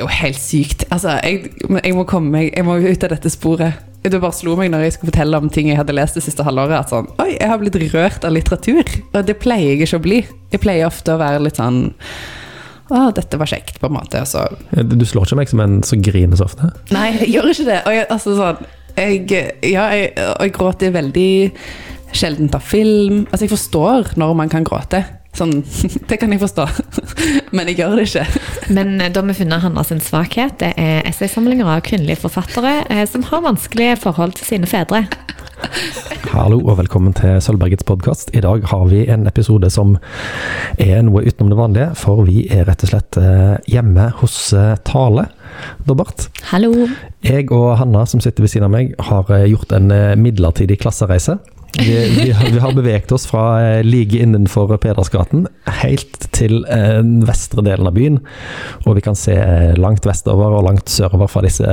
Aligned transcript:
er 0.00 0.06
jo 0.06 0.10
helt 0.20 0.40
sykt. 0.40 0.86
Altså, 0.90 1.18
jeg, 1.24 1.52
jeg 1.84 1.94
må 1.96 2.06
komme 2.08 2.32
meg 2.34 2.50
Jeg 2.54 2.66
må 2.66 2.78
ut 2.80 3.06
av 3.06 3.12
dette 3.14 3.32
sporet. 3.32 3.86
Det 4.00 4.16
bare 4.16 4.32
slo 4.32 4.54
meg 4.56 4.70
når 4.72 4.86
jeg 4.86 4.94
skulle 4.96 5.10
fortelle 5.10 5.36
om 5.36 5.50
ting 5.52 5.68
jeg 5.68 5.76
hadde 5.76 5.92
lest 5.92 6.16
det 6.16 6.24
siste 6.24 6.44
halvåret. 6.46 6.86
At 6.86 6.92
sånn, 6.92 7.10
Oi, 7.20 7.34
jeg 7.36 7.50
har 7.50 7.60
blitt 7.60 7.76
rørt 7.92 8.24
av 8.24 8.32
litteratur. 8.32 8.80
Og 9.12 9.26
det 9.28 9.36
pleier 9.42 9.74
jeg 9.74 9.84
ikke 9.84 10.00
å 10.00 10.04
bli. 10.06 10.20
Jeg 10.54 10.62
pleier 10.64 10.88
ofte 10.88 11.14
å 11.14 11.20
være 11.20 11.42
litt 11.44 11.60
sånn 11.60 11.82
Å, 12.90 13.04
dette 13.14 13.38
var 13.38 13.46
kjekt, 13.46 13.76
på 13.78 13.86
en 13.86 13.94
måte. 13.94 14.24
Altså. 14.24 14.48
Du 14.72 15.04
slår 15.06 15.28
ikke 15.28 15.38
meg 15.38 15.52
som 15.52 15.62
en 15.62 15.78
som 15.86 16.00
griner 16.02 16.40
så 16.40 16.48
ofte. 16.48 16.72
Nei, 16.90 17.10
jeg 17.20 17.36
gjør 17.36 17.52
ikke 17.52 17.68
det. 17.68 17.80
Og 17.86 17.94
jeg, 17.94 18.08
altså 18.16 18.34
sånn 18.40 18.64
jeg, 18.96 19.22
Ja, 19.70 19.86
jeg, 19.94 20.10
jeg 20.16 20.56
gråter 20.56 20.96
veldig 20.96 21.30
sjeldent 22.16 22.56
av 22.58 22.64
film. 22.66 23.26
Altså, 23.28 23.44
jeg 23.44 23.52
forstår 23.52 24.16
når 24.18 24.34
man 24.40 24.50
kan 24.50 24.66
gråte. 24.66 25.04
Sånn, 25.40 25.62
det 26.10 26.20
kan 26.20 26.32
jeg 26.34 26.42
forstå. 26.42 26.66
Men 27.56 27.70
jeg 27.70 27.80
gjør 27.80 27.96
det 27.96 28.08
ikke. 28.10 28.26
Men 28.76 28.98
eh, 29.00 29.12
da 29.12 29.24
vi 29.24 29.38
funnet 29.38 29.64
Hanna 29.64 29.84
sin 29.86 30.02
svakhet. 30.04 30.58
Det 30.60 30.74
er 30.76 31.06
essaysamlinger 31.08 31.68
av 31.70 31.84
kvinnelige 31.86 32.20
forfattere 32.26 32.82
eh, 32.90 33.06
som 33.08 33.24
har 33.30 33.46
vanskelige 33.46 33.98
forhold 34.02 34.36
til 34.38 34.50
sine 34.52 34.68
fedre. 34.70 35.06
Hallo 36.30 36.56
og 36.62 36.78
velkommen 36.78 37.12
til 37.16 37.36
Sølvbergets 37.44 37.84
podkast. 37.88 38.30
I 38.36 38.40
dag 38.44 38.64
har 38.70 38.86
vi 38.88 39.02
en 39.12 39.26
episode 39.28 39.68
som 39.72 39.96
er 40.80 41.02
noe 41.04 41.24
utenom 41.26 41.50
det 41.52 41.58
vanlige, 41.58 41.88
for 42.00 42.24
vi 42.24 42.46
er 42.48 42.64
rett 42.68 42.84
og 42.86 42.92
slett 42.92 43.18
eh, 43.20 43.56
hjemme 43.68 44.08
hos 44.22 44.38
Tale. 44.88 45.26
Dobbert. 45.88 46.28
Hallo. 46.52 46.88
Jeg 47.26 47.48
og 47.52 47.74
Hanna 47.80 48.06
som 48.08 48.24
sitter 48.24 48.44
ved 48.44 48.52
siden 48.52 48.68
av 48.68 48.76
meg, 48.76 48.92
har 49.08 49.32
gjort 49.50 49.72
en 49.76 49.92
midlertidig 50.20 50.80
klassereise. 50.80 51.36
Vi, 51.78 52.08
vi, 52.08 52.36
vi 52.52 52.58
har 52.58 52.72
beveget 52.72 53.12
oss 53.12 53.26
fra 53.30 53.44
eh, 53.62 53.84
like 53.84 54.18
innenfor 54.18 54.72
Pedersgaten 54.76 55.46
helt 55.80 56.26
til 56.34 56.64
eh, 56.64 56.98
den 56.98 57.22
vestre 57.28 57.62
delen 57.66 57.88
av 57.88 57.94
byen. 57.96 58.18
Og 58.86 58.96
vi 58.98 59.04
kan 59.04 59.18
se 59.18 59.36
eh, 59.38 59.76
langt 59.78 60.06
vestover 60.08 60.56
og 60.56 60.66
langt 60.66 60.90
sørover 60.90 61.30
fra 61.30 61.44
disse 61.46 61.66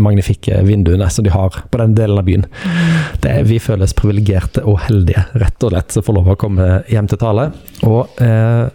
magnifikke 0.00 0.62
vinduene 0.66 1.08
som 1.10 1.26
de 1.26 1.34
har 1.34 1.62
på 1.70 1.82
den 1.82 1.96
delen 1.98 2.20
av 2.20 2.28
byen. 2.28 2.46
Det 3.24 3.36
vi 3.48 3.58
føles 3.62 3.96
privilegerte 3.98 4.64
og 4.64 4.82
heldige, 4.86 5.26
rett 5.40 5.66
og 5.66 5.74
slett, 5.74 5.96
som 5.96 6.06
får 6.06 6.20
lov 6.20 6.32
å 6.34 6.38
komme 6.40 6.70
hjem 6.90 7.10
til 7.10 7.20
Tale. 7.20 7.50
Og 7.88 8.22
eh, 8.22 8.66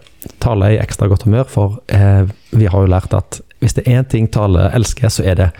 Tale 0.42 0.72
i 0.74 0.80
ekstra 0.82 1.08
godt 1.10 1.26
humør, 1.26 1.46
for 1.50 1.80
eh, 1.92 2.24
vi 2.56 2.68
har 2.70 2.82
jo 2.84 2.90
lært 2.90 3.14
at 3.16 3.40
hvis 3.62 3.78
det 3.78 3.86
er 3.86 4.02
én 4.02 4.08
ting 4.10 4.28
Tale 4.32 4.68
elsker, 4.76 5.08
så 5.12 5.24
er 5.24 5.38
det 5.38 5.52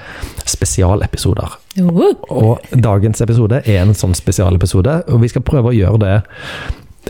spesialepisoder. 0.45 1.57
Og 2.33 2.65
dagens 2.73 3.23
episode 3.25 3.61
er 3.65 3.81
en 3.83 3.95
sånn 3.97 4.17
spesialepisode, 4.17 4.99
og 5.13 5.23
vi 5.23 5.31
skal 5.33 5.45
prøve 5.47 5.73
å 5.73 5.77
gjøre 5.77 6.03
det 6.03 6.17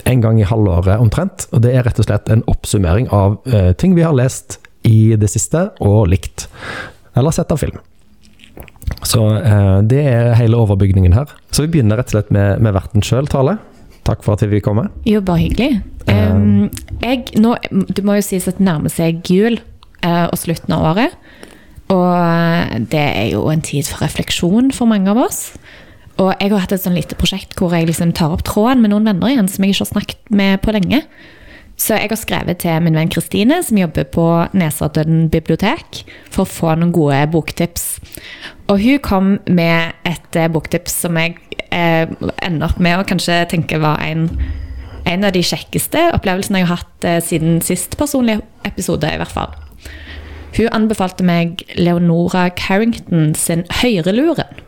en 0.07 0.21
gang 0.23 0.39
i 0.39 0.47
halvåret 0.47 1.01
omtrent. 1.01 1.47
Og 1.51 1.63
det 1.65 1.73
er 1.73 1.85
rett 1.87 1.99
og 2.01 2.07
slett 2.07 2.29
en 2.33 2.43
oppsummering 2.51 3.09
av 3.13 3.39
uh, 3.49 3.71
ting 3.79 3.95
vi 3.97 4.05
har 4.05 4.15
lest 4.15 4.59
i 4.87 5.15
det 5.19 5.29
siste 5.31 5.69
og 5.83 6.07
likt. 6.11 6.47
Eller 7.17 7.35
sett 7.35 7.51
av 7.51 7.61
film. 7.61 7.79
Så 9.07 9.23
uh, 9.23 9.79
det 9.83 10.03
er 10.05 10.35
hele 10.39 10.59
overbygningen 10.59 11.15
her. 11.17 11.31
Så 11.51 11.65
vi 11.65 11.77
begynner 11.77 11.99
rett 11.99 12.11
og 12.11 12.19
slett 12.19 12.31
med, 12.35 12.61
med 12.63 12.75
verten 12.77 13.05
sjøl, 13.05 13.29
Tale. 13.31 13.57
Takk 14.07 14.23
for 14.23 14.37
at 14.37 14.45
vi 14.45 14.57
fikk 14.57 14.69
komme. 14.69 14.87
jo, 15.03 15.19
bare 15.25 15.41
hyggelig. 15.41 15.81
Um, 16.07 16.69
jeg, 17.01 17.25
nå, 17.35 17.57
det 17.91 18.05
må 18.07 18.15
jo 18.15 18.23
sies 18.23 18.47
at 18.47 18.61
det 18.61 18.67
nærmer 18.67 18.93
seg 18.93 19.19
jul 19.27 19.59
uh, 20.05 20.29
og 20.29 20.37
slutten 20.39 20.77
av 20.77 20.85
året. 20.93 21.17
Og 21.93 22.87
det 22.91 23.03
er 23.03 23.29
jo 23.31 23.45
en 23.51 23.63
tid 23.63 23.87
for 23.87 24.03
refleksjon 24.03 24.73
for 24.75 24.89
mange 24.89 25.11
av 25.11 25.21
oss. 25.23 25.53
Og 26.17 26.33
jeg 26.33 26.51
har 26.51 26.63
hatt 26.63 26.73
et 26.73 26.81
sånn 26.81 26.97
lite 26.97 27.17
prosjekt 27.17 27.55
hvor 27.59 27.73
jeg 27.75 27.87
liksom 27.87 28.13
tar 28.17 28.33
opp 28.33 28.43
tråden 28.47 28.81
med 28.83 28.91
noen 28.91 29.07
venner 29.07 29.33
igjen 29.33 29.49
som 29.51 29.63
jeg 29.63 29.75
ikke 29.75 29.85
har 29.85 29.93
snakket 29.93 30.31
med 30.33 30.63
på 30.63 30.73
lenge. 30.75 31.03
Så 31.77 31.93
jeg 31.93 32.09
har 32.09 32.17
skrevet 32.17 32.57
til 32.63 32.81
min 32.81 32.97
venn 32.97 33.11
Kristine, 33.13 33.59
som 33.61 33.77
jobber 33.77 34.07
på 34.09 34.25
Nesodden 34.57 35.27
bibliotek, 35.29 36.01
for 36.33 36.43
å 36.43 36.49
få 36.49 36.73
noen 36.73 36.93
gode 36.95 37.19
boktips. 37.29 37.99
Og 38.65 38.81
hun 38.81 38.97
kom 39.05 39.29
med 39.45 39.93
et 40.09 40.39
eh, 40.39 40.49
boktips 40.49 40.97
som 41.05 41.19
jeg 41.21 41.37
eh, 41.69 42.09
ender 42.41 42.71
opp 42.71 42.81
med 42.81 42.97
å 42.97 43.05
kanskje 43.07 43.43
tenke 43.53 43.77
var 43.83 44.01
en, 44.07 44.25
en 45.05 45.29
av 45.29 45.37
de 45.37 45.45
kjekkeste 45.45 46.09
opplevelsene 46.17 46.63
jeg 46.63 46.71
har 46.71 46.81
hatt 46.81 47.09
eh, 47.13 47.21
siden 47.21 47.61
sist 47.61 47.93
personlig 48.01 48.39
episode, 48.65 49.13
i 49.13 49.21
hvert 49.21 49.37
fall. 49.37 49.53
Hun 50.57 50.69
anbefalte 50.73 51.23
meg 51.23 51.61
Leonora 51.77 52.47
Carrington 52.49 53.35
sin 53.37 53.63
Høyreluren, 53.81 54.63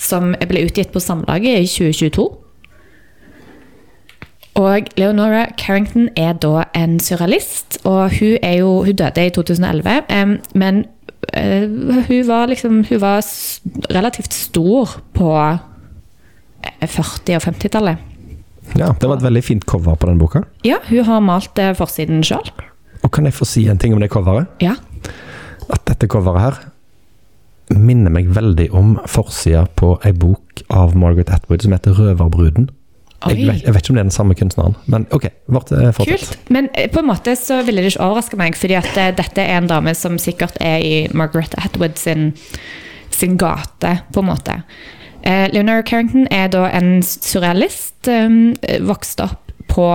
som 0.00 0.32
ble 0.48 0.64
utgitt 0.66 0.92
på 0.94 1.02
Samlaget 1.04 1.60
i 1.60 1.68
2022. 1.68 2.28
Og 4.60 4.88
Leonora 5.00 5.46
Carrington 5.56 6.08
er 6.16 6.32
da 6.40 6.64
en 6.76 6.98
surrealist, 7.00 7.78
og 7.88 8.10
hun, 8.18 8.36
er 8.44 8.58
jo, 8.60 8.82
hun 8.84 8.96
døde 8.96 9.26
i 9.26 9.30
2011. 9.32 10.02
em, 10.12 10.34
men 10.54 10.84
eh, 11.32 11.64
hun 12.08 12.26
var 12.28 12.46
liksom 12.46 12.84
Hun 12.88 13.00
var 13.00 13.22
relativt 13.94 14.32
stor 14.34 15.00
på 15.14 15.30
eh, 15.40 16.88
40- 16.88 17.36
og 17.36 17.42
50-tallet. 17.48 17.96
Ja, 18.78 18.92
Det 19.00 19.08
var 19.08 19.16
et 19.16 19.22
veldig 19.24 19.44
fint 19.44 19.64
cover 19.66 19.94
på 19.94 20.06
den 20.06 20.18
boka. 20.18 20.42
Ja, 20.64 20.76
hun 20.88 21.04
har 21.04 21.20
malt 21.20 21.58
eh, 21.58 21.74
forsiden 21.74 22.22
sjøl. 22.24 22.52
Og 23.02 23.10
kan 23.10 23.24
jeg 23.24 23.34
få 23.34 23.44
si 23.44 23.66
en 23.68 23.78
ting 23.78 23.94
om 23.94 24.00
det 24.00 24.10
coveret? 24.10 24.46
Ja. 24.60 24.74
At 25.70 25.84
dette 25.88 26.08
coveret 26.10 26.42
her 26.42 26.62
minner 27.72 28.12
meg 28.12 28.28
veldig 28.34 28.68
om 28.76 28.96
forsida 29.08 29.64
på 29.78 29.94
ei 30.04 30.12
bok 30.12 30.64
av 30.72 30.96
Margaret 30.98 31.30
Atwood 31.32 31.62
som 31.62 31.72
heter 31.72 31.94
'Røverbruden'. 31.96 32.68
Jeg 33.22 33.46
vet, 33.46 33.62
jeg 33.62 33.74
vet 33.74 33.84
ikke 33.84 33.92
om 33.92 33.94
det 33.94 34.00
er 34.00 34.08
den 34.08 34.14
samme 34.14 34.34
kunstneren, 34.34 34.76
men 34.86 35.06
ok. 35.14 35.28
Vart, 35.46 35.70
eh. 35.72 35.92
Kult. 35.94 36.38
Men 36.50 36.68
eh, 36.74 36.90
på 36.90 36.98
en 36.98 37.06
måte 37.06 37.36
så 37.38 37.60
ville 37.62 37.82
det 37.82 37.92
ikke 37.92 38.02
overraske 38.02 38.36
meg, 38.36 38.56
fordi 38.58 38.74
at 38.74 38.96
eh, 38.98 39.12
dette 39.14 39.42
er 39.42 39.60
en 39.60 39.68
dame 39.70 39.94
som 39.94 40.18
sikkert 40.18 40.58
er 40.60 40.82
i 40.82 41.06
Margaret 41.14 41.54
Atwood 41.58 41.94
sin, 41.96 42.32
sin 43.10 43.38
gate, 43.38 44.00
på 44.12 44.20
en 44.20 44.26
måte. 44.26 44.62
Eh, 45.22 45.46
Leonora 45.52 45.82
Carrington 45.86 46.26
er 46.30 46.50
da 46.50 46.66
en 46.74 47.02
surrealist, 47.02 48.08
um, 48.10 48.56
vokste 48.88 49.28
opp 49.30 49.52
på 49.70 49.86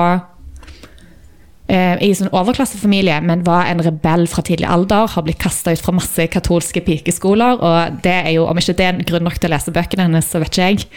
i 1.68 2.14
sånn 2.16 2.30
overklassefamilie, 2.32 3.18
men 3.28 3.42
var 3.44 3.68
en 3.68 3.82
rebell 3.84 4.24
fra 4.32 4.40
tidlig 4.48 4.70
alder. 4.72 5.10
Har 5.12 5.26
blitt 5.26 5.42
kasta 5.42 5.74
ut 5.76 5.82
fra 5.84 5.92
masse 5.98 6.28
katolske 6.32 6.80
pikeskoler. 6.86 7.60
Og 7.60 7.98
det 8.06 8.14
er 8.22 8.30
jo, 8.38 8.46
om 8.48 8.62
ikke 8.62 8.78
det 8.80 8.86
er 8.86 8.96
en 8.96 9.08
grunn 9.10 9.28
nok 9.28 9.36
til 9.36 9.50
å 9.50 9.56
lese 9.58 9.74
bøkene 9.76 10.06
hennes, 10.08 10.30
så 10.32 10.40
vet 10.40 10.54
ikke 10.54 10.70
jeg. 10.70 10.88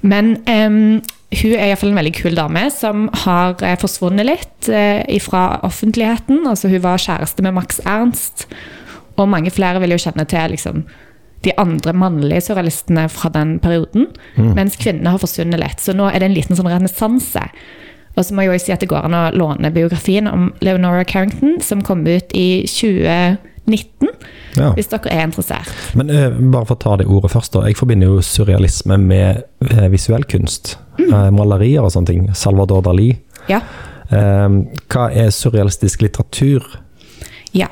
Men 0.00 0.32
um, 0.48 0.98
hun 1.30 1.52
er 1.54 1.68
iallfall 1.68 1.92
en 1.92 2.00
veldig 2.00 2.14
kul 2.16 2.34
dame 2.38 2.64
som 2.74 3.04
har 3.22 3.60
eh, 3.62 3.76
forsvunnet 3.78 4.26
litt 4.26 4.70
uh, 4.72 5.18
fra 5.22 5.60
offentligheten. 5.66 6.42
Altså, 6.48 6.70
hun 6.72 6.82
var 6.84 7.02
kjæreste 7.02 7.44
med 7.46 7.54
Max 7.58 7.78
Ernst, 7.84 8.48
og 9.20 9.30
mange 9.30 9.52
flere 9.54 9.82
vil 9.82 9.94
jo 9.94 10.00
kjenne 10.00 10.26
til 10.30 10.56
liksom, 10.56 10.82
de 11.44 11.54
andre 11.60 11.92
mannlige 11.96 12.48
surrealistene 12.48 13.06
fra 13.12 13.30
den 13.32 13.58
perioden. 13.62 14.08
Mens 14.56 14.76
kvinnene 14.80 15.14
har 15.14 15.22
forsvunnet 15.22 15.60
litt. 15.60 15.80
Så 15.80 15.94
nå 15.96 16.08
er 16.08 16.20
det 16.20 16.28
en 16.28 16.36
liten 16.36 16.58
sånn 16.58 16.68
renessanse. 16.68 17.46
Og 18.20 18.26
så 18.28 18.36
må 18.36 18.44
jeg 18.44 18.52
også 18.52 18.68
si 18.68 18.72
at 18.74 18.82
det 18.84 18.90
går 18.90 19.06
an 19.08 19.16
å 19.16 19.22
låne 19.32 19.70
biografien 19.72 20.28
om 20.28 20.50
Leonora 20.60 21.06
Carrington, 21.08 21.56
som 21.64 21.80
kom 21.86 22.02
ut 22.04 22.34
i 22.36 22.66
2019, 22.68 24.10
Ja. 24.58 24.72
hvis 24.76 24.90
dere 24.90 25.12
er 25.14 25.24
interessert. 25.24 25.70
Men 25.96 26.10
uh, 26.10 26.34
bare 26.52 26.68
for 26.68 26.76
å 26.76 26.82
ta 26.82 26.96
det 27.00 27.06
ordet 27.08 27.30
først, 27.32 27.54
da. 27.54 27.64
Jeg 27.68 27.78
forbinder 27.80 28.10
jo 28.10 28.24
surrealisme 28.24 28.98
med 29.00 29.44
uh, 29.70 29.86
visuell 29.92 30.26
kunst. 30.28 30.74
Eh, 31.00 31.30
malerier 31.32 31.80
og 31.80 31.94
sånne 31.94 32.10
ting. 32.10 32.26
Salvador 32.36 32.82
Dali. 32.84 33.14
Ja. 33.48 33.62
Hva 34.10 35.04
er 35.16 35.30
surrealistisk 35.32 36.02
litteratur? 36.04 36.66
Ja. 37.56 37.70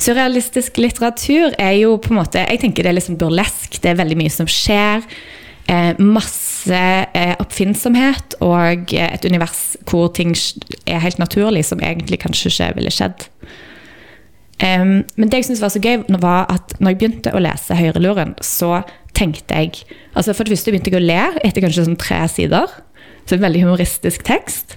Surrealistisk 0.00 0.78
litteratur 0.80 1.52
er 1.60 1.74
jo 1.76 1.96
på 2.00 2.14
en 2.14 2.20
måte 2.22 2.40
Jeg 2.46 2.62
tenker 2.62 2.86
det 2.86 2.92
er 2.94 2.96
liksom 2.96 3.18
burlesk. 3.20 3.76
Det 3.82 3.92
er 3.92 3.98
veldig 3.98 4.16
mye 4.22 4.32
som 4.32 4.48
skjer. 4.48 5.04
Masse 6.00 6.49
oppfinnsomhet 7.40 8.36
og 8.44 8.92
eh, 8.94 9.10
et 9.14 9.26
univers 9.26 9.76
hvor 9.88 10.10
ting 10.16 10.34
er 10.86 11.02
helt 11.02 11.20
naturlig, 11.20 11.64
som 11.68 11.82
egentlig 11.82 12.20
kanskje 12.22 12.52
ikke 12.52 12.72
ville 12.78 12.92
skjedd. 12.94 13.26
Um, 14.60 15.06
men 15.16 15.30
det 15.30 15.40
jeg 15.40 15.46
syntes 15.48 15.62
var 15.64 15.72
så 15.72 15.80
gøy, 15.80 16.02
var 16.20 16.50
at 16.52 16.74
når 16.78 16.92
jeg 16.92 16.98
begynte 17.00 17.32
å 17.32 17.40
lese 17.40 17.78
Høyreluren, 17.78 18.34
så 18.44 18.82
tenkte 19.16 19.56
jeg 19.56 19.86
altså 20.12 20.34
For 20.36 20.44
det 20.44 20.52
første 20.54 20.72
begynte 20.72 20.92
jeg 20.92 21.00
å 21.00 21.06
le 21.06 21.22
etter 21.46 21.64
kanskje 21.64 21.86
sånn 21.86 22.00
tre 22.00 22.20
sider. 22.28 22.68
Så 23.24 23.36
en 23.36 23.44
veldig 23.44 23.62
humoristisk 23.64 24.24
tekst. 24.26 24.76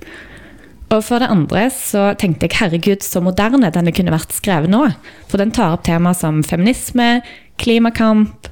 Og 0.94 1.02
for 1.04 1.20
det 1.20 1.32
andre 1.34 1.66
så 1.74 2.12
tenkte 2.20 2.48
jeg 2.48 2.60
herregud, 2.60 3.04
så 3.04 3.22
moderne 3.24 3.72
denne 3.74 3.94
kunne 3.96 4.14
vært 4.14 4.36
skrevet 4.36 4.72
nå. 4.72 4.86
For 5.32 5.42
den 5.42 5.54
tar 5.56 5.76
opp 5.76 5.86
tema 5.88 6.14
som 6.16 6.44
feminisme, 6.46 7.24
klimakamp, 7.62 8.50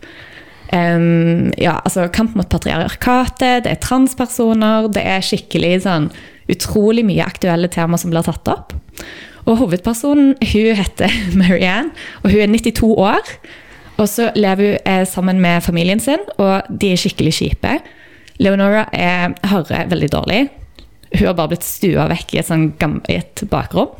em, 0.75 1.51
ja, 1.61 1.79
altså 1.85 2.07
kamp 2.13 2.35
mot 2.37 2.49
patriarkatet, 2.51 3.65
det 3.65 3.71
er 3.71 3.81
transpersoner, 3.83 4.89
det 4.93 5.03
er 5.07 5.25
skikkelig 5.25 5.81
sånn 5.85 6.09
utrolig 6.51 7.03
mye 7.07 7.25
aktuelle 7.25 7.69
tema 7.71 7.99
som 7.99 8.11
blir 8.11 8.25
tatt 8.25 8.49
opp. 8.51 8.75
Og 9.47 9.57
hovedpersonen 9.63 10.35
hun 10.39 10.77
heter 10.77 11.13
Marianne, 11.39 11.93
og 12.23 12.33
hun 12.33 12.45
er 12.45 12.51
92 12.51 12.93
år. 12.97 13.35
Og 14.01 14.07
så 14.09 14.31
lever 14.35 14.75
hun 14.75 14.87
eh, 14.89 15.03
sammen 15.07 15.41
med 15.43 15.61
familien 15.65 16.01
sin, 16.01 16.21
og 16.41 16.67
de 16.69 16.93
er 16.93 17.01
skikkelig 17.01 17.35
kjipe. 17.37 17.75
Leonora 18.41 18.87
er, 18.93 19.35
hører 19.51 19.89
veldig 19.91 20.11
dårlig. 20.13 20.45
Hun 21.11 21.27
har 21.27 21.35
bare 21.37 21.53
blitt 21.53 21.67
stua 21.67 22.07
vekk 22.09 22.33
i 22.33 22.39
et, 22.41 22.47
sånn 22.47 22.71
i 23.11 23.19
et 23.19 23.43
bakrom. 23.51 23.91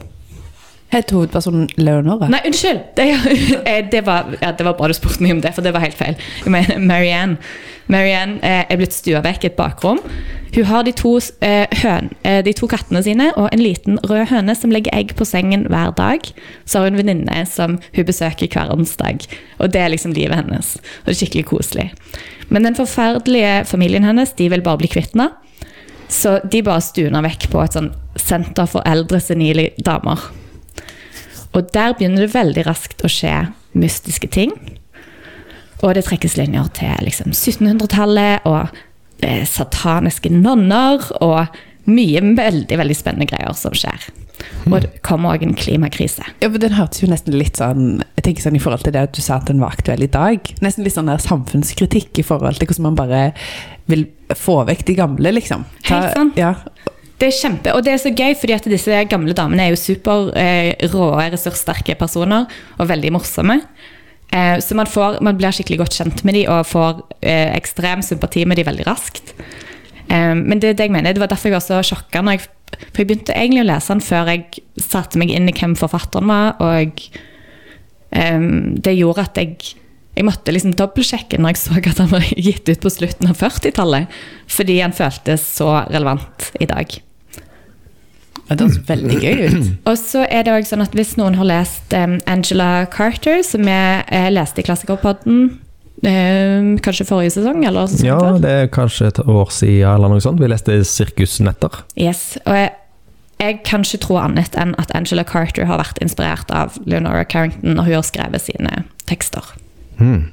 Het 0.92 1.12
hovedpersonen 1.16 1.70
Leonora? 1.80 2.28
Nei, 2.28 2.42
unnskyld! 2.50 2.82
Det, 2.96 3.06
eh, 3.70 3.86
det, 3.92 4.02
var, 4.04 4.34
ja, 4.42 4.52
det 4.52 4.66
var 4.68 4.76
bra 4.76 4.90
du 4.92 4.96
spurte 4.98 5.24
meg 5.24 5.38
om 5.38 5.44
det, 5.44 5.54
for 5.56 5.64
det 5.64 5.72
var 5.72 5.86
helt 5.86 5.96
feil. 5.96 6.18
Jeg 6.44 6.52
mener 6.52 6.82
Marianne. 6.84 7.38
Marianne 7.92 8.42
eh, 8.44 8.66
er 8.68 8.80
blitt 8.80 8.96
stua 8.96 9.22
vekk 9.24 9.46
i 9.46 9.50
et 9.52 9.56
bakrom. 9.56 10.02
Hun 10.52 10.68
har 10.68 10.84
de 10.84 10.92
to, 10.96 11.14
eh, 11.48 11.78
høn, 11.80 12.10
de 12.44 12.54
to 12.56 12.68
kattene 12.68 13.00
sine 13.06 13.30
og 13.40 13.48
en 13.54 13.64
liten 13.64 14.02
rød 14.04 14.26
høne 14.34 14.56
som 14.60 14.74
legger 14.76 14.92
egg 14.98 15.14
på 15.16 15.28
sengen 15.28 15.64
hver 15.72 15.94
dag. 15.96 16.28
Så 16.68 16.82
har 16.82 16.90
hun 16.90 16.98
en 16.98 17.02
venninne 17.06 17.46
som 17.48 17.80
hun 17.96 18.08
besøker 18.08 18.52
hver 18.52 18.74
onsdag. 18.76 19.24
Og 19.64 19.72
det 19.72 19.80
er 19.80 19.96
liksom 19.96 20.16
livet 20.18 20.42
hennes. 20.42 20.74
Og 20.76 21.08
det 21.08 21.16
er 21.16 21.22
skikkelig 21.22 21.46
koselig. 21.54 21.88
Men 22.52 22.68
den 22.68 22.76
forferdelige 22.76 23.64
familien 23.72 24.04
hennes 24.04 24.36
de 24.36 24.52
vil 24.52 24.68
bare 24.68 24.84
bli 24.84 24.92
kvitt 24.92 25.16
henne. 25.16 25.32
Så 26.12 26.42
de 26.44 26.60
bare 26.68 26.84
stuner 26.84 27.24
vekk 27.24 27.48
på 27.54 27.64
et 27.64 27.80
sånn 27.80 27.94
senter 28.20 28.68
for 28.68 28.84
eldre, 28.84 29.24
senile 29.24 29.70
damer. 29.80 30.41
Og 31.52 31.74
der 31.76 31.96
begynner 31.98 32.26
det 32.26 32.36
veldig 32.36 32.66
raskt 32.68 33.04
å 33.04 33.12
skje 33.12 33.36
mystiske 33.78 34.30
ting. 34.32 34.54
Og 35.82 35.96
det 35.98 36.06
trekkes 36.08 36.38
linjer 36.38 36.70
til 36.78 37.06
liksom 37.08 37.34
1700-tallet 37.34 38.46
og 38.50 38.70
eh, 39.26 39.44
sataniske 39.50 40.32
nonner 40.34 41.04
og 41.20 41.62
mye 41.90 42.22
veldig 42.38 42.78
veldig 42.78 42.98
spennende 42.98 43.30
greier 43.30 43.56
som 43.58 43.74
skjer. 43.74 44.12
Og 44.70 44.78
det 44.82 45.02
kommer 45.06 45.36
òg 45.36 45.44
en 45.46 45.58
klimakrise. 45.58 46.24
Ja, 46.42 46.50
men 46.50 46.62
Den 46.64 46.74
hørtes 46.78 47.02
jo 47.04 47.10
nesten 47.10 47.36
litt 47.38 47.60
sånn 47.60 48.02
Jeg 48.02 48.24
tenker 48.26 48.46
sånn 48.46 48.58
i 48.58 48.62
forhold 48.62 48.86
til 48.86 48.96
det 48.96 49.04
at 49.10 49.14
du 49.18 49.22
sa 49.22 49.38
at 49.38 49.50
den 49.50 49.62
var 49.62 49.76
aktuell 49.76 50.02
i 50.06 50.10
dag. 50.12 50.54
Nesten 50.66 50.86
litt 50.86 50.96
sånn 50.96 51.10
der 51.12 51.22
samfunnskritikk 51.22 52.22
i 52.22 52.26
forhold 52.26 52.62
til 52.62 52.70
hvordan 52.70 52.88
man 52.90 52.98
bare 52.98 53.22
vil 53.92 54.08
få 54.38 54.62
vekk 54.70 54.86
de 54.88 54.98
gamle, 54.98 55.34
liksom. 55.36 55.66
Helt 55.90 56.14
sant. 56.16 56.38
Ja. 56.40 56.56
Det 57.22 57.28
er 57.30 57.38
kjempe, 57.38 57.74
og 57.78 57.84
det 57.86 57.92
er 57.94 58.00
så 58.02 58.10
gøy, 58.10 58.34
fordi 58.34 58.54
at 58.56 58.68
disse 58.72 59.02
gamle 59.06 59.36
damene 59.38 59.68
er 59.68 59.76
jo 59.76 59.78
super 59.78 60.32
eh, 60.34 60.72
rå, 60.90 61.12
ressurssterke 61.20 61.94
personer 62.00 62.48
og 62.82 62.88
veldig 62.90 63.12
morsomme. 63.14 63.60
Eh, 64.34 64.56
så 64.64 64.78
man, 64.78 64.90
får, 64.90 65.20
man 65.22 65.38
blir 65.38 65.54
skikkelig 65.54 65.84
godt 65.84 66.00
kjent 66.00 66.24
med 66.26 66.40
dem 66.40 66.50
og 66.50 66.66
får 66.66 67.04
eh, 67.22 67.52
ekstrem 67.54 68.02
sympati 68.06 68.48
med 68.50 68.58
dem 68.58 68.66
veldig 68.72 68.88
raskt. 68.88 69.36
Eh, 70.08 70.34
men 70.34 70.64
det, 70.64 70.74
det 70.80 70.88
jeg 70.88 70.96
mener, 70.96 71.14
det 71.14 71.22
var 71.22 71.30
derfor 71.30 71.52
jeg 71.52 71.60
var 71.60 71.66
så 71.68 71.84
sjokka. 71.92 72.24
når 72.26 72.40
jeg 72.40 72.48
For 72.88 73.04
jeg 73.04 73.12
begynte 73.12 73.38
egentlig 73.38 73.68
å 73.68 73.68
lese 73.70 73.94
den 73.94 74.02
før 74.08 74.34
jeg 74.34 74.66
satte 74.82 75.22
meg 75.22 75.36
inn 75.36 75.52
i 75.52 75.56
hvem 75.60 75.78
forfatteren 75.78 76.34
var. 76.34 76.58
Og 76.58 77.06
eh, 78.18 78.50
det 78.82 78.98
gjorde 78.98 79.28
at 79.30 79.40
jeg 79.44 79.78
jeg 80.12 80.26
måtte 80.28 80.52
liksom 80.52 80.74
dobbeltsjekke 80.76 81.38
når 81.40 81.54
jeg 81.54 81.60
så 81.62 81.78
at 81.80 82.02
han 82.02 82.10
var 82.12 82.26
gitt 82.36 82.68
ut 82.68 82.82
på 82.84 82.92
slutten 82.92 83.30
av 83.32 83.38
40-tallet. 83.40 84.20
Fordi 84.52 84.82
han 84.82 84.98
føltes 84.98 85.46
så 85.62 85.70
relevant 85.86 86.50
i 86.60 86.68
dag. 86.68 87.00
Det 88.58 88.68
høres 88.68 88.80
veldig 88.90 89.18
gøy 89.22 89.42
ut. 89.46 89.68
Og 89.90 89.98
så 90.00 90.26
er 90.28 90.46
det 90.46 90.54
også 90.56 90.76
sånn 90.76 90.86
at 90.86 90.96
Hvis 90.98 91.16
noen 91.20 91.38
har 91.40 91.48
lest 91.48 91.96
um, 91.98 92.20
Angela 92.30 92.86
Carter, 92.92 93.42
som 93.48 93.68
jeg 93.70 94.04
jeg 94.12 94.34
leste 94.34 94.62
i 94.62 94.66
Klassikerpodden 94.66 95.40
um, 96.08 96.70
kanskje 96.84 97.08
forrige 97.08 97.36
sesong, 97.38 97.64
eller 97.68 97.90
sånn 97.90 98.08
Ja, 98.08 98.20
det 98.42 98.52
er 98.52 98.70
kanskje 98.74 99.12
et 99.12 99.22
år 99.24 99.52
siden 99.54 99.88
eller 99.94 100.12
noe 100.12 100.24
sånt. 100.24 100.42
Vi 100.42 100.50
leste 100.52 100.82
Sirkusnetter. 100.88 101.84
Yes, 102.00 102.36
og 102.46 102.58
jeg, 102.58 102.74
jeg 103.42 103.62
kan 103.68 103.86
ikke 103.86 104.02
tro 104.06 104.20
annet 104.22 104.58
enn 104.60 104.76
at 104.82 104.94
Angela 104.98 105.26
Carter 105.28 105.70
har 105.70 105.82
vært 105.82 106.02
inspirert 106.04 106.52
av 106.56 106.78
Leonora 106.86 107.24
Carrington 107.26 107.78
når 107.78 107.90
hun 107.90 108.00
har 108.00 108.08
skrevet 108.08 108.48
sine 108.50 108.84
tekster. 109.10 109.54
Hmm. 110.02 110.30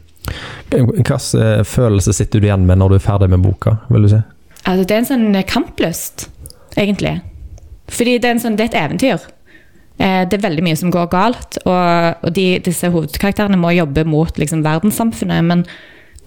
Hvilken 0.69 1.41
eh, 1.41 1.63
følelse 1.65 2.13
sitter 2.13 2.41
du 2.41 2.49
igjen 2.49 2.67
med 2.69 2.81
når 2.81 2.93
du 2.93 2.99
er 2.99 3.05
ferdig 3.05 3.31
med 3.33 3.45
boka, 3.45 3.79
vil 3.89 4.05
du 4.05 4.13
si? 4.13 4.21
Altså, 4.69 4.85
det 4.85 4.95
er 4.95 5.01
en 5.01 5.09
sånn 5.09 5.43
kamplyst, 5.49 6.27
egentlig. 6.77 7.15
Fordi 7.89 8.19
det 8.21 8.31
er, 8.31 8.41
sånn, 8.43 8.57
det 8.59 8.69
er 8.69 8.73
et 8.73 8.81
eventyr. 8.83 9.29
Eh, 9.99 10.23
det 10.29 10.39
er 10.39 10.45
veldig 10.45 10.65
mye 10.67 10.79
som 10.79 10.93
går 10.95 11.09
galt, 11.13 11.61
og 11.67 12.29
de, 12.35 12.49
disse 12.65 12.91
hovedkarakterene 12.93 13.59
må 13.59 13.73
jobbe 13.75 14.07
mot 14.07 14.39
liksom, 14.39 14.63
verdenssamfunnet, 14.67 15.47
men 15.49 15.65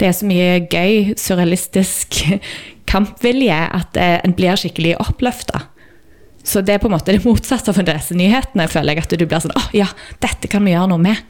det 0.02 0.10
er 0.10 0.16
så 0.18 0.28
mye 0.28 0.62
gøy, 0.66 1.13
surrealistisk 1.19 2.24
kampvilje 2.92 3.58
at 3.80 4.00
eh, 4.00 4.18
en 4.25 4.36
blir 4.36 4.60
skikkelig 4.60 4.98
oppløfta. 5.04 5.68
Så 6.44 6.63
det 6.66 6.74
er 6.74 6.81
på 6.81 6.90
en 6.90 6.96
måte 6.96 7.13
det 7.13 7.22
motsatte 7.24 7.69
av 7.69 7.84
disse 7.86 8.16
nyhetene, 8.18 8.66
føler 8.72 8.98
jeg. 8.98 9.06
At 9.06 9.14
du 9.14 9.28
blir 9.28 9.44
sånn 9.44 9.54
Å 9.54 9.68
ja, 9.78 9.86
dette 10.24 10.50
kan 10.50 10.66
vi 10.66 10.74
gjøre 10.74 10.90
noe 10.90 11.04
med. 11.04 11.28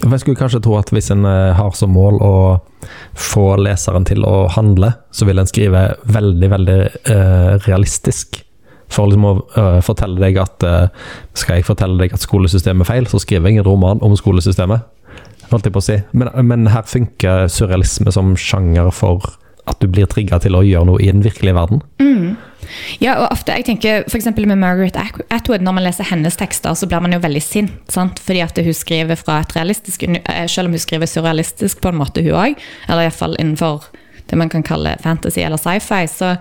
Jeg 0.00 0.20
skulle 0.22 0.38
kanskje 0.38 0.62
tro 0.64 0.74
at 0.78 0.90
hvis 0.90 1.12
en 1.14 1.26
eh, 1.28 1.52
har 1.54 1.76
som 1.78 1.92
mål 1.94 2.18
å 2.24 2.34
få 3.14 3.54
leseren 3.60 4.06
til 4.08 4.24
å 4.26 4.48
handle, 4.56 4.90
så 5.14 5.28
vil 5.28 5.38
en 5.38 5.48
skrive 5.48 5.84
veldig, 6.10 6.50
veldig 6.50 6.80
eh, 7.12 7.52
realistisk. 7.68 8.40
For 8.92 9.08
liksom 9.10 9.28
å 9.28 9.34
eh, 9.58 9.78
fortelle 9.84 10.20
deg 10.20 10.36
at 10.42 10.66
eh, 10.66 11.06
Skal 11.38 11.58
jeg 11.58 11.68
fortelle 11.68 11.98
deg 12.00 12.14
at 12.14 12.24
skolesystemet 12.24 12.84
er 12.84 12.90
feil, 12.90 13.08
så 13.10 13.20
skriver 13.22 13.50
jeg 13.50 13.62
en 13.62 13.68
roman 13.68 14.02
om 14.04 14.16
skolesystemet. 14.18 14.84
Holdt 15.50 15.68
jeg 15.68 15.74
på 15.74 15.82
å 15.82 15.86
si. 15.86 15.98
Men, 16.16 16.30
men 16.46 16.68
her 16.72 16.86
funker 16.88 17.48
surrealisme 17.52 18.12
som 18.14 18.34
sjanger 18.38 18.90
for 18.94 19.24
at 19.64 19.80
du 19.80 19.88
blir 19.88 20.08
trigga 20.10 20.38
til 20.44 20.56
å 20.58 20.64
gjøre 20.64 20.88
noe 20.90 21.00
i 21.00 21.08
den 21.08 21.24
virkelige 21.24 21.56
verden. 21.56 21.80
Ja, 23.02 23.16
og 23.18 23.32
ofte, 23.32 23.54
jeg 23.58 23.66
tenker 23.68 24.04
eksempel 24.04 24.46
med 24.48 24.60
Margaret 24.60 24.96
Atwood, 25.32 25.64
når 25.64 25.76
man 25.76 25.86
leser 25.86 26.08
hennes 26.08 26.38
tekster, 26.40 26.76
så 26.76 26.88
blir 26.88 27.02
man 27.04 27.14
jo 27.14 27.20
veldig 27.22 27.42
sint, 27.42 27.74
sant? 27.92 28.20
fordi 28.22 28.42
at 28.44 28.58
hun 28.58 28.76
skriver 28.76 29.18
fra 29.20 29.40
et 29.42 29.54
realistisk, 29.56 30.06
eh, 30.08 30.46
selv 30.50 30.70
om 30.70 30.76
hun 30.76 30.82
skriver 30.82 31.10
surrealistisk 31.10 31.82
på 31.82 31.92
en 31.92 32.00
måte 32.00 32.24
hun 32.24 32.34
også, 32.34 32.70
eller 32.88 33.04
i 33.04 33.10
hvert 33.10 33.20
fall 33.20 33.38
innenfor 33.38 33.88
det 34.30 34.40
man 34.40 34.52
kan 34.52 34.64
kalle 34.64 34.96
fantasy 35.04 35.42
eller 35.44 35.60
sci-fi, 35.60 36.04
så, 36.10 36.34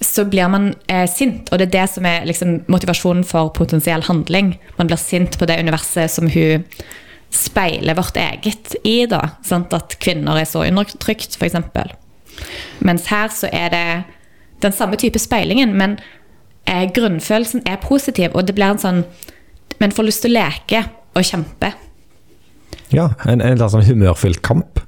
så 0.00 0.24
blir 0.30 0.48
man 0.50 0.70
eh, 0.86 1.06
sint, 1.10 1.48
og 1.50 1.58
det 1.58 1.68
er 1.68 1.74
det 1.74 1.86
som 1.90 2.06
er 2.06 2.26
liksom, 2.28 2.60
motivasjonen 2.70 3.24
for 3.26 3.50
potensiell 3.54 4.04
handling. 4.06 4.52
Man 4.78 4.90
blir 4.90 5.00
sint 5.00 5.38
på 5.38 5.48
det 5.50 5.58
universet 5.58 6.12
som 6.12 6.30
hun 6.30 6.64
speiler 7.34 7.98
vårt 7.98 8.16
eget 8.16 8.76
i, 8.86 9.02
da, 9.10 9.34
sant? 9.44 9.74
at 9.74 9.98
kvinner 10.00 10.38
er 10.38 10.46
så 10.48 10.62
undertrykt, 10.64 11.34
eksempel. 11.42 11.90
Mens 12.86 13.08
her 13.10 13.32
så 13.34 13.50
er 13.52 13.74
det 13.74 13.82
den 14.62 14.74
samme 14.74 14.96
type 15.00 15.18
speilingen, 15.18 15.74
men 15.78 15.98
eh, 16.66 16.86
grunnfølelsen 16.94 17.66
er 17.66 17.82
positiv, 17.82 18.30
og 18.34 18.46
det 18.46 18.54
blir 18.58 18.74
en 18.74 18.84
sånn 18.84 19.04
Men 19.78 19.92
får 19.94 20.06
lyst 20.08 20.24
til 20.24 20.32
å 20.32 20.40
leke 20.40 20.78
og 21.14 21.22
kjempe. 21.22 21.68
Ja, 22.90 23.12
en, 23.30 23.38
en 23.38 23.60
sånn 23.62 23.84
humørfylt 23.86 24.40
kamp. 24.42 24.80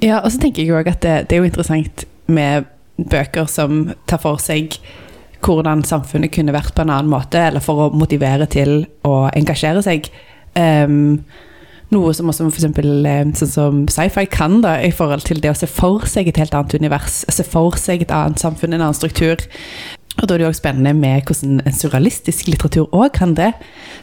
Ja, 0.00 0.22
og 0.22 0.30
så 0.32 0.40
tenker 0.40 0.62
jeg 0.64 0.72
òg 0.72 0.88
at 0.88 1.02
det, 1.04 1.16
det 1.28 1.36
er 1.36 1.42
jo 1.42 1.48
interessant 1.50 2.04
med 2.32 2.64
bøker 2.98 3.46
som 3.50 3.92
tar 4.10 4.22
for 4.22 4.42
seg 4.42 4.78
hvordan 5.44 5.84
samfunnet 5.86 6.32
kunne 6.34 6.54
vært 6.54 6.74
på 6.74 6.82
en 6.82 6.90
annen 6.90 7.10
måte, 7.12 7.38
eller 7.38 7.62
for 7.62 7.84
å 7.84 7.92
motivere 7.94 8.48
til 8.50 8.82
å 9.06 9.28
engasjere 9.30 9.84
seg. 9.86 10.08
Um, 10.58 11.20
noe 11.94 12.12
som 12.12 12.28
også 12.28 12.48
for 12.48 12.58
eksempel, 12.58 13.06
eh, 13.06 13.30
sånn 13.38 13.52
som 13.52 13.78
sci-fi 13.88 14.26
kan, 14.28 14.58
da, 14.64 14.76
i 14.84 14.90
forhold 14.92 15.24
til 15.24 15.40
det 15.40 15.54
å 15.54 15.56
se 15.56 15.68
for 15.70 16.04
seg 16.10 16.28
et 16.28 16.40
helt 16.40 16.56
annet 16.56 16.74
univers, 16.76 17.22
se 17.30 17.46
for 17.46 17.78
seg 17.80 18.02
et 18.04 18.12
annet 18.12 18.42
samfunn, 18.42 18.74
en 18.74 18.82
annen 18.82 18.98
struktur. 18.98 19.40
Og 20.18 20.26
da 20.26 20.34
er 20.34 20.40
det 20.40 20.46
jo 20.46 20.50
også 20.52 20.62
spennende 20.64 20.94
med 20.98 21.28
hvordan 21.28 21.60
en 21.62 21.74
surrealistisk 21.74 22.48
litteratur 22.50 22.88
òg 22.90 23.12
kan 23.14 23.36
det. 23.38 23.52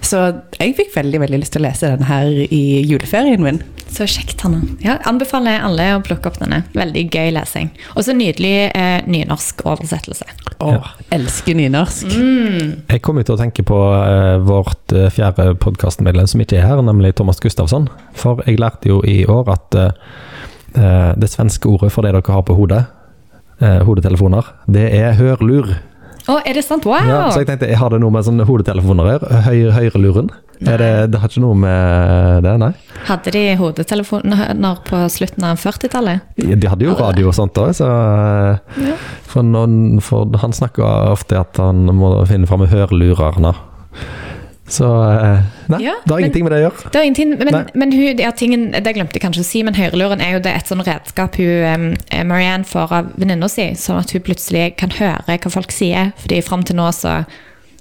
Så 0.05 0.21
jeg 0.59 0.75
fikk 0.77 0.93
veldig 0.95 1.21
veldig 1.25 1.41
lyst 1.41 1.55
til 1.55 1.63
å 1.63 1.67
lese 1.67 1.91
den 1.91 2.07
her 2.07 2.29
i 2.45 2.63
juleferien 2.87 3.43
min. 3.43 3.61
Så 3.91 4.07
kjekt, 4.09 4.39
Hanna. 4.41 4.61
Ja, 4.83 4.97
anbefaler 5.07 5.61
alle 5.63 5.91
å 5.95 6.01
plukke 6.03 6.31
opp 6.31 6.39
denne. 6.41 6.63
Veldig 6.75 7.05
gøy 7.13 7.29
lesing. 7.35 7.69
Og 7.93 8.07
så 8.07 8.15
nydelig 8.17 8.71
eh, 8.71 9.05
nynorsk 9.07 9.61
oversettelse. 9.67 10.27
Åh, 10.65 10.89
elsker 11.15 11.57
nynorsk. 11.59 12.15
Jeg 12.15 13.03
kommer 13.05 13.23
jo 13.23 13.29
til 13.29 13.37
å 13.37 13.41
tenke 13.43 13.65
på 13.67 13.79
eh, 13.99 14.35
vårt 14.43 14.95
eh, 14.95 15.11
fjerde 15.13 15.53
podkastmedlem 15.61 16.27
som 16.31 16.43
ikke 16.43 16.59
er 16.59 16.69
her, 16.69 16.83
nemlig 16.85 17.13
Thomas 17.19 17.39
Gustafsson. 17.43 17.87
For 18.17 18.41
jeg 18.47 18.59
lærte 18.63 18.89
jo 18.91 19.01
i 19.07 19.21
år 19.31 19.51
at 19.53 19.79
eh, 19.79 20.13
eh, 20.79 21.11
det 21.21 21.31
svenske 21.31 21.69
ordet 21.69 21.91
for 21.93 22.07
det 22.07 22.15
dere 22.15 22.35
har 22.35 22.45
på 22.47 22.57
hodet, 22.57 22.85
eh, 23.61 23.81
hodetelefoner, 23.85 24.49
det 24.71 24.89
er 24.97 25.19
hørlur. 25.19 25.75
Å, 26.25 26.39
er 26.41 26.57
det 26.57 26.63
sant? 26.65 26.85
Wow! 26.89 27.05
Ja, 27.05 27.19
så 27.29 27.43
jeg 27.43 27.49
tenkte, 27.51 27.67
jeg 27.69 27.77
har 27.77 27.93
det 27.93 27.99
noe 28.01 28.13
med 28.13 28.25
sånne 28.25 28.47
hodetelefoner 28.49 29.05
å 29.05 29.11
gjøre? 29.13 29.41
Høy, 29.45 29.59
høyreluren? 29.75 30.31
Er 30.65 30.79
det, 30.79 30.89
det 31.11 31.19
har 31.19 31.29
ikke 31.29 31.43
noe 31.43 31.57
med 31.59 32.45
det, 32.45 32.53
nei? 32.61 32.71
Hadde 33.05 33.33
de 33.35 33.43
hodetelefoner 33.59 34.79
på 34.87 35.01
slutten 35.11 35.45
av 35.45 35.59
40-tallet? 35.61 36.33
De 36.39 36.71
hadde 36.71 36.87
jo 36.87 36.95
radio 36.97 37.29
og 37.29 37.37
sånt 37.37 37.59
òg, 37.61 37.75
så 37.77 37.89
ja. 37.89 38.97
for, 39.27 39.45
noen, 39.45 39.99
for 40.01 40.31
Han 40.41 40.55
snakker 40.55 41.11
ofte 41.11 41.37
at 41.43 41.59
han 41.61 41.85
må 41.93 42.15
finne 42.29 42.49
fram 42.49 42.65
hørlurerne. 42.71 43.53
Så 44.67 44.87
eh, 45.11 45.43
Nei, 45.69 45.79
Ja, 45.83 45.93
det 46.03 46.09
har 46.11 46.19
men- 46.19 46.25
ingenting 46.25 46.43
med 46.47 46.51
det 46.55 46.59
å 46.59 46.63
gjøre. 46.69 46.91
Det 46.91 46.99
er 46.99 47.03
ingenting, 47.05 47.33
men, 47.37 47.69
men 47.77 47.91
hun, 47.93 48.17
ja, 48.17 48.31
tingen, 48.31 48.63
det 48.73 48.93
glemte 48.95 49.13
jeg 49.19 49.21
kanskje 49.21 49.43
å 49.43 49.47
si, 49.47 49.61
men 49.63 49.77
høyreluren 49.77 50.21
er 50.25 50.37
jo 50.37 50.39
det 50.45 50.55
et 50.57 50.69
sånn 50.71 50.81
redskap 50.85 51.37
hun, 51.37 51.97
eh, 52.09 52.23
Marianne 52.25 52.65
får 52.65 52.93
av 52.97 53.11
venninna 53.21 53.49
si, 53.51 53.67
sånn 53.77 53.99
at 54.01 54.11
hun 54.15 54.23
plutselig 54.25 54.71
kan 54.81 54.89
høre 54.97 55.21
hva 55.37 55.51
folk 55.53 55.71
sier. 55.71 56.13
fordi 56.21 56.41
fram 56.41 56.63
til 56.65 56.75
nå 56.79 56.87
så, 56.93 57.19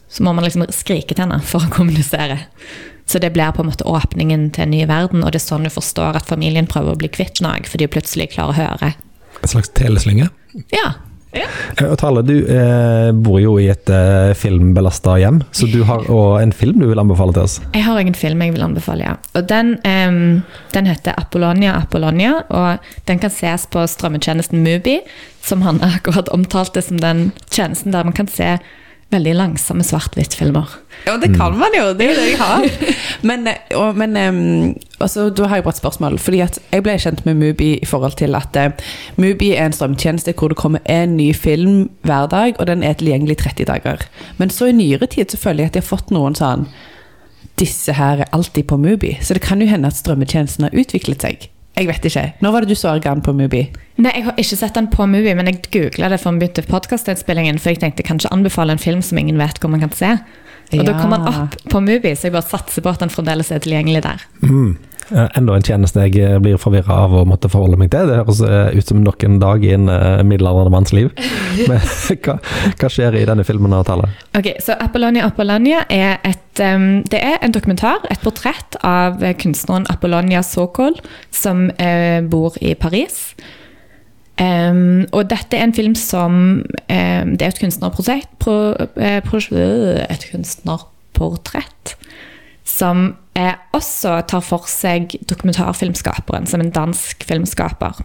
så 0.09 0.23
må 0.27 0.35
man 0.35 0.45
liksom 0.45 0.67
skrike 0.71 1.15
til 1.15 1.25
henne 1.25 1.41
for 1.43 1.65
å 1.65 1.71
kommunisere. 1.73 2.39
Så 3.07 3.21
det 3.21 3.33
blir 3.33 3.53
på 3.53 3.61
en 3.65 3.69
måte 3.69 3.85
åpningen 3.85 4.51
til 4.53 4.63
en 4.65 4.71
ny 4.71 4.85
verden, 4.89 5.25
og 5.25 5.33
det 5.33 5.41
er 5.41 5.45
sånn 5.45 5.65
hun 5.67 5.73
forstår 5.73 6.17
at 6.21 6.29
familien 6.29 6.67
prøver 6.67 6.95
å 6.95 7.01
bli 7.01 7.09
kvitt 7.13 7.41
noe, 7.45 7.61
fordi 7.69 7.85
hun 7.89 7.93
plutselig 7.97 8.31
klarer 8.33 8.53
å 8.53 8.61
høre. 8.61 8.95
En 9.43 9.49
slags 9.51 9.69
teleslynge. 9.77 10.31
Ja, 10.73 10.95
Eh, 11.35 11.87
Og 11.91 11.97
Tale, 11.99 12.23
du 12.27 12.35
eh, 12.47 13.11
bor 13.13 13.41
jo 13.43 13.57
i 13.59 13.67
et 13.73 13.91
eh, 13.91 14.33
filmbelasta 14.39 15.17
hjem, 15.19 15.43
så 15.55 15.67
du 15.71 15.81
har 15.89 16.07
en 16.41 16.53
film 16.55 16.79
du 16.81 16.87
vil 16.91 17.03
anbefale 17.03 17.35
til 17.35 17.43
oss. 17.47 17.57
Jeg 17.75 17.85
har 17.87 17.99
en 18.01 18.15
film 18.15 18.43
jeg 18.45 18.55
vil 18.55 18.63
anbefale, 18.67 19.09
ja. 19.09 19.17
Og 19.35 19.49
den, 19.51 19.75
eh, 19.85 20.15
den 20.77 20.91
heter 20.91 21.19
Apollonia 21.19 21.75
Apollonia, 21.81 22.45
og 22.49 22.79
den 23.09 23.19
kan 23.19 23.31
ses 23.35 23.67
på 23.67 23.83
strømmetjenesten 23.91 24.63
Mubi, 24.65 25.01
som 25.45 25.63
han 25.67 25.83
akkurat 25.85 26.31
omtalte 26.33 26.83
som 26.83 27.01
den 27.03 27.33
tjenesten 27.51 27.93
der 27.93 28.05
man 28.07 28.17
kan 28.17 28.29
se 28.31 28.57
veldig 29.13 29.35
langsomme 29.37 29.85
svart-hvitt-filmer. 29.87 30.71
Ja, 31.07 31.17
det 31.21 31.35
kan 31.37 31.57
man 31.59 31.75
jo. 31.77 31.91
Det 31.97 32.07
er 32.07 32.13
jo 32.13 32.21
det 32.21 32.29
jeg 32.31 32.39
har. 32.41 32.65
Men, 33.29 33.47
eh, 33.49 33.77
og, 33.77 33.97
men 33.97 34.17
em, 34.17 34.41
altså, 35.01 35.31
da 35.31 35.47
har 35.49 35.57
jeg 35.57 35.65
bare 35.65 35.77
et 35.77 35.81
spørsmål. 35.81 36.19
Fordi 36.21 36.41
at 36.45 36.59
jeg 36.73 36.85
ble 36.85 36.97
kjent 37.01 37.23
med 37.27 37.39
Mubi 37.41 37.71
i 37.77 37.89
forhold 37.89 38.17
til 38.21 38.37
at 38.37 38.57
uh, 38.61 38.89
Mubi 39.17 39.53
er 39.55 39.67
en 39.67 39.77
strømtjeneste 39.77 40.35
hvor 40.37 40.53
det 40.53 40.59
kommer 40.61 40.85
en 40.85 41.17
ny 41.17 41.31
film 41.35 41.91
hver 42.03 42.27
dag, 42.33 42.59
og 42.59 42.67
den 42.67 42.83
er 42.83 42.93
tilgjengelig 43.01 43.39
30 43.41 43.65
dager. 43.71 44.05
Men 44.37 44.51
så 44.51 44.69
i 44.69 44.77
nyere 44.77 45.07
tid 45.07 45.33
så 45.33 45.41
føler 45.41 45.65
jeg 45.65 45.73
at 45.73 45.79
de 45.79 45.83
har 45.85 45.89
fått 45.89 46.13
noen 46.15 46.37
sånn 46.39 46.69
Disse 47.55 47.95
her 47.95 48.19
er 48.19 48.33
alltid 48.35 48.67
på 48.67 48.77
Mubi. 48.77 49.13
Så 49.23 49.37
det 49.37 49.45
kan 49.45 49.61
jo 49.63 49.69
hende 49.71 49.87
at 49.87 49.95
strømmetjenesten 49.95 50.67
har 50.67 50.75
utviklet 50.75 51.23
seg. 51.23 51.45
Jeg 51.75 51.89
vet 51.91 52.05
ikke. 52.07 52.25
Når 52.45 52.53
var 52.55 52.63
det 52.63 52.71
du 52.71 52.79
så 52.79 52.93
Organ 52.95 53.23
på 53.25 53.33
Mubi? 53.35 53.65
Nei, 53.99 54.13
Jeg 54.15 54.25
har 54.29 54.39
ikke 54.39 54.57
sett 54.57 54.77
den 54.77 54.87
på 54.93 55.07
Mubi, 55.11 55.35
men 55.35 55.51
jeg 55.51 55.63
googla 55.75 56.09
det 56.13 56.21
før 56.23 56.37
vi 56.37 56.45
begynte 56.45 56.63
podkastinnspillingen, 56.71 57.59
for 57.59 57.75
jeg 57.75 57.83
tenkte 57.83 58.07
kanskje 58.07 58.31
anbefale 58.35 58.77
en 58.77 58.83
film 58.83 59.03
som 59.03 59.19
ingen 59.19 59.39
vet 59.39 59.59
hvor 59.59 59.73
man 59.73 59.83
kan 59.83 59.95
se. 59.95 60.15
Og 60.75 60.87
da 60.87 60.95
kom 60.99 61.13
han 61.13 61.27
opp 61.29 61.57
på 61.71 61.81
Mubi, 61.83 62.15
så 62.15 62.29
jeg 62.29 62.35
bare 62.35 62.47
satser 62.47 62.83
på 62.83 62.95
at 62.95 63.03
den 63.03 63.13
fremdeles 63.13 63.51
er 63.53 63.63
tilgjengelig 63.63 64.05
der. 64.07 64.23
Mm. 64.43 64.77
Eh, 65.13 65.27
Enda 65.37 65.57
en 65.59 65.65
tjeneste 65.65 66.07
jeg 66.07 66.17
eh, 66.23 66.37
blir 66.43 66.61
forvirra 66.61 67.03
av 67.05 67.15
å 67.19 67.25
måtte 67.29 67.51
forholde 67.53 67.79
meg 67.81 67.91
til. 67.93 68.09
Det 68.09 68.21
høres 68.23 68.41
eh, 68.45 68.77
ut 68.79 68.89
som 68.89 69.03
nok 69.05 69.25
en 69.27 69.41
dag 69.43 69.65
i 69.65 69.75
en 69.77 69.89
middelaldrende 70.29 70.73
manns 70.73 70.95
liv. 70.97 71.11
Men 71.69 71.83
hva, 72.25 72.39
hva 72.81 72.91
skjer 72.93 73.19
i 73.21 73.27
denne 73.29 73.45
filmen? 73.47 73.75
Tale? 73.85 74.07
Ok, 74.39 74.53
så 74.63 74.77
Apollonia 74.81 75.27
Apollonia 75.27 75.83
er 75.93 76.21
et 76.23 76.61
um, 76.63 77.03
Det 77.11 77.19
er 77.19 77.41
en 77.43 77.53
dokumentar, 77.53 78.05
et 78.13 78.21
portrett 78.23 78.77
av 78.87 79.19
kunstneren 79.41 79.89
Apollonia 79.91 80.45
Sokol, 80.47 80.95
som 81.35 81.67
bor 82.31 82.55
i 82.63 82.77
Paris. 82.79 83.35
Um, 84.39 85.05
og 85.15 85.29
dette 85.31 85.59
er 85.59 85.67
en 85.67 85.75
film 85.75 85.95
som 85.99 86.39
um, 86.63 87.35
Det 87.35 87.45
er 87.47 87.51
et 87.53 87.61
kunstnerprosjekt 87.63 88.31
pro, 88.43 88.57
pro, 89.27 89.43
Et 89.55 90.27
kunstnerportrett 90.31 91.95
som 92.65 93.07
eh, 93.37 93.55
også 93.77 94.19
tar 94.29 94.45
for 94.45 94.69
seg 94.71 95.19
dokumentarfilmskaperen 95.29 96.49
som 96.49 96.65
en 96.65 96.73
dansk 96.75 97.27
filmskaper. 97.29 98.01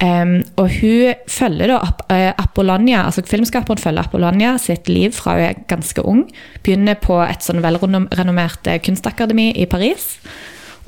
Um, 0.00 0.38
og 0.56 0.70
hun 0.80 1.16
følger 1.28 1.68
da 1.68 1.74
Ap 1.84 2.06
eh, 2.08 2.30
Apollonia, 2.40 3.02
altså 3.04 3.20
filmskaperen 3.28 3.80
følger 3.80 4.06
Apollonia 4.06 4.54
sitt 4.56 4.88
liv 4.88 5.12
fra 5.12 5.34
hun 5.36 5.44
er 5.44 5.58
ganske 5.68 6.04
ung. 6.08 6.22
Begynner 6.64 6.96
på 7.00 7.18
et 7.20 7.44
sånn 7.44 7.60
velrenommert 7.60 8.70
eh, 8.70 8.80
kunstakademi 8.80 9.50
i 9.60 9.66
Paris. 9.68 10.14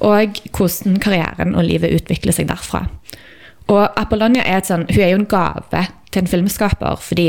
Og 0.00 0.40
hvordan 0.56 0.96
karrieren 1.02 1.52
og 1.52 1.68
livet 1.68 1.92
utvikler 1.92 2.36
seg 2.36 2.48
derfra. 2.48 2.86
Og 3.68 3.84
Apollonia 4.00 4.46
er, 4.48 4.62
et 4.62 4.70
sånn, 4.70 4.88
hun 4.88 5.04
er 5.04 5.12
jo 5.12 5.20
en 5.20 5.28
gave 5.28 5.84
til 6.12 6.24
en 6.24 6.32
filmskaper, 6.32 6.96
fordi 7.00 7.28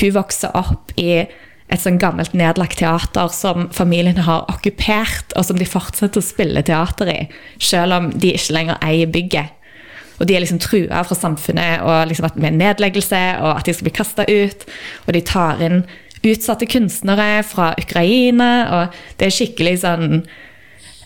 hun 0.00 0.14
vokser 0.14 0.54
opp 0.56 0.94
i 0.96 1.24
et 1.72 1.80
sånn 1.80 1.98
gammelt 1.98 2.34
nedlagt 2.36 2.78
teater 2.78 3.30
som 3.32 3.68
familien 3.72 4.20
har 4.26 4.44
okkupert, 4.52 5.32
og 5.34 5.46
som 5.48 5.58
de 5.58 5.66
fortsetter 5.68 6.20
å 6.20 6.24
spille 6.24 6.62
teater 6.66 7.10
i, 7.10 7.20
selv 7.58 7.96
om 7.96 8.10
de 8.12 8.34
ikke 8.36 8.56
lenger 8.56 8.80
eier 8.84 9.10
bygget. 9.10 9.60
Og 10.20 10.28
de 10.28 10.36
er 10.36 10.44
liksom 10.44 10.60
trua 10.62 11.02
fra 11.02 11.16
samfunnet 11.18 11.82
og 11.82 12.06
liksom 12.06 12.28
at 12.28 12.36
med 12.38 12.60
nedleggelse 12.60 13.22
og 13.40 13.56
at 13.56 13.66
de 13.66 13.74
skal 13.74 13.88
bli 13.88 13.94
kasta 13.96 14.26
ut. 14.28 14.66
Og 15.08 15.16
de 15.16 15.22
tar 15.26 15.62
inn 15.64 15.80
utsatte 16.24 16.68
kunstnere 16.70 17.42
fra 17.46 17.72
Ukraina, 17.80 18.50
og 18.76 19.00
det 19.18 19.28
er 19.28 19.34
skikkelig 19.34 19.74
sånn 19.82 20.06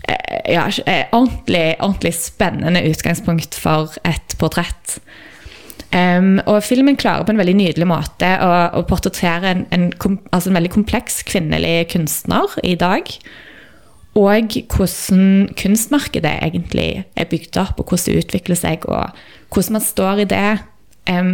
eh, 0.06 0.52
ja, 0.54 0.68
eh, 0.84 1.08
ordentlig, 1.10 1.72
ordentlig 1.80 2.14
spennende 2.20 2.84
utgangspunkt 2.86 3.58
for 3.58 3.96
et 4.06 4.36
portrett. 4.38 4.98
Em, 5.96 6.36
og 6.44 6.60
filmen 6.66 6.98
klarer 7.00 7.24
på 7.24 7.32
en 7.32 7.40
veldig 7.40 7.54
nydelig 7.56 7.86
måte 7.88 8.28
å, 8.44 8.48
å 8.76 8.84
portrettere 8.88 9.54
en, 9.54 9.62
en, 9.72 9.86
kom, 9.96 10.18
altså 10.36 10.50
en 10.50 10.58
veldig 10.58 10.72
kompleks 10.74 11.22
kvinnelig 11.28 11.88
kunstner 11.94 12.58
i 12.66 12.74
dag. 12.78 13.08
Og 14.18 14.56
hvordan 14.74 15.48
kunstmarkedet 15.56 16.34
egentlig 16.44 16.90
er 17.16 17.30
bygd 17.30 17.56
opp, 17.62 17.80
og 17.80 17.92
hvordan 17.92 18.18
det 18.18 18.24
utvikler 18.26 18.58
seg, 18.58 18.84
og 18.90 19.14
hvordan 19.54 19.78
man 19.78 19.84
står 19.84 20.24
i 20.24 20.28
det 20.28 20.48
um, 21.08 21.32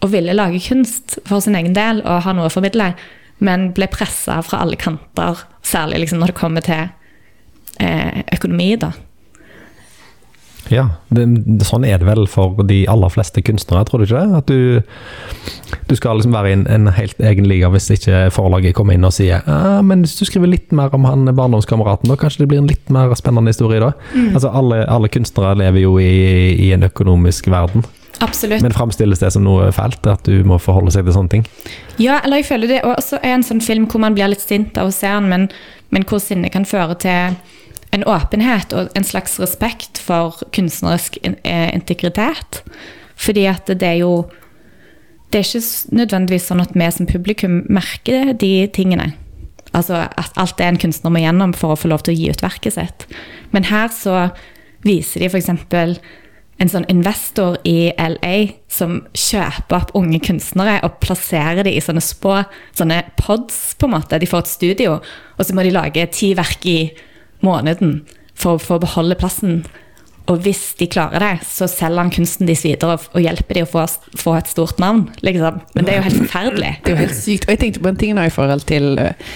og 0.00 0.12
ville 0.14 0.36
lage 0.36 0.62
kunst 0.64 1.18
for 1.28 1.42
sin 1.44 1.56
egen 1.58 1.74
del 1.76 2.04
og 2.04 2.22
ha 2.24 2.34
noe 2.36 2.48
å 2.48 2.52
formidle, 2.52 2.92
men 3.40 3.70
ble 3.76 3.88
pressa 3.90 4.38
fra 4.44 4.62
alle 4.64 4.78
kanter, 4.80 5.44
særlig 5.66 6.04
liksom 6.04 6.20
når 6.20 6.32
det 6.32 6.40
kommer 6.40 6.64
til 6.64 6.86
eh, 7.80 8.20
økonomi. 8.36 8.74
da. 8.80 8.92
Ja, 10.70 10.84
det, 11.10 11.24
det, 11.46 11.66
sånn 11.66 11.84
er 11.86 11.98
det 11.98 12.06
vel 12.06 12.28
for 12.30 12.60
de 12.66 12.84
aller 12.90 13.10
fleste 13.10 13.42
kunstnere, 13.42 13.82
tror 13.88 14.02
du 14.02 14.06
ikke 14.06 14.22
det? 14.22 14.38
At 14.38 14.50
du, 14.50 15.78
du 15.90 15.94
skal 15.98 16.20
liksom 16.20 16.34
være 16.36 16.52
i 16.52 16.56
en, 16.60 16.64
en 16.70 16.92
helt 16.94 17.18
egen 17.18 17.48
liga 17.50 17.70
hvis 17.74 17.90
ikke 17.96 18.28
forlaget 18.34 18.76
kommer 18.78 18.94
inn 18.94 19.06
og 19.06 19.14
sier 19.16 19.42
ah, 19.50 19.80
men 19.86 20.04
hvis 20.06 20.14
du 20.20 20.24
skriver 20.28 20.52
litt 20.52 20.70
mer 20.76 20.94
om 20.94 21.08
han 21.08 21.26
barndomskameraten, 21.26 22.10
da 22.10 22.18
kanskje 22.20 22.44
det 22.44 22.50
blir 22.52 22.62
en 22.62 22.70
litt 22.70 22.92
mer 22.94 23.10
spennende 23.18 23.50
historie 23.50 23.82
da? 23.82 23.92
Altså 24.30 24.52
alle, 24.54 24.84
alle 24.86 25.10
kunstnere 25.10 25.58
lever 25.58 25.84
jo 25.88 25.96
i, 25.98 26.10
i 26.54 26.70
en 26.76 26.86
økonomisk 26.86 27.50
verden, 27.50 27.82
Absolutt. 28.22 28.62
men 28.62 28.74
fremstilles 28.76 29.22
det 29.22 29.32
som 29.34 29.46
noe 29.46 29.72
fælt, 29.74 30.06
at 30.06 30.26
du 30.28 30.46
må 30.46 30.60
forholde 30.62 30.94
seg 30.94 31.06
til 31.08 31.18
sånne 31.18 31.34
ting? 31.34 31.46
Ja, 31.98 32.20
eller 32.22 32.44
jeg 32.44 32.50
føler 32.52 32.70
det 32.70 32.82
også 32.86 33.18
er 33.24 33.34
en 33.34 33.46
sånn 33.46 33.64
film 33.64 33.90
hvor 33.90 34.06
man 34.06 34.14
blir 34.14 34.30
litt 34.30 34.44
sint 34.44 34.78
av 34.78 34.92
å 34.92 34.94
se 34.94 35.10
den, 35.10 35.30
men, 35.32 35.50
men 35.90 36.06
hvor 36.06 36.22
sinnet 36.22 36.54
kan 36.54 36.68
føre 36.68 36.98
til 37.02 37.40
en 37.94 38.04
åpenhet 38.06 38.72
og 38.76 38.90
en 38.96 39.06
slags 39.06 39.38
respekt 39.42 39.98
for 40.02 40.38
kunstnerisk 40.54 41.18
eh, 41.24 41.70
integritet. 41.74 42.62
Fordi 43.20 43.46
at 43.50 43.66
det 43.66 43.88
er 43.88 44.02
jo 44.04 44.30
Det 45.30 45.38
er 45.38 45.46
ikke 45.46 45.94
nødvendigvis 45.94 46.48
sånn 46.50 46.58
at 46.60 46.72
vi 46.74 46.86
som 46.90 47.06
publikum 47.06 47.60
merker 47.70 48.32
de 48.34 48.66
tingene. 48.74 49.12
Altså 49.70 50.00
at 50.18 50.32
alt 50.34 50.56
det 50.58 50.66
en 50.66 50.80
kunstner 50.82 51.12
må 51.14 51.20
gjennom 51.22 51.52
for 51.54 51.70
å 51.70 51.78
få 51.78 51.86
lov 51.86 52.02
til 52.02 52.16
å 52.16 52.18
gi 52.18 52.32
ut 52.32 52.42
verket 52.42 52.74
sitt. 52.74 53.04
Men 53.54 53.68
her 53.70 53.92
så 53.94 54.32
viser 54.82 55.22
de 55.22 55.28
f.eks. 55.30 55.52
en 56.58 56.72
sånn 56.72 56.88
investor 56.90 57.60
i 57.62 57.92
LA 57.94 58.56
som 58.66 59.04
kjøper 59.14 59.76
opp 59.78 59.94
unge 59.94 60.18
kunstnere 60.18 60.80
og 60.82 60.98
plasserer 60.98 61.62
de 61.62 61.76
i 61.76 61.84
sånne 61.84 62.02
spå 62.02 62.40
sånne 62.74 63.04
pods, 63.20 63.76
på 63.78 63.86
en 63.86 63.94
måte. 63.94 64.18
De 64.18 64.26
får 64.26 64.42
et 64.42 64.54
studio, 64.56 64.98
og 65.38 65.46
så 65.46 65.54
må 65.54 65.62
de 65.62 65.76
lage 65.78 66.10
ti 66.10 66.32
verk 66.34 66.66
i 66.66 66.80
måneden 67.46 68.00
for, 68.34 68.60
for 68.62 68.78
å 68.78 68.84
beholde 68.84 69.18
plassen. 69.20 69.62
Og 70.30 70.44
hvis 70.44 70.74
de 70.78 70.86
klarer 70.90 71.22
det, 71.24 71.32
så 71.48 71.66
selger 71.70 72.04
han 72.04 72.12
kunsten 72.14 72.46
deres 72.46 72.62
videre 72.66 72.96
og, 72.98 73.18
hjelper 73.18 73.58
de 73.58 73.64
å 73.66 73.70
få, 73.70 73.84
få 74.20 74.36
et 74.38 74.50
stort 74.50 74.78
navn. 74.82 75.08
Liksom. 75.26 75.60
Men 75.74 75.86
det 75.86 75.94
er 75.94 76.00
jo 76.00 76.06
helt 76.06 76.22
forferdelig. 76.22 76.72
Det 76.84 76.92
er 76.92 76.96
jo 76.96 77.04
helt 77.04 77.20
sykt. 77.24 77.46
Og 77.48 77.54
jeg 77.54 77.62
tenkte 77.64 77.84
på 77.84 77.90
en 77.90 78.00
ting 78.00 78.16
nå 78.16 78.26
i 78.28 78.34
forhold 78.34 78.66
til 78.70 78.92
eh, 79.02 79.30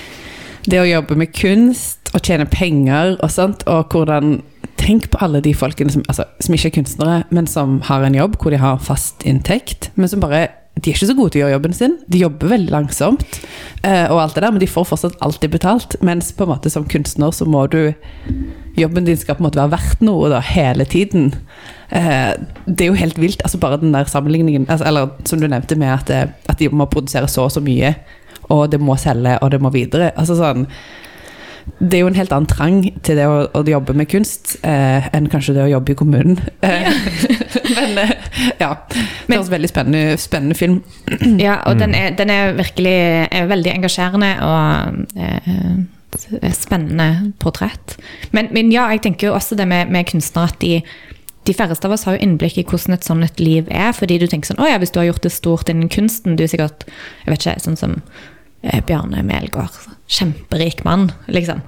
det 0.70 0.80
å 0.80 0.88
jobbe 0.88 1.18
med 1.18 1.34
kunst 1.36 2.12
og 2.14 2.22
tjene 2.22 2.46
penger 2.48 3.16
og 3.18 3.30
sånt, 3.32 3.66
og 3.70 3.94
hvordan 3.94 4.40
Tenk 4.84 5.06
på 5.08 5.20
alle 5.22 5.38
de 5.40 5.54
folkene 5.56 5.92
som, 5.94 6.02
altså, 6.10 6.26
som 6.42 6.54
ikke 6.56 6.68
er 6.68 6.72
kunstnere, 6.74 7.18
men 7.32 7.46
som 7.48 7.78
har 7.86 8.02
en 8.04 8.16
jobb 8.16 8.34
hvor 8.40 8.52
de 8.52 8.58
har 8.60 8.82
fast 8.84 9.22
inntekt, 9.24 9.86
men 9.94 10.10
som 10.10 10.20
bare 10.20 10.48
de 10.74 10.90
er 10.90 10.96
ikke 10.96 11.06
så 11.06 11.14
gode 11.14 11.32
til 11.32 11.40
å 11.40 11.44
gjøre 11.44 11.54
jobben 11.54 11.76
sin. 11.76 11.92
De 12.10 12.18
jobber 12.18 12.50
veldig 12.50 12.72
langsomt, 12.74 13.36
uh, 13.84 14.10
og 14.10 14.18
alt 14.24 14.34
det 14.34 14.42
der, 14.42 14.54
men 14.56 14.62
de 14.62 14.68
får 14.68 14.88
fortsatt 14.90 15.20
alltid 15.22 15.52
betalt. 15.54 15.94
Mens 16.04 16.32
på 16.34 16.44
en 16.44 16.50
måte 16.50 16.72
som 16.72 16.86
kunstner 16.90 17.34
så 17.34 17.46
må 17.48 17.66
du 17.72 17.94
Jobben 18.74 19.04
din 19.06 19.14
skal 19.14 19.36
på 19.36 19.44
en 19.44 19.46
måte 19.46 19.60
være 19.60 19.70
verdt 19.70 20.00
noe 20.02 20.26
da, 20.32 20.40
hele 20.42 20.82
tiden. 20.90 21.28
Uh, 21.92 22.34
det 22.66 22.82
er 22.82 22.90
jo 22.90 22.98
helt 22.98 23.20
vilt. 23.22 23.44
altså 23.46 23.60
Bare 23.62 23.78
den 23.78 23.94
der 23.94 24.10
sammenligningen, 24.10 24.66
altså, 24.66 24.88
eller 24.90 25.12
som 25.30 25.38
du 25.38 25.46
nevnte 25.46 25.78
med 25.78 25.92
at, 25.94 26.10
eh, 26.10 26.32
at 26.50 26.58
de 26.58 26.72
må 26.74 26.88
produsere 26.90 27.30
så 27.30 27.46
og 27.46 27.54
så 27.54 27.62
mye, 27.62 27.92
og 28.50 28.66
det 28.72 28.80
må 28.82 28.96
selge, 28.98 29.36
og 29.38 29.52
det 29.54 29.62
må 29.62 29.70
videre. 29.70 30.10
altså 30.18 30.34
sånn 30.40 30.66
det 31.78 31.98
er 31.98 32.02
jo 32.04 32.10
en 32.10 32.18
helt 32.18 32.32
annen 32.32 32.48
trang 32.48 32.82
til 33.06 33.18
det 33.18 33.24
å, 33.28 33.38
å 33.56 33.62
jobbe 33.66 33.94
med 33.96 34.08
kunst 34.12 34.54
eh, 34.66 35.06
enn 35.16 35.28
kanskje 35.32 35.56
det 35.56 35.64
å 35.64 35.70
jobbe 35.72 35.94
i 35.94 35.98
kommunen. 35.98 36.38
Ja. 36.62 36.92
men 37.78 37.98
eh, 38.04 38.12
ja. 38.60 38.70
Det 38.90 39.36
høres 39.36 39.50
veldig 39.52 39.70
spennende, 39.72 40.18
spennende 40.20 40.58
film. 40.58 40.82
Ja, 41.44 41.58
og 41.68 41.80
den, 41.80 41.94
er, 41.96 42.12
den 42.16 42.30
er 42.30 42.54
virkelig 42.56 42.94
er 43.32 43.48
veldig 43.50 43.72
engasjerende 43.74 44.30
og 44.44 45.18
eh, 45.18 46.52
spennende 46.54 47.32
portrett. 47.42 47.96
Men, 48.36 48.52
men 48.54 48.70
ja, 48.72 48.86
jeg 48.94 49.02
tenker 49.08 49.30
jo 49.30 49.34
også 49.34 49.58
det 49.58 49.66
med, 49.68 49.90
med 49.92 50.06
kunstnere 50.08 50.52
at 50.52 50.60
de, 50.62 50.78
de 51.48 51.56
færreste 51.56 51.88
av 51.88 51.96
oss 51.96 52.06
har 52.08 52.16
jo 52.16 52.24
innblikk 52.24 52.60
i 52.60 52.66
hvordan 52.68 52.96
et 52.96 53.10
et 53.10 53.40
liv 53.40 53.68
er. 53.70 53.92
Fordi 53.92 54.18
du 54.18 54.26
tenker 54.26 54.52
sånn 54.52 54.62
Å 54.62 54.70
ja, 54.70 54.78
hvis 54.78 54.94
du 54.94 55.00
har 55.00 55.10
gjort 55.10 55.26
det 55.26 55.32
stort 55.32 55.68
innen 55.68 55.88
kunsten, 55.88 56.36
du 56.36 56.44
er 56.44 56.52
sikkert 56.52 56.86
Jeg 56.86 57.32
vet 57.32 57.40
ikke, 57.40 57.60
sånn 57.66 57.80
som 57.80 57.98
eh, 57.98 58.33
Bjarne 58.86 59.24
Melgaard. 59.26 59.76
Kjemperik 60.06 60.84
mann, 60.84 61.10
liksom. 61.26 61.60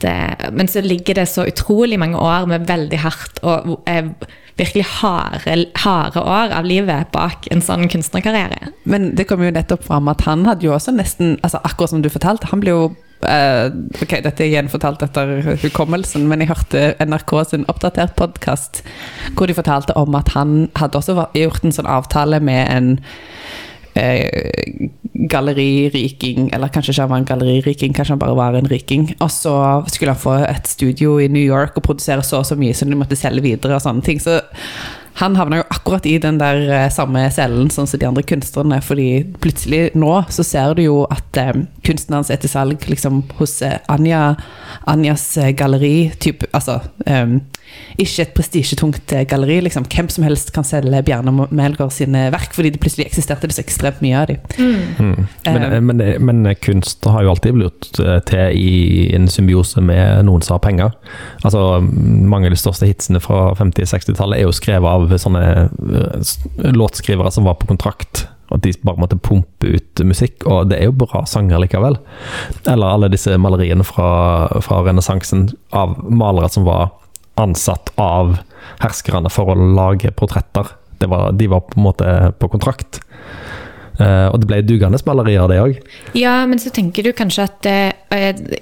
det, 0.00 0.14
men 0.52 0.68
så 0.68 0.82
ligger 0.84 1.14
det 1.14 1.26
så 1.28 1.46
utrolig 1.48 1.98
mange 1.98 2.20
år 2.20 2.46
med 2.46 2.68
veldig 2.68 3.00
hardt 3.00 3.40
og 3.42 3.80
eh, 3.88 4.12
virkelig 4.60 4.84
harde, 5.00 5.66
harde 5.74 6.20
år 6.20 6.54
av 6.56 6.66
livet 6.68 7.12
bak 7.14 7.48
en 7.52 7.62
sånn 7.64 7.88
kunstnerkarriere. 7.90 8.72
Men 8.84 9.12
det 9.16 9.26
kom 9.30 9.42
jo 9.44 9.52
nettopp 9.54 9.86
fram 9.88 10.10
at 10.12 10.24
han 10.28 10.44
hadde 10.48 10.68
jo 10.68 10.74
også 10.76 10.94
nesten 10.96 11.38
altså 11.40 11.62
Akkurat 11.64 11.94
som 11.94 12.02
du 12.04 12.10
fortalte, 12.12 12.50
han 12.50 12.62
ble 12.62 12.74
jo 12.74 12.82
eh, 13.28 13.72
Ok, 14.02 14.18
dette 14.24 14.44
er 14.44 14.52
gjenfortalt 14.54 15.02
etter 15.06 15.34
hukommelsen, 15.64 16.28
men 16.28 16.44
jeg 16.44 16.52
hørte 16.52 16.84
NRK 17.00 17.34
sin 17.48 17.66
oppdatert 17.72 18.16
podkast 18.20 18.82
hvor 19.36 19.48
de 19.48 19.56
fortalte 19.56 19.96
om 19.98 20.16
at 20.18 20.32
han 20.36 20.68
hadde 20.78 21.00
også 21.00 21.30
gjort 21.36 21.64
en 21.64 21.76
sånn 21.76 21.90
avtale 21.90 22.40
med 22.44 22.66
en 22.68 22.94
eh, 24.00 24.88
galleririking, 25.30 26.50
eller 26.54 26.72
kanskje 26.72 26.94
ikke 26.94 27.04
han 27.04 27.12
var 27.12 27.22
en 27.22 27.28
galleririking, 27.28 27.94
kanskje 27.94 28.14
han 28.14 28.22
bare 28.22 28.36
var 28.38 28.56
en 28.58 28.70
riking. 28.70 29.10
Og 29.20 29.30
så 29.30 29.54
skulle 29.92 30.14
han 30.14 30.22
få 30.22 30.38
et 30.48 30.68
studio 30.68 31.18
i 31.18 31.28
New 31.28 31.44
York 31.44 31.76
og 31.76 31.86
produsere 31.86 32.24
så 32.26 32.40
og 32.40 32.48
så 32.48 32.56
mye 32.58 32.74
som 32.76 32.90
de 32.90 32.98
måtte 32.98 33.18
selge 33.18 33.44
videre 33.44 33.76
og 33.76 33.84
sånne 33.84 34.04
ting. 34.06 34.22
Så 34.22 34.40
han 35.14 35.36
havna 35.36 35.60
jo 35.60 35.64
akkurat 35.74 36.06
i 36.06 36.18
den 36.22 36.38
der 36.40 36.62
eh, 36.70 36.88
samme 36.92 37.26
cellen 37.34 37.70
sånn 37.72 37.88
som 37.90 38.00
de 38.00 38.06
andre 38.08 38.22
kunstnerne, 38.24 38.80
fordi 38.84 39.08
plutselig 39.42 39.90
nå 39.98 40.12
så 40.32 40.44
ser 40.46 40.74
du 40.78 40.84
jo 40.86 40.98
at 41.10 41.36
eh, 41.40 41.52
kunsten 41.86 42.14
hans 42.16 42.30
er 42.30 42.40
til 42.40 42.52
salg 42.52 42.86
liksom 42.88 43.24
hos 43.40 43.58
eh, 43.66 43.78
Anja, 43.90 44.36
Anjas 44.90 45.26
eh, 45.40 45.50
galleri, 45.58 46.10
typ, 46.22 46.46
altså 46.56 46.78
eh, 47.06 47.40
ikke 48.02 48.24
et 48.24 48.32
prestisjetungt 48.34 49.12
eh, 49.14 49.26
galleri, 49.30 49.60
liksom. 49.62 49.84
Hvem 49.92 50.08
som 50.10 50.24
helst 50.26 50.50
kan 50.54 50.66
selge 50.66 51.02
Bjarne 51.06 51.30
Melgaard 51.54 51.92
sine 51.94 52.24
verk, 52.34 52.54
fordi 52.56 52.72
det 52.74 52.80
plutselig 52.82 53.06
eksisterte 53.10 53.46
det 53.50 53.54
så 53.58 53.62
ekstremt 53.62 54.00
mye 54.02 54.16
av 54.18 54.30
dem. 54.30 54.40
Mm. 54.58 55.26
Men, 55.44 55.66
Eh. 55.70 55.80
men, 55.80 56.02
men 56.24 56.54
kunst 56.62 57.04
har 57.04 57.22
jo 57.24 57.30
alltid 57.34 57.54
blitt 57.54 57.90
til 58.26 58.56
i 58.58 59.10
en 59.16 59.28
symbiose 59.30 59.82
med 59.84 60.24
noen 60.26 60.42
som 60.42 60.56
har 60.56 60.64
penger. 60.64 60.96
Altså, 61.44 61.80
Mange 61.80 62.48
av 62.48 62.54
de 62.54 62.58
største 62.60 62.88
hitsene 62.88 63.20
fra 63.22 63.52
50- 63.58 63.84
og 63.86 63.90
60-tallet 63.92 64.38
er 64.40 64.46
jo 64.46 64.52
skrevet 64.54 64.90
av 64.90 65.09
sånne 65.18 65.44
eh, 65.66 66.36
låtskrivere 66.76 67.32
som 67.34 67.48
var 67.48 67.58
på 67.58 67.66
kontrakt. 67.70 68.28
At 68.50 68.62
de 68.64 68.72
bare 68.82 68.98
måtte 68.98 69.18
pumpe 69.18 69.74
ut 69.76 70.02
musikk, 70.06 70.44
og 70.46 70.70
det 70.70 70.80
er 70.80 70.88
jo 70.90 70.98
bra 71.02 71.24
sanger 71.28 71.62
likevel. 71.62 71.98
Eller 72.66 72.86
alle 72.86 73.10
disse 73.12 73.36
maleriene 73.38 73.86
fra, 73.86 74.10
fra 74.62 74.82
renessansen 74.86 75.48
av 75.70 75.94
malere 76.10 76.50
som 76.50 76.66
var 76.66 76.90
ansatt 77.40 77.92
av 78.00 78.40
herskerne 78.82 79.30
for 79.32 79.52
å 79.52 79.58
lage 79.58 80.10
portretter. 80.16 80.74
Var, 81.00 81.30
de 81.32 81.46
var 81.48 81.62
på 81.64 81.78
en 81.78 81.86
måte 81.86 82.08
på 82.42 82.50
kontrakt. 82.52 83.00
Eh, 84.00 84.26
og 84.32 84.40
det 84.40 84.48
ble 84.48 84.60
dugende 84.64 85.00
malerier, 85.04 85.48
det 85.50 85.58
òg. 85.60 85.80
Ja, 86.16 86.38
men 86.48 86.60
så 86.62 86.72
tenker 86.72 87.04
du 87.04 87.12
kanskje 87.16 87.44
at 87.48 87.58
det, 87.66 87.74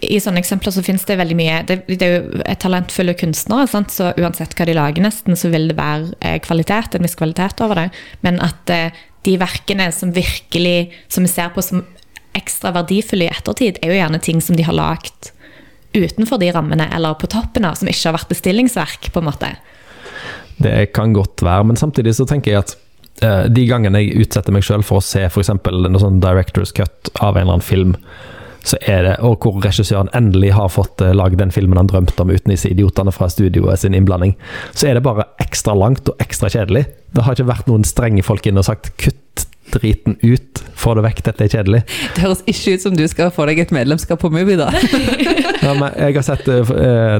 i 0.02 0.18
sånne 0.23 0.42
eksempler 0.42 0.75
så 0.75 0.83
finnes 0.85 1.07
det 1.09 1.16
veldig 1.16 1.37
mye 1.38 1.61
Det, 1.68 1.78
det 1.88 2.04
er 2.04 2.16
jo 2.16 2.57
talentfulle 2.61 3.14
kunstnere, 3.18 3.68
sant? 3.71 3.95
så 3.95 4.11
uansett 4.18 4.57
hva 4.59 4.66
de 4.68 4.75
lager, 4.76 5.04
nesten, 5.04 5.38
så 5.38 5.52
vil 5.52 5.71
det 5.71 5.78
være 5.78 6.11
eh, 6.18 6.40
kvalitet, 6.45 6.97
en 6.97 7.07
viss 7.07 7.18
kvalitet 7.18 7.62
over 7.64 7.85
det. 7.85 7.87
Men 8.26 8.42
at 8.45 8.75
eh, 8.75 9.04
de 9.26 9.38
verkene 9.38 9.90
som 9.92 10.14
virkelig 10.14 10.92
Som 11.12 11.26
vi 11.26 11.30
ser 11.30 11.50
på 11.52 11.62
som 11.62 11.83
ekstra 12.38 12.71
verdifulle 12.75 13.26
i 13.26 13.33
ettertid, 13.33 13.80
er 13.83 13.90
jo 13.90 13.99
gjerne 13.99 14.21
ting 14.23 14.40
som 14.45 14.57
de 14.57 14.66
har 14.66 14.76
lagd 14.76 15.33
utenfor 15.97 16.38
de 16.38 16.50
rammene, 16.54 16.87
eller 16.95 17.16
på 17.18 17.26
toppen 17.30 17.64
av, 17.66 17.78
som 17.78 17.88
ikke 17.88 18.11
har 18.11 18.18
vært 18.18 18.30
bestillingsverk, 18.30 19.09
på 19.11 19.23
en 19.23 19.26
måte. 19.26 19.49
Det 20.59 20.92
kan 20.95 21.14
godt 21.16 21.42
være, 21.42 21.64
men 21.71 21.80
samtidig 21.80 22.14
så 22.18 22.26
tenker 22.28 22.52
jeg 22.52 22.62
at 22.62 22.75
eh, 22.76 22.88
de 23.19 23.65
gangene 23.67 24.03
jeg 24.05 24.25
utsetter 24.25 24.55
meg 24.55 24.63
sjøl 24.67 24.85
for 24.87 25.01
å 25.01 25.05
se 25.05 25.25
f.eks. 25.27 25.51
noe 25.67 26.03
sånn 26.03 26.21
director's 26.23 26.71
cut 26.77 27.11
av 27.19 27.35
en 27.35 27.49
eller 27.49 27.59
annen 27.59 27.67
film, 27.67 27.97
så 28.69 28.79
er 28.91 29.05
det, 29.07 29.15
og 29.25 29.43
hvor 29.43 29.61
regissøren 29.65 30.11
endelig 30.17 30.53
har 30.57 30.71
fått 30.73 31.03
uh, 31.05 31.15
lagd 31.17 31.39
den 31.41 31.53
filmen 31.55 31.79
han 31.81 31.89
drømte 31.91 32.25
om 32.25 32.33
uten 32.33 32.53
disse 32.53 32.71
idiotene 32.71 33.15
fra 33.15 33.31
studioet 33.33 33.83
sin 33.83 33.97
innblanding, 33.97 34.35
så 34.77 34.91
er 34.91 34.99
det 34.99 35.05
bare 35.07 35.29
ekstra 35.43 35.77
langt 35.79 36.11
og 36.11 36.25
ekstra 36.25 36.51
kjedelig. 36.53 36.85
Det 37.15 37.25
har 37.25 37.37
ikke 37.37 37.53
vært 37.53 37.71
noen 37.71 37.87
strenge 37.89 38.25
folk 38.27 38.49
inne 38.49 38.63
og 38.63 38.69
sagt 38.69 38.93
kutt 39.01 39.47
driten 39.69 40.17
ut, 40.25 40.63
få 40.81 40.95
det 40.97 41.05
vekk, 41.05 41.19
dette 41.27 41.45
er 41.45 41.53
kjedelig. 41.53 41.83
Det 42.17 42.25
høres 42.25 42.41
ikke 42.49 42.75
ut 42.75 42.85
som 42.87 42.95
du 42.97 43.05
skal 43.11 43.33
få 43.35 43.45
deg 43.51 43.61
et 43.61 43.75
medlemskap 43.75 44.21
på 44.23 44.31
Mubi, 44.33 44.57
da. 44.61 44.71
Ja, 45.59 45.73
men 45.75 45.91
jeg 45.99 46.15
har 46.15 46.23
sett 46.25 46.47
uh, 46.49 46.71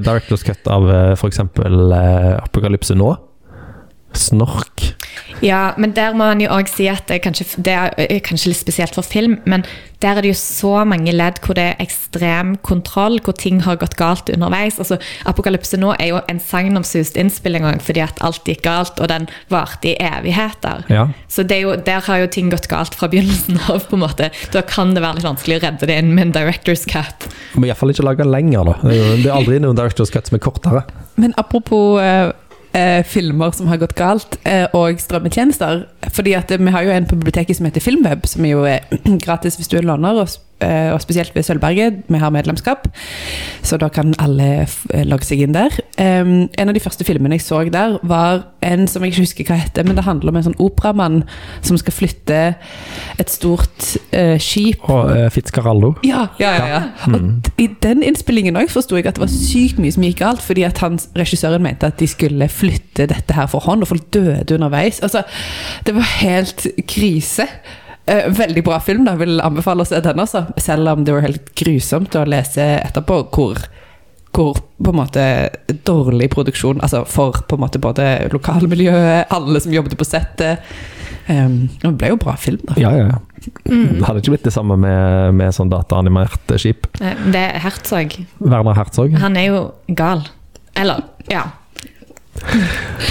director's 0.01 0.45
cut 0.47 0.69
av 0.71 0.87
uh, 0.87 1.13
f.eks. 1.19 1.43
Uh, 1.59 2.39
Apokalypse 2.39 2.95
nå. 2.97 3.11
Snork. 4.19 4.89
Ja, 5.45 5.73
men 5.79 5.93
der 5.95 6.17
må 6.19 6.27
han 6.31 6.41
jo 6.43 6.51
òg 6.51 6.71
si 6.71 6.89
at 6.91 7.07
det 7.09 7.19
er, 7.19 7.23
kanskje, 7.23 7.47
det 7.63 7.75
er 7.75 8.19
kanskje 8.27 8.53
litt 8.53 8.61
spesielt 8.61 8.97
for 8.97 9.07
film, 9.07 9.39
men 9.47 9.65
der 10.03 10.19
er 10.19 10.23
det 10.23 10.31
jo 10.31 10.39
så 10.39 10.85
mange 10.87 11.11
ledd 11.15 11.41
hvor 11.43 11.57
det 11.59 11.65
er 11.73 11.81
ekstrem 11.83 12.55
kontroll, 12.67 13.19
hvor 13.25 13.35
ting 13.39 13.61
har 13.65 13.81
gått 13.81 13.97
galt 13.99 14.31
underveis. 14.31 14.79
Altså, 14.79 14.99
Apokalypse 15.27 15.79
nå 15.81 15.91
er 15.99 16.13
jo 16.13 16.21
en 16.31 16.39
sagnomsust 16.43 17.19
innspilling 17.19 17.67
òg, 17.67 17.83
fordi 17.83 18.05
at 18.05 18.23
alt 18.25 18.47
gikk 18.47 18.63
galt, 18.67 19.03
og 19.03 19.11
den 19.11 19.27
varte 19.51 19.93
i 19.93 19.97
evigheter. 19.99 20.87
Ja. 20.93 21.09
Så 21.31 21.43
det 21.43 21.59
er 21.59 21.67
jo, 21.67 21.75
der 21.87 22.07
har 22.07 22.23
jo 22.23 22.31
ting 22.31 22.51
gått 22.55 22.71
galt 22.71 22.95
fra 22.99 23.11
begynnelsen 23.11 23.59
av. 23.71 23.89
på 23.89 23.99
en 23.99 24.05
måte. 24.05 24.31
Da 24.55 24.63
kan 24.67 24.95
det 24.95 25.03
være 25.03 25.19
litt 25.19 25.29
vanskelig 25.29 25.59
å 25.59 25.65
redde 25.67 25.91
det 25.91 25.99
inn 26.03 26.15
med 26.15 26.29
en 26.29 26.35
director's 26.37 26.87
cut. 26.91 27.31
Må 27.59 27.67
iallfall 27.67 27.95
ikke 27.95 28.07
lage 28.07 28.27
lenger, 28.27 28.71
da. 28.71 28.79
Det 28.85 28.99
er, 28.99 29.23
jo, 29.25 29.33
aldri 29.35 29.63
noen 29.63 29.79
director's 29.79 30.15
cut 30.15 30.31
som 30.31 30.39
er 30.39 30.45
kortere. 30.45 30.85
Men 31.19 31.35
apropos 31.41 31.99
eh, 32.03 32.31
eh, 32.79 33.05
filmer 33.05 33.55
som 33.57 33.69
har 33.71 33.81
gått 33.83 33.97
galt, 33.99 34.39
eh, 34.47 34.67
og 34.77 35.01
strømmetjenester. 35.03 35.85
Fordi 36.15 36.35
at 36.39 36.53
vi 36.55 36.75
har 36.75 36.87
jo 36.87 36.95
en 36.95 37.09
på 37.09 37.19
biblioteket 37.19 37.59
som 37.59 37.67
heter 37.67 37.85
Filmweb, 37.85 38.27
som 38.27 38.47
jo 38.47 38.65
er 38.69 38.87
gratis 39.25 39.59
hvis 39.59 39.69
du 39.69 39.79
er 39.79 39.89
låner, 39.89 40.23
og, 40.23 40.39
og 40.95 41.01
spesielt 41.05 41.35
ved 41.37 41.43
Sølvberget. 41.47 42.03
Vi 42.09 42.19
har 42.19 42.31
medlemskap, 42.35 42.89
så 43.63 43.77
da 43.79 43.89
kan 43.89 44.15
alle 44.19 44.49
eh, 44.65 45.05
logge 45.07 45.25
seg 45.29 45.45
inn 45.45 45.55
der. 45.55 45.71
Um, 45.99 46.49
en 46.59 46.69
av 46.71 46.75
de 46.75 46.83
første 46.83 47.05
filmene 47.07 47.39
jeg 47.39 47.45
så 47.47 47.61
der, 47.71 47.99
var 48.03 48.45
en 48.67 48.87
som 48.91 49.03
jeg 49.05 49.13
ikke 49.13 49.23
husker 49.27 49.49
hva 49.53 49.59
heter, 49.61 49.87
men 49.87 49.97
det 49.99 50.05
handler 50.07 50.33
om 50.33 50.39
en 50.41 50.47
sånn 50.49 50.59
operamann 50.63 51.21
som 51.63 51.79
skal 51.79 51.95
flytte 51.95 52.41
et 53.19 53.31
stort 53.31 53.93
uh, 54.15 54.35
skip 54.43 54.83
Og 54.91 55.13
uh, 55.15 55.29
Fitzcarraldo. 55.31 55.95
ja, 56.07 56.27
ja, 56.43 56.53
ja. 56.59 56.67
ja. 56.75 56.83
Og 57.13 57.21
d- 57.47 57.55
i 57.63 57.69
den 57.83 58.03
innspillingen 58.07 58.57
også 58.59 58.81
forsto 58.81 58.99
jeg 58.99 59.07
at 59.07 59.19
det 59.19 59.25
var 59.25 59.33
sykt 59.33 59.79
mye 59.83 59.95
som 59.95 60.07
gikk 60.07 60.21
galt, 60.25 60.43
fordi 60.43 60.67
at 60.67 60.79
han, 60.83 60.99
regissøren 61.19 61.63
mente 61.63 61.87
at 61.87 61.99
de 62.03 62.07
skulle 62.11 62.49
flytte 62.51 63.07
dette 63.11 63.35
her 63.37 63.47
for 63.51 63.63
hånd, 63.67 63.83
og 63.87 63.93
folk 63.95 64.11
døde 64.15 64.55
underveis. 64.59 64.99
Altså, 65.07 65.23
det 65.87 65.95
var 65.95 66.09
helt 66.19 66.67
krise. 66.91 67.47
Eh, 68.09 68.29
veldig 68.39 68.63
bra 68.65 68.79
film, 68.81 69.05
da. 69.09 69.15
Vil 69.21 69.41
anbefale 69.45 69.85
å 69.85 69.89
se 69.89 70.01
den 70.05 70.23
altså. 70.23 70.47
Selv 70.61 70.89
om 70.95 71.05
det 71.05 71.13
var 71.17 71.27
helt 71.27 71.53
grusomt 71.59 72.17
å 72.17 72.25
lese 72.29 72.65
etterpå 72.83 73.25
hvor 73.35 73.67
hvor 74.39 74.59
på 74.85 74.93
en 74.93 74.99
måte 75.01 75.23
dårlig 75.89 76.29
produksjon 76.31 76.79
Altså 76.85 77.01
for 77.09 77.41
på 77.49 77.57
en 77.57 77.63
måte 77.65 77.81
både 77.83 78.05
lokalmiljøet, 78.31 79.33
alle 79.35 79.61
som 79.65 79.73
jobbet 79.73 79.97
på 79.99 80.07
settet. 80.07 80.61
Um, 81.29 81.65
det 81.83 81.91
ble 81.99 82.11
jo 82.13 82.19
bra 82.21 82.37
film, 82.41 82.61
da. 82.69 82.77
Ja, 82.81 82.93
ja, 82.97 83.19
Mm. 83.69 84.01
Det 84.01 84.05
hadde 84.05 84.21
ikke 84.21 84.33
blitt 84.35 84.47
det 84.49 84.53
samme 84.53 84.75
med, 84.77 85.35
med 85.39 85.55
sånn 85.55 85.71
dataanimert 85.71 86.53
skip. 86.61 86.89
Eh, 87.01 87.15
Det 87.33 87.39
er 87.55 87.61
Herzog. 87.63 88.17
Werner 88.43 88.75
Herzog. 88.77 89.15
Han 89.23 89.37
er 89.39 89.47
jo 89.47 89.61
gal. 89.97 90.25
Eller, 90.77 91.05
ja. 91.31 91.45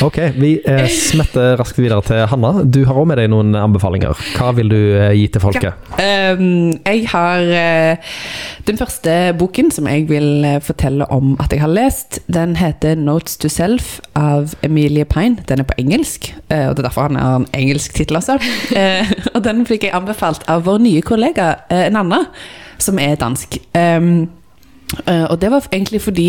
Ok, 0.03 0.17
vi 0.37 0.51
eh, 0.65 0.85
smetter 0.91 1.55
raskt 1.57 1.79
videre 1.79 2.03
til 2.05 2.21
Hanna. 2.29 2.63
Du 2.63 2.83
har 2.85 2.97
òg 2.99 3.07
med 3.09 3.19
deg 3.21 3.29
noen 3.31 3.55
anbefalinger. 3.57 4.17
Hva 4.37 4.51
vil 4.57 4.69
du 4.71 4.77
eh, 4.77 5.13
gi 5.17 5.25
til 5.33 5.41
folket? 5.41 5.87
Um, 5.97 6.75
jeg 6.85 7.07
har 7.11 7.51
eh, 7.57 8.13
Den 8.67 8.77
første 8.79 9.15
boken 9.39 9.71
som 9.73 9.89
jeg 9.89 10.05
vil 10.09 10.45
fortelle 10.65 11.07
om 11.13 11.35
at 11.41 11.53
jeg 11.53 11.63
har 11.63 11.71
lest, 11.71 12.19
den 12.27 12.57
heter 12.59 12.95
'Notes 12.95 13.37
to 13.41 13.49
Self' 13.49 13.99
av 14.15 14.55
Emilie 14.61 15.05
Pine. 15.05 15.41
Den 15.47 15.63
er 15.63 15.67
på 15.67 15.77
engelsk, 15.79 16.33
og 16.49 16.75
det 16.75 16.83
er 16.83 16.87
derfor 16.89 17.07
han 17.07 17.15
har 17.15 17.35
en 17.41 17.49
engelsk 17.53 17.93
tittel. 17.93 18.17
Eh, 18.77 19.09
og 19.33 19.43
den 19.43 19.65
fikk 19.65 19.87
jeg 19.87 19.93
anbefalt 19.95 20.43
av 20.49 20.65
vår 20.65 20.79
nye 20.81 21.01
kollega 21.05 21.53
Nanna, 21.93 22.25
som 22.81 22.99
er 22.99 23.15
dansk. 23.19 23.57
Um, 23.73 24.27
Eh, 24.87 25.25
og 25.27 25.41
det 25.41 25.49
var 25.51 25.65
egentlig 25.71 25.99
fordi 26.01 26.27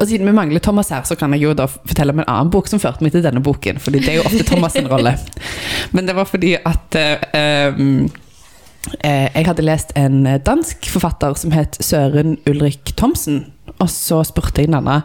Og 0.00 0.06
siden 0.08 0.26
vi 0.26 0.32
mangler 0.32 0.60
Thomas 0.64 0.88
her, 0.88 1.02
så 1.04 1.14
kan 1.14 1.32
jeg 1.32 1.42
jo 1.42 1.52
da 1.52 1.66
fortelle 1.66 2.12
om 2.12 2.22
en 2.22 2.28
annen 2.28 2.50
bok 2.50 2.68
som 2.68 2.80
førte 2.80 3.04
meg 3.04 3.12
til 3.12 3.24
denne 3.24 3.42
boken. 3.44 3.78
Fordi 3.78 4.00
det 4.00 4.08
er 4.08 4.20
jo 4.20 4.26
ofte 4.26 4.46
Thomas' 4.48 4.78
sin 4.78 4.88
rolle. 4.88 5.16
Men 5.94 6.08
det 6.08 6.16
var 6.16 6.24
fordi 6.24 6.54
at 6.56 6.96
uh, 6.96 7.76
um, 7.76 8.08
uh, 9.04 9.28
jeg 9.34 9.46
hadde 9.46 9.66
lest 9.66 9.92
en 9.96 10.24
dansk 10.46 10.88
forfatter 10.88 11.36
som 11.36 11.52
het 11.52 11.76
Søren 11.80 12.38
Ulrik 12.48 12.96
Thomsen. 12.96 13.44
Og 13.78 13.90
så 13.90 14.22
spurte 14.24 14.62
jeg 14.62 14.70
Nanna 14.70 15.00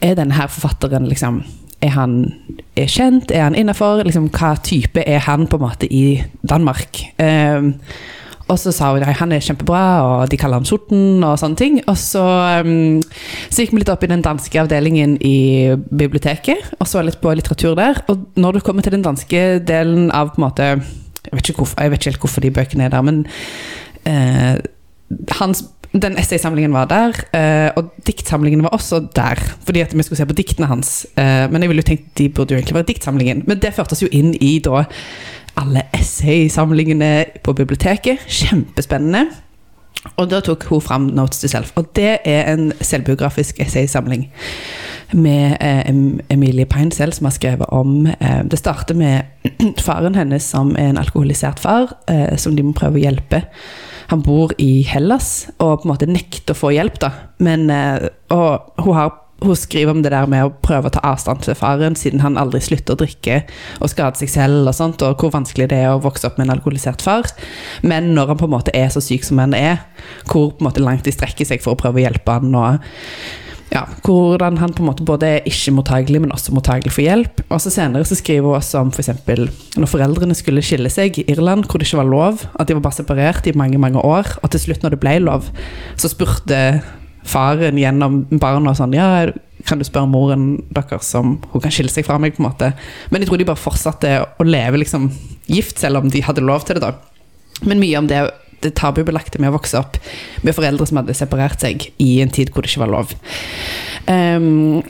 Er 0.00 0.14
denne 0.14 0.34
her 0.34 0.46
forfatteren 0.46 1.06
liksom 1.08 1.42
er 1.84 1.92
han 1.92 2.32
er 2.76 2.88
kjent? 2.88 3.30
Er 3.30 3.42
han 3.42 3.54
innafor? 3.54 4.02
Liksom, 4.06 4.30
hva 4.32 4.54
type 4.64 5.02
er 5.04 5.18
han 5.26 5.46
på 5.46 5.58
en 5.58 5.64
måte 5.66 5.88
i 5.92 6.22
Danmark? 6.48 7.02
Um, 7.18 7.74
og 8.44 8.58
så 8.60 8.72
sa 8.76 8.90
hun 8.92 9.04
at 9.06 9.16
han 9.18 9.32
er 9.32 9.44
kjempebra, 9.44 9.84
og 10.04 10.30
de 10.32 10.38
kaller 10.40 10.60
ham 10.60 10.66
Sorten 10.68 11.24
og 11.24 11.38
sånne 11.40 11.56
ting. 11.56 11.78
Og 11.88 11.96
så, 12.00 12.24
um, 12.64 13.00
så 13.48 13.64
gikk 13.64 13.72
vi 13.72 13.80
litt 13.80 13.92
opp 13.92 14.04
i 14.04 14.10
den 14.10 14.24
danske 14.24 14.60
avdelingen 14.60 15.16
i 15.24 15.72
biblioteket, 15.88 16.74
og 16.76 16.90
så 16.90 17.04
litt 17.04 17.22
på 17.22 17.32
litteratur 17.32 17.76
der. 17.78 18.02
Og 18.12 18.26
når 18.36 18.58
du 18.58 18.66
kommer 18.66 18.84
til 18.84 18.96
den 18.96 19.06
danske 19.06 19.44
delen 19.64 20.10
av 20.12 20.34
på 20.34 20.42
en 20.42 20.48
måte 20.48 20.68
Jeg 21.24 21.38
vet 21.38 21.48
ikke, 21.48 21.62
hvorfor, 21.62 21.80
jeg 21.80 21.90
vet 21.90 22.02
ikke 22.02 22.10
helt 22.10 22.20
hvorfor 22.20 22.42
de 22.44 22.50
bøkene 22.52 22.84
er 22.84 22.90
der, 22.92 23.02
men 23.02 23.22
uh, 24.04 24.60
hans 25.40 25.64
den 25.94 26.18
essaysamlingen 26.18 26.72
var 26.74 26.88
der, 26.90 27.14
eh, 27.38 27.70
og 27.76 27.92
diktsamlingen 28.06 28.62
var 28.62 28.74
også 28.74 28.98
der. 29.14 29.38
Fordi 29.64 29.80
at 29.80 29.94
vi 29.96 30.02
skulle 30.02 30.18
se 30.18 30.26
på 30.26 30.34
diktene 30.34 30.66
hans. 30.66 31.06
Eh, 31.16 31.50
men 31.50 31.62
jeg 31.62 31.70
ville 31.70 31.82
jo 31.82 31.86
tenkt 31.86 32.18
de 32.18 32.28
burde 32.28 32.54
jo 32.54 32.58
egentlig 32.58 32.74
være 32.74 32.88
diktsamlingen. 32.88 33.44
Men 33.46 33.60
det 33.62 33.74
førte 33.74 33.94
oss 33.94 34.02
jo 34.02 34.10
inn 34.10 34.34
i 34.34 34.58
da 34.58 34.84
alle 35.60 35.86
essaysamlingene 35.94 37.40
på 37.44 37.54
biblioteket. 37.56 38.24
Kjempespennende. 38.26 39.26
Og 40.20 40.28
da 40.28 40.40
tok 40.44 40.66
hun 40.68 40.82
fram 40.84 41.06
Notes 41.16 41.40
to 41.40 41.48
Self. 41.48 41.72
Og 41.80 41.88
det 41.96 42.18
er 42.28 42.50
en 42.52 42.72
selvbiografisk 42.80 43.60
essaysamling 43.64 44.28
med 45.14 45.56
eh, 45.60 45.88
Emilie 45.88 46.24
Emilie 46.32 46.66
Peinsel, 46.66 47.12
som 47.12 47.28
har 47.28 47.34
skrevet 47.36 47.70
om 47.72 48.06
eh, 48.06 48.42
Det 48.50 48.58
starter 48.58 48.94
med 48.98 49.22
faren 49.86 50.16
hennes 50.18 50.42
som 50.42 50.74
er 50.76 50.92
en 50.92 51.00
alkoholisert 51.00 51.60
far, 51.62 51.96
eh, 52.10 52.36
som 52.36 52.56
de 52.56 52.66
må 52.66 52.74
prøve 52.76 53.00
å 53.00 53.04
hjelpe. 53.04 53.44
Han 54.12 54.22
bor 54.24 54.52
i 54.60 54.82
Hellas 54.84 55.48
og 55.58 55.80
på 55.80 55.86
en 55.86 55.92
måte 55.94 56.10
nekter 56.10 56.54
å 56.54 56.58
få 56.58 56.74
hjelp, 56.74 56.98
da. 57.00 57.10
Men, 57.44 57.68
eh, 57.72 58.08
og 58.34 58.82
hun, 58.84 58.94
har, 58.98 59.14
hun 59.46 59.58
skriver 59.58 59.94
om 59.94 60.02
det 60.04 60.12
der 60.14 60.28
med 60.30 60.46
å 60.46 60.52
prøve 60.64 60.90
å 60.90 60.94
ta 60.94 61.02
avstand 61.06 61.44
til 61.44 61.56
faren, 61.58 61.96
siden 61.98 62.24
han 62.24 62.38
aldri 62.40 62.62
slutter 62.64 62.96
å 62.96 63.02
drikke 63.04 63.42
og 63.80 63.92
skade 63.92 64.20
seg 64.20 64.32
selv, 64.32 64.64
og 64.70 64.76
sånt, 64.76 65.04
og 65.04 65.20
hvor 65.20 65.34
vanskelig 65.34 65.68
det 65.72 65.80
er 65.84 65.92
å 65.92 66.02
vokse 66.04 66.28
opp 66.28 66.40
med 66.40 66.48
en 66.48 66.56
alkoholisert 66.56 67.04
far. 67.04 67.28
Men 67.82 68.12
når 68.16 68.34
han 68.34 68.42
på 68.42 68.48
en 68.48 68.56
måte 68.56 68.74
er 68.76 68.90
så 68.92 69.02
syk 69.04 69.26
som 69.26 69.40
han 69.42 69.56
er, 69.58 69.84
hvor 70.24 70.52
på 70.52 70.64
en 70.64 70.70
måte 70.70 70.84
langt 70.84 71.06
de 71.06 71.14
strekker 71.14 71.48
seg 71.48 71.64
for 71.64 71.74
å 71.74 71.80
prøve 71.80 72.00
å 72.00 72.06
hjelpe 72.06 72.38
han, 72.38 72.54
og 72.58 72.84
ja, 73.74 73.82
hvordan 74.06 74.58
han 74.60 74.74
på 74.74 74.84
en 74.84 74.88
måte 74.90 75.06
både 75.06 75.28
er 75.36 75.46
ikke 75.48 75.72
mottagelig, 75.74 76.20
men 76.22 76.34
også 76.34 76.54
mottagelig 76.54 76.92
for 76.94 77.02
hjelp. 77.02 77.40
Og 77.48 77.62
så 77.62 77.72
Senere 77.74 78.06
så 78.06 78.18
skriver 78.18 78.46
hun 78.46 78.58
også 78.58 78.82
om 78.84 78.92
for 78.94 79.02
eksempel 79.02 79.48
når 79.80 79.90
foreldrene 79.90 80.36
skulle 80.38 80.62
skille 80.64 80.92
seg 80.92 81.18
i 81.18 81.26
Irland, 81.32 81.66
hvor 81.66 81.82
det 81.82 81.88
ikke 81.88 82.02
var 82.02 82.10
lov, 82.10 82.44
at 82.54 82.68
de 82.68 82.76
var 82.78 82.84
bare 82.86 83.00
separert 83.00 83.48
i 83.50 83.56
mange 83.58 83.80
mange 83.82 83.98
år, 83.98 84.36
og 84.42 84.52
til 84.52 84.66
slutt, 84.68 84.84
når 84.84 84.94
det 84.94 85.00
ble 85.02 85.16
lov, 85.24 85.48
så 85.98 86.12
spurte 86.12 86.60
faren 87.24 87.80
gjennom 87.80 88.22
barna 88.40 88.74
sånn 88.76 88.94
Ja, 88.96 89.26
kan 89.64 89.80
du 89.80 89.86
spørre 89.86 90.10
moren 90.10 90.58
deres 90.76 91.12
om 91.16 91.38
hun 91.52 91.64
kan 91.64 91.72
skille 91.72 91.92
seg 91.92 92.06
fra 92.06 92.18
meg, 92.20 92.36
på 92.36 92.42
en 92.42 92.50
måte. 92.50 92.72
Men 93.10 93.22
jeg 93.22 93.30
tror 93.30 93.40
de 93.40 93.48
bare 93.48 93.60
fortsatte 93.60 94.14
å 94.24 94.46
leve 94.46 94.82
liksom 94.82 95.08
gift, 95.48 95.78
selv 95.80 96.02
om 96.02 96.10
de 96.12 96.24
hadde 96.24 96.44
lov 96.44 96.66
til 96.66 96.78
det, 96.78 96.84
da. 96.84 97.62
Men 97.64 97.80
mye 97.80 98.00
om 98.00 98.10
det, 98.10 98.26
det 98.64 98.74
tabubelagte 98.76 99.40
med 99.40 99.52
å 99.52 99.56
vokse 99.56 99.80
opp 99.80 99.96
med 100.44 100.56
foreldre 100.56 100.88
som 100.88 101.00
hadde 101.00 101.16
separert 101.16 101.64
seg 101.64 101.88
i 102.02 102.18
en 102.24 102.32
tid 102.34 102.52
hvor 102.52 102.64
det 102.64 102.72
ikke 102.72 102.84
var 102.84 102.92
lov. 102.92 103.14
Um, 104.04 104.82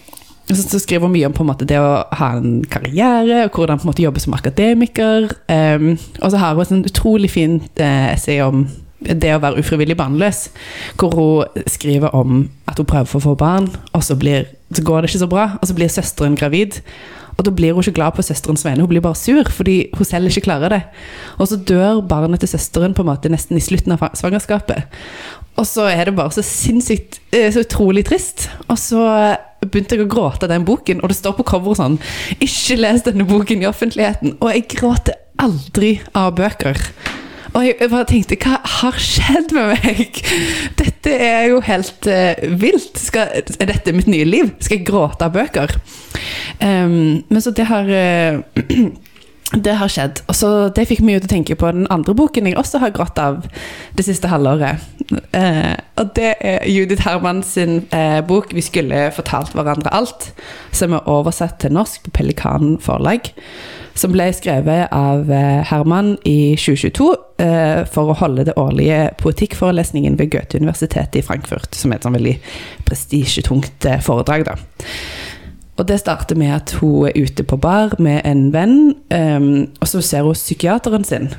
så, 0.51 0.79
skriver 0.79 1.07
hun 1.07 1.14
mye 1.14 1.29
om 1.29 1.35
på 1.37 1.44
en 1.44 1.49
måte 1.49 1.66
det 1.68 1.79
å 1.81 2.03
ha 2.18 2.33
en 2.37 2.64
karriere, 2.68 3.44
og 3.47 3.55
hvordan 3.57 3.79
på 3.81 3.87
en 3.87 3.92
måte 3.92 4.05
jobbe 4.05 4.23
som 4.23 4.35
akademiker. 4.37 5.31
Um, 5.49 5.94
og 6.20 6.35
så 6.35 6.40
har 6.40 6.59
hun 6.59 6.83
et 6.83 6.90
utrolig 6.90 7.31
fint 7.33 7.81
eh, 7.81 8.11
essay 8.12 8.42
om 8.44 8.66
det 9.05 9.35
å 9.35 9.40
være 9.43 9.61
ufrivillig 9.62 9.97
barnløs, 9.99 10.49
hvor 11.01 11.17
hun 11.19 11.67
skriver 11.71 12.14
om 12.17 12.47
at 12.71 12.81
hun 12.81 12.88
prøver 12.88 13.11
for 13.11 13.21
å 13.21 13.27
få 13.31 13.35
barn, 13.40 13.69
og 13.93 14.05
så, 14.05 14.17
blir, 14.19 14.49
så 14.75 14.85
går 14.85 15.03
det 15.03 15.12
ikke 15.12 15.25
så 15.27 15.31
bra, 15.31 15.51
og 15.61 15.69
så 15.69 15.77
blir 15.77 15.93
søsteren 15.93 16.38
gravid. 16.38 16.81
Og 17.35 17.43
da 17.47 17.51
blir 17.51 17.75
hun 17.75 17.83
ikke 17.83 17.97
glad 17.97 18.14
på 18.14 18.23
søsterens 18.23 18.62
vegne, 18.64 18.85
hun 18.85 18.90
blir 18.93 19.03
bare 19.03 19.19
sur 19.19 19.49
fordi 19.51 19.88
hun 19.97 20.07
selv 20.07 20.31
ikke 20.31 20.47
klarer 20.47 20.71
det. 20.71 20.83
Og 21.38 21.51
så 21.51 21.59
dør 21.59 22.05
barnet 22.07 22.45
til 22.45 22.53
søsteren 22.53 22.95
på 22.95 23.03
en 23.03 23.11
måte 23.11 23.33
nesten 23.33 23.59
i 23.59 23.64
slutten 23.64 23.97
av 23.97 24.07
svangerskapet. 24.14 24.87
Og 25.59 25.67
så 25.67 25.87
er 25.90 26.09
det 26.09 26.17
bare 26.17 26.35
så 26.35 26.43
sinnssykt 26.43 27.21
eh, 27.31 27.47
Så 27.55 27.62
utrolig 27.62 28.03
trist. 28.09 28.49
Og 28.67 28.79
så 28.79 29.03
begynte 29.62 29.95
jeg 29.97 30.05
å 30.05 30.11
gråte 30.11 30.47
av 30.47 30.51
den 30.53 30.67
boken, 30.67 31.03
og 31.03 31.11
det 31.11 31.19
står 31.19 31.37
på 31.38 31.47
coveret 31.49 31.79
sånn 31.81 31.99
'Ikke 32.43 32.77
les 32.81 33.07
denne 33.07 33.25
boken 33.25 33.62
i 33.62 33.69
offentligheten'. 33.71 34.37
Og 34.40 34.51
jeg 34.53 34.69
gråter 34.77 35.14
aldri 35.38 36.01
av 36.14 36.35
bøker. 36.37 36.77
Og 37.55 37.67
jeg 37.67 37.90
bare 37.90 38.07
tenkte, 38.11 38.38
hva 38.43 38.59
har 38.81 38.99
skjedd 38.99 39.55
med 39.55 39.75
meg? 39.77 40.21
Dette 40.81 41.14
er 41.14 41.49
jo 41.53 41.61
helt 41.64 42.09
uh, 42.11 42.45
vilt. 42.61 42.99
Skal, 42.99 43.31
er 43.61 43.71
dette 43.71 43.95
mitt 43.95 44.11
nye 44.11 44.27
liv? 44.27 44.51
Skal 44.59 44.81
jeg 44.81 44.88
gråte 44.88 45.29
av 45.29 45.35
bøker? 45.37 45.77
Um, 46.59 47.23
men 47.31 47.43
så 47.45 47.55
det 47.55 47.69
har 47.71 47.90
uh, 47.90 48.43
Det 49.55 49.75
har 49.79 49.90
skjedd. 49.93 50.23
Og 50.27 50.35
så 50.35 50.51
Det 50.75 50.87
fikk 50.88 51.03
meg 51.05 51.21
til 51.21 51.29
å 51.29 51.33
tenke 51.35 51.57
på 51.59 51.71
den 51.75 51.87
andre 51.93 52.14
boken 52.17 52.49
jeg 52.49 52.59
også 52.59 52.81
har 52.83 52.95
grått 52.95 53.21
av 53.23 53.45
det 53.95 54.07
siste 54.07 54.31
halvåret. 54.33 54.83
Eh, 55.37 55.75
og 56.01 56.11
det 56.17 56.33
er 56.40 56.64
Judith 56.71 57.05
Herman 57.07 57.43
sin 57.47 57.85
eh, 57.93 58.21
bok 58.27 58.55
'Vi 58.55 58.61
skulle 58.64 59.12
fortalt 59.14 59.55
hverandre 59.55 59.93
alt', 59.95 60.33
som 60.73 60.93
er 60.93 61.09
oversatt 61.09 61.61
til 61.61 61.73
norsk 61.73 62.05
på 62.05 62.11
Pelikanen 62.11 62.81
forlag. 62.81 63.31
Som 63.95 64.11
ble 64.15 64.27
skrevet 64.35 64.91
av 64.95 65.31
eh, 65.31 65.61
Herman 65.71 66.17
i 66.27 66.57
2022 66.59 67.07
eh, 67.43 67.83
for 67.95 68.11
å 68.11 68.17
holde 68.19 68.49
det 68.49 68.57
årlige 68.59 69.13
poetikkforelesningen 69.21 70.19
ved 70.19 70.33
Goethe-universitetet 70.33 71.21
i 71.21 71.23
Frankfurt, 71.23 71.79
som 71.79 71.93
er 71.93 72.01
et 72.01 72.07
sånn 72.07 72.17
veldig 72.17 72.35
prestisjetungt 72.89 73.87
eh, 73.87 74.03
foredrag. 74.03 74.49
da. 74.51 74.59
Og 75.79 75.87
det 75.87 76.01
starter 76.03 76.39
med 76.39 76.57
at 76.57 76.75
hun 76.81 77.07
er 77.07 77.19
ute 77.19 77.47
på 77.47 77.59
bar 77.59 77.95
med 78.03 78.21
en 78.27 78.49
venn, 78.55 78.77
og 79.83 79.89
så 79.91 80.03
ser 80.07 80.23
hun 80.23 80.37
psykiateren 80.37 81.03
sin. 81.03 81.33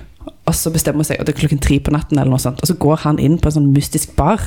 Og 0.43 0.51
så 0.59 0.73
bestemmer 0.75 1.05
hun 1.05 1.07
seg, 1.07 1.21
og 1.21 1.27
det 1.27 1.31
er 1.31 1.39
klokken 1.39 1.61
tre 1.63 1.77
på 1.79 1.93
natten, 1.95 2.19
eller 2.19 2.33
noe 2.33 2.43
sånt, 2.43 2.59
og 2.59 2.67
så 2.67 2.75
går 2.75 2.99
han 3.05 3.21
inn 3.23 3.37
på 3.39 3.47
en 3.47 3.55
sånn 3.61 3.71
mystisk 3.71 4.11
bar, 4.19 4.43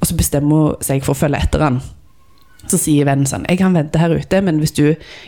og 0.00 0.08
så 0.08 0.18
bestemmer 0.18 0.64
hun 0.64 0.82
seg 0.82 1.06
for 1.06 1.14
å 1.14 1.20
følge 1.22 1.38
etter 1.46 1.62
han. 1.62 1.78
Så 2.68 2.76
sier 2.76 3.06
vennen 3.08 3.28
sånn 3.28 3.46
Jeg 3.48 3.60
kan 3.62 3.76
vente 3.76 4.00
her 4.00 4.12
ute, 4.12 4.40
men 4.44 4.58
hvis 4.60 4.74
du 4.76 4.82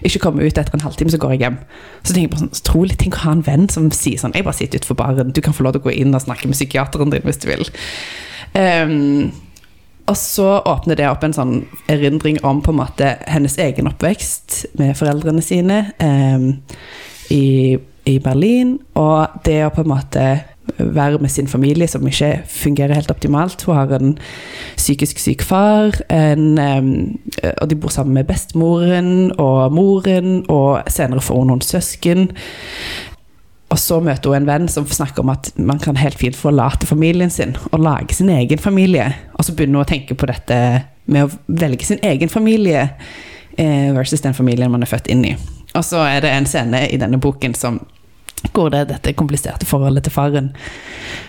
ikke 0.04 0.20
kommer 0.26 0.44
ut 0.44 0.58
etter 0.58 0.76
en 0.76 0.84
halvtime, 0.84 1.12
så 1.12 1.20
går 1.22 1.36
jeg 1.36 1.44
hjem. 1.46 1.60
Så 2.02 2.12
tenker 2.12 2.26
jeg 2.26 2.32
bare 2.34 2.42
sånn 2.44 2.58
så 2.58 2.66
Trolig, 2.68 2.98
tenk 3.00 3.16
å 3.16 3.24
ha 3.26 3.36
en 3.36 3.46
venn 3.46 3.68
som 3.72 3.88
sier 3.94 4.20
sånn 4.20 4.36
Jeg 4.36 4.46
bare 4.46 4.58
sitter 4.58 4.82
utenfor 4.82 4.98
baren, 5.00 5.32
du 5.32 5.40
kan 5.44 5.56
få 5.56 5.66
lov 5.66 5.76
til 5.76 5.84
å 5.84 5.86
gå 5.88 5.96
inn 6.02 6.12
og 6.14 6.24
snakke 6.24 6.50
med 6.50 6.58
psykiateren 6.58 7.14
din 7.14 7.24
hvis 7.26 7.40
du 7.42 7.48
vil. 7.50 7.64
Um, 8.52 9.32
og 10.10 10.18
så 10.18 10.48
åpner 10.68 10.98
det 10.98 11.06
opp 11.08 11.22
en 11.24 11.34
sånn 11.36 11.54
erindring 11.90 12.40
om 12.44 12.60
på 12.64 12.72
en 12.74 12.80
måte 12.82 13.14
hennes 13.30 13.54
egen 13.62 13.88
oppvekst 13.88 14.64
med 14.80 14.96
foreldrene 14.98 15.44
sine 15.44 15.78
um, 16.02 16.48
i, 17.32 17.78
i 18.10 18.16
Berlin, 18.20 18.76
og 18.98 19.42
det 19.46 19.60
å 19.64 19.72
på 19.72 19.86
en 19.86 19.92
måte 19.94 20.26
være 20.78 21.18
med 21.18 21.30
sin 21.30 21.48
familie 21.48 21.88
som 21.90 22.06
ikke 22.06 22.42
fungerer 22.48 22.94
helt 22.94 23.10
optimalt. 23.10 23.62
Hun 23.66 23.76
har 23.76 23.94
en 23.96 24.18
psykisk 24.76 25.18
syk 25.18 25.42
far, 25.42 25.96
en, 26.12 26.58
og 27.60 27.70
de 27.70 27.76
bor 27.76 27.90
sammen 27.90 28.14
med 28.14 28.24
bestemoren 28.24 29.32
og 29.38 29.72
moren, 29.72 30.44
og 30.48 30.82
senere 30.90 31.20
får 31.20 31.42
hun 31.42 31.50
noen 31.52 31.64
søsken. 31.66 32.28
Og 33.72 33.78
så 33.80 34.00
møter 34.04 34.30
hun 34.30 34.42
en 34.42 34.48
venn 34.48 34.68
som 34.68 34.86
snakker 34.86 35.24
om 35.24 35.32
at 35.32 35.50
man 35.56 35.80
kan 35.80 35.96
helt 35.96 36.18
fint 36.20 36.36
forlate 36.36 36.86
familien 36.86 37.30
sin 37.32 37.56
og 37.70 37.80
lage 37.80 38.14
sin 38.14 38.28
egen 38.28 38.60
familie. 38.60 39.08
Og 39.34 39.46
så 39.46 39.54
begynner 39.56 39.80
hun 39.80 39.86
å 39.86 39.92
tenke 39.92 40.16
på 40.18 40.28
dette 40.28 40.58
med 41.08 41.26
å 41.26 41.32
velge 41.48 41.88
sin 41.88 42.02
egen 42.04 42.30
familie 42.30 42.84
eh, 43.56 43.88
versus 43.96 44.20
den 44.20 44.36
familien 44.36 44.70
man 44.70 44.84
er 44.84 44.90
født 44.92 45.08
inn 45.12 45.24
i. 45.24 45.32
Og 45.72 45.84
så 45.88 46.02
er 46.04 46.20
det 46.20 46.34
en 46.34 46.46
scene 46.48 46.84
i 46.92 47.00
denne 47.00 47.20
boken 47.20 47.56
som 47.56 47.80
går 48.52 48.72
det 48.74 48.82
dette 48.90 49.14
kompliserte 49.16 49.66
forholdet 49.68 50.06
til 50.06 50.14
faren, 50.14 50.50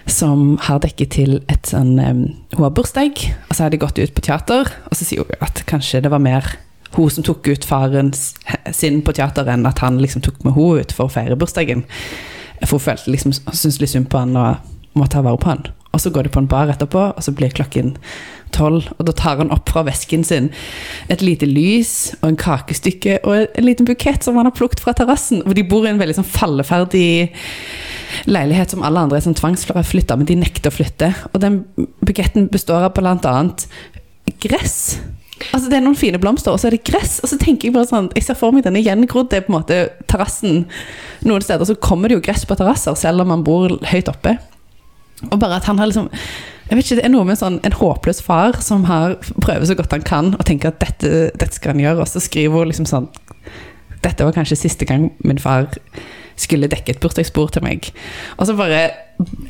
som 0.09 0.57
har 0.65 0.81
dekket 0.83 1.13
til 1.15 1.35
et 1.51 1.69
sånn 1.69 1.95
um, 1.99 2.23
Hun 2.55 2.65
har 2.65 2.73
bursdag, 2.75 3.21
og 3.49 3.55
så 3.55 3.65
har 3.65 3.73
de 3.73 3.81
gått 3.81 4.01
ut 4.01 4.13
på 4.15 4.25
teater, 4.25 4.69
og 4.89 4.97
så 4.97 5.07
sier 5.07 5.23
hun 5.23 5.45
at 5.45 5.63
kanskje 5.69 6.03
det 6.03 6.11
var 6.13 6.23
mer 6.23 6.55
hun 6.93 7.09
som 7.09 7.25
tok 7.25 7.47
ut 7.49 7.65
faren 7.65 8.11
sin 8.13 9.01
på 9.05 9.15
teater, 9.17 9.47
enn 9.49 9.65
at 9.65 9.81
han 9.81 9.97
liksom 10.01 10.21
tok 10.25 10.43
med 10.45 10.53
henne 10.57 10.83
ut 10.83 10.93
for 10.93 11.09
å 11.09 11.13
feire 11.13 11.37
bursdagen. 11.39 11.85
For 12.63 12.77
hun 12.77 12.85
følte 12.85 13.13
liksom, 13.15 13.33
syntes 13.49 13.79
litt 13.81 13.93
synd 13.93 14.11
på 14.13 14.21
han 14.21 14.37
og 14.37 14.61
måtte 14.97 15.17
ta 15.17 15.23
vare 15.25 15.41
på 15.41 15.49
han. 15.49 15.65
Og 15.93 16.01
så 16.01 16.11
går 16.13 16.27
de 16.27 16.33
på 16.33 16.41
en 16.43 16.49
bar 16.49 16.69
etterpå, 16.73 17.07
og 17.13 17.25
så 17.25 17.33
blir 17.33 17.53
klokken 17.53 17.95
tolv, 18.55 18.89
og 18.97 19.07
da 19.07 19.15
tar 19.17 19.41
han 19.41 19.51
opp 19.53 19.71
fra 19.73 19.85
vesken 19.87 20.25
sin 20.27 20.49
et 21.11 21.23
lite 21.25 21.47
lys 21.49 22.13
og 22.21 22.29
en 22.31 22.39
kakestykke 22.39 23.19
og 23.23 23.45
en 23.45 23.67
liten 23.67 23.87
bukett 23.89 24.25
som 24.25 24.37
han 24.39 24.49
har 24.49 24.55
plukket 24.57 24.83
fra 24.83 24.95
terrassen. 24.97 25.43
Og 25.47 25.55
de 25.57 25.65
bor 25.67 25.87
i 25.87 25.91
en 25.91 26.01
veldig 26.01 26.19
sånn 26.19 26.29
falleferdig 26.29 27.07
leilighet 28.29 28.73
som 28.73 28.83
alle 28.85 29.01
andre 29.03 29.19
er 29.19 29.25
sånn 29.25 29.37
tvangsflytta, 29.37 30.17
men 30.19 30.29
de 30.29 30.37
nekter 30.39 30.71
å 30.71 30.75
flytte. 30.75 31.11
Og 31.33 31.41
den 31.43 31.63
buketten 32.05 32.47
består 32.53 32.85
av 32.87 33.01
annet 33.01 33.67
gress. 34.43 34.99
Altså 35.51 35.67
Det 35.69 35.77
er 35.77 35.83
noen 35.83 35.97
fine 35.99 36.19
blomster, 36.21 36.53
og 36.53 36.61
så 36.61 36.69
er 36.69 36.77
det 36.77 36.85
gress. 36.87 37.17
Og 37.23 37.31
så 37.31 37.39
tenker 37.41 37.67
Jeg 37.67 37.75
bare 37.75 37.89
sånn, 37.89 38.11
jeg 38.15 38.23
ser 38.23 38.37
for 38.39 38.55
meg 38.55 38.63
denne 38.63 38.83
gjengrodde 38.83 39.41
på 39.43 39.51
en 39.51 39.57
måte 39.57 39.79
terrassen. 40.07 40.63
Noen 41.27 41.43
steder 41.43 41.67
så 41.67 41.75
kommer 41.75 42.09
det 42.09 42.19
jo 42.19 42.25
gress 42.25 42.45
på 42.47 42.57
terrasser, 42.59 42.95
selv 42.99 43.25
om 43.25 43.33
man 43.33 43.43
bor 43.43 43.75
høyt 43.91 44.11
oppe. 44.11 44.37
Og 45.31 45.37
bare 45.39 45.59
at 45.59 45.67
han 45.69 45.79
har 45.79 45.89
liksom 45.89 46.09
jeg 46.73 46.79
vet 46.79 46.87
ikke, 46.87 46.95
Det 46.95 47.05
er 47.05 47.13
noe 47.13 47.25
med 47.27 47.37
sånn, 47.37 47.59
en 47.61 47.75
håpløs 47.77 48.19
far 48.25 48.55
som 48.65 48.87
har 48.89 49.19
prøver 49.43 49.67
så 49.69 49.75
godt 49.77 49.91
han 49.93 50.05
kan 50.07 50.31
og 50.33 50.41
tenker 50.47 50.71
at 50.71 50.79
dette, 50.81 51.29
dette 51.37 51.53
skal 51.53 51.75
han 51.75 51.83
gjøre, 51.83 52.01
og 52.01 52.09
så 52.09 52.21
skriver 52.23 52.63
hun 52.63 52.71
liksom 52.71 52.89
sånn 52.89 53.05
Dette 54.01 54.25
var 54.25 54.33
kanskje 54.35 54.57
siste 54.57 54.87
gang 54.89 55.11
min 55.23 55.37
far 55.39 55.69
skulle 56.35 56.67
dekke 56.67 56.95
et 56.95 56.99
bursdagsbord 56.99 57.53
til 57.53 57.63
meg. 57.63 57.91
Og 58.39 58.49
så 58.49 58.57
bare 58.57 58.89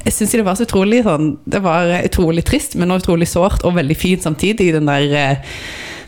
Jeg 0.04 0.14
syns 0.14 0.36
det 0.36 0.44
var 0.44 0.58
så 0.60 0.68
utrolig 0.68 1.00
sånn 1.06 1.38
Det 1.48 1.64
var 1.64 1.88
utrolig 2.04 2.44
trist, 2.44 2.76
men 2.76 2.92
også 2.92 3.08
utrolig 3.08 3.30
sårt 3.32 3.64
og 3.64 3.78
veldig 3.80 3.96
fint 3.98 4.28
samtidig. 4.28 4.74
Den 4.76 4.92
der, 4.92 5.08
eh, 5.16 5.38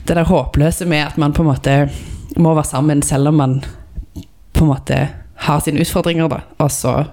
det 0.05 0.19
der 0.19 0.27
håpløse 0.27 0.85
med 0.85 1.07
at 1.07 1.17
man 1.17 1.33
på 1.33 1.41
en 1.41 1.53
måte 1.53 1.89
må 2.35 2.53
være 2.53 2.67
sammen 2.67 3.01
selv 3.01 3.31
om 3.31 3.39
man 3.39 3.61
på 4.53 4.65
en 4.65 4.73
måte 4.73 5.09
har 5.47 5.59
sine 5.59 5.79
utfordringer, 5.79 6.27
da. 6.27 6.41
Og 6.59 6.71
så 6.71 7.05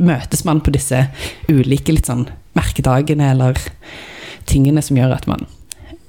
møtes 0.00 0.44
man 0.44 0.60
på 0.60 0.72
disse 0.72 1.10
ulike 1.48 1.92
litt 1.92 2.08
sånn 2.08 2.30
merkedagene 2.58 3.30
eller 3.32 3.58
tingene 4.46 4.82
som 4.82 4.96
gjør 4.98 5.14
at 5.16 5.26
man 5.30 5.46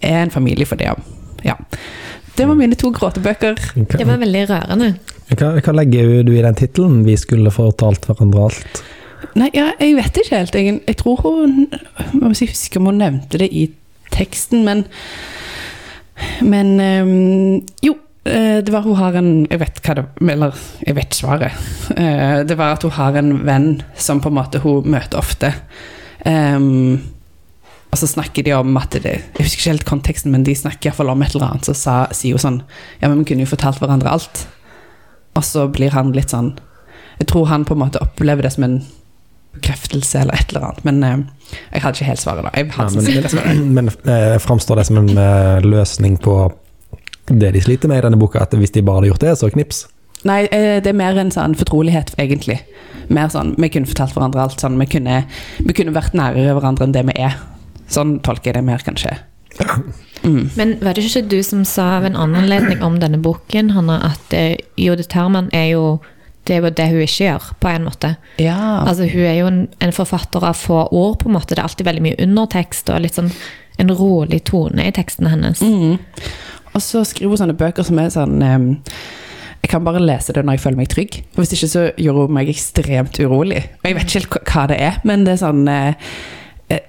er 0.03 0.23
en 0.25 0.33
familie 0.33 0.65
for 0.67 0.75
det. 0.79 0.89
Ja. 1.45 1.55
Det 2.35 2.47
var 2.49 2.57
mine 2.57 2.75
to 2.75 2.89
gråtebøker. 2.91 3.55
Det 3.93 4.07
var 4.07 4.17
veldig 4.17 4.41
rørende. 4.49 4.93
Hva, 5.37 5.51
hva 5.61 5.73
legger 5.77 6.23
du 6.25 6.33
i 6.33 6.41
den 6.41 6.55
tittelen 6.57 7.03
'Vi 7.05 7.15
skulle 7.17 7.51
fortalt 7.53 8.05
hverandre 8.09 8.47
alt'? 8.49 8.81
Nei, 9.39 9.49
ja, 9.53 9.71
jeg 9.79 9.95
vet 9.95 10.17
ikke 10.17 10.35
helt. 10.37 10.55
Jeg, 10.55 10.81
jeg 10.87 10.97
tror 10.97 11.21
hun 11.23 11.67
Jeg 11.71 12.21
må 12.21 12.33
si, 12.35 12.45
husker 12.45 12.79
om 12.81 12.85
hun 12.91 12.97
nevnte 12.99 13.37
det 13.39 13.49
i 13.53 13.69
teksten, 14.11 14.63
men 14.65 14.85
Men 16.41 16.79
øhm, 16.79 17.61
Jo. 17.83 17.95
eh, 18.25 18.61
Det 18.61 18.71
var 18.73 18.81
hun 18.81 18.95
har 18.95 19.15
en 19.17 19.47
Jeg 19.49 19.59
vet 19.59 19.79
hva 19.83 19.95
det 19.95 20.05
Eller 20.29 20.53
jeg 20.87 20.95
vet 20.95 21.13
svaret. 21.15 21.51
Eh, 21.97 22.43
Det 22.43 22.57
var 22.57 22.73
at 22.73 22.83
hun 22.83 22.91
har 22.91 23.15
en 23.17 23.45
venn 23.45 23.81
som 23.95 24.19
på 24.21 24.27
en 24.29 24.35
måte 24.35 24.59
hun 24.59 24.83
møter 24.85 25.17
ofte. 25.17 25.53
Ehm, 26.29 27.01
og 27.93 27.99
så 27.99 28.09
snakker 28.09 28.45
de 28.45 28.55
om 28.57 28.77
at 28.79 28.95
det 29.03 29.03
Jeg 29.05 29.43
husker 29.43 29.59
ikke 29.59 29.69
helt 29.69 29.85
konteksten, 29.85 30.31
men 30.33 30.45
de 30.47 30.55
snakker 30.55 30.89
iallfall 30.89 31.11
om 31.13 31.21
et 31.21 31.35
eller 31.35 31.51
annet. 31.51 31.67
Så 31.67 31.75
sa, 31.77 32.07
sier 32.15 32.37
hun 32.37 32.41
sånn 32.41 32.59
Ja, 33.01 33.09
men 33.09 33.21
vi 33.21 33.29
kunne 33.29 33.45
jo 33.45 33.51
fortalt 33.53 33.81
hverandre 33.83 34.09
alt. 34.09 34.47
Og 35.37 35.45
så 35.45 35.67
blir 35.69 35.93
han 35.93 36.13
litt 36.15 36.33
sånn 36.33 36.55
Jeg 37.19 37.29
tror 37.29 37.47
han 37.51 37.67
på 37.69 37.77
en 37.77 37.83
måte 37.85 38.01
opplever 38.01 38.45
det 38.45 38.55
som 38.55 38.65
en 38.65 38.81
bekreftelse 39.53 40.23
eller 40.23 40.33
et 40.33 40.49
eller 40.49 40.65
annet. 40.65 40.83
Men 40.87 41.03
eh, 41.05 41.17
jeg 41.75 41.83
hadde 41.83 41.99
ikke 41.99 42.09
helt 42.09 42.23
svaret 42.23 42.47
da. 42.47 42.53
Ja, 42.57 42.89
men 42.89 43.05
det 43.05 43.65
men 43.77 43.91
eh, 44.09 44.37
framstår 44.41 44.81
det 44.81 44.87
som 44.89 44.97
en 45.03 45.11
eh, 45.13 45.61
løsning 45.61 46.17
på 46.17 46.37
det 47.29 47.53
de 47.55 47.61
sliter 47.61 47.91
med 47.91 48.01
i 48.01 48.05
denne 48.07 48.17
boka, 48.19 48.41
at 48.43 48.55
hvis 48.57 48.73
de 48.73 48.81
bare 48.83 48.99
hadde 48.99 49.13
gjort 49.13 49.23
det, 49.23 49.35
så 49.39 49.51
knips? 49.53 49.85
Nei, 50.23 50.43
eh, 50.45 50.79
det 50.83 50.93
er 50.93 50.97
mer 50.97 51.17
en 51.19 51.31
sånn 51.33 51.55
fortrolighet, 51.59 52.13
egentlig. 52.21 52.59
Mer 53.09 53.27
sånn, 53.33 53.55
Vi 53.59 53.69
kunne 53.69 53.89
fortalt 53.89 54.15
hverandre 54.15 54.41
alt. 54.41 54.59
sånn, 54.59 54.79
Vi 54.79 54.85
kunne, 54.85 55.25
vi 55.59 55.73
kunne 55.73 55.93
vært 55.93 56.13
nærere 56.13 56.55
hverandre 56.55 56.87
enn 56.87 56.93
det 56.93 57.05
vi 57.05 57.21
er. 57.21 57.37
Sånn 57.89 58.19
tolker 58.21 58.51
jeg 58.51 58.53
det 58.55 58.63
mer, 58.63 58.79
kanskje. 58.79 59.17
Mm. 60.23 60.49
Men 60.55 60.77
var 60.81 60.93
det 60.93 61.03
ikke 61.03 61.29
du 61.29 61.43
som 61.43 61.65
sa 61.65 61.99
ved 61.99 62.13
en 62.13 62.15
annen 62.15 62.43
anledning 62.43 62.81
om 62.81 62.99
denne 62.99 63.19
boken, 63.21 63.71
Hanna, 63.75 63.99
at 64.13 64.33
eh, 64.33 64.55
Jode 64.77 65.03
Terman 65.03 65.49
er 65.53 65.73
jo 65.73 65.99
det 66.47 66.57
er 66.57 66.61
jo 66.61 66.69
det 66.75 66.87
hun 66.91 67.01
ikke 67.05 67.23
gjør, 67.23 67.43
på 67.59 67.69
en 67.71 67.85
måte. 67.85 68.15
Ja. 68.37 68.83
Altså, 68.83 69.05
hun 69.07 69.23
er 69.23 69.37
jo 69.37 69.47
en, 69.47 69.67
en 69.79 69.93
forfatter 69.95 70.43
av 70.43 70.57
få 70.59 70.81
ord, 70.91 71.19
på 71.21 71.29
en 71.29 71.37
måte. 71.37 71.55
Det 71.55 71.61
er 71.61 71.69
alltid 71.69 71.87
veldig 71.87 72.03
mye 72.03 72.19
undertekst 72.19 72.91
og 72.91 72.99
litt 72.99 73.15
sånn 73.15 73.31
en 73.79 73.93
rolig 73.95 74.43
tone 74.43 74.83
i 74.83 74.91
tekstene 74.91 75.31
hennes. 75.31 75.61
Mm. 75.63 75.95
Og 76.73 76.81
så 76.83 77.03
skriver 77.07 77.31
hun 77.31 77.41
sånne 77.45 77.57
bøker 77.57 77.87
som 77.87 78.01
er 78.01 78.11
sånn 78.13 78.43
ehm, 78.43 78.67
Jeg 79.63 79.71
kan 79.71 79.83
bare 79.85 80.01
lese 80.03 80.33
det 80.35 80.43
når 80.45 80.57
jeg 80.57 80.63
føler 80.65 80.77
meg 80.81 80.89
trygg. 80.91 81.17
Og 81.33 81.41
Hvis 81.43 81.53
ikke 81.55 81.69
så 81.71 81.83
gjør 81.97 82.17
hun 82.25 82.33
meg 82.35 82.49
ekstremt 82.51 83.19
urolig. 83.23 83.61
Og 83.81 83.89
jeg 83.89 83.95
vet 83.95 84.03
ikke 84.09 84.19
helt 84.19 84.47
hva- 84.51 84.67
det 84.73 84.79
er, 84.81 84.97
men 85.07 85.23
det 85.25 85.33
er 85.37 85.43
sånn 85.45 85.67
eh, 85.71 85.93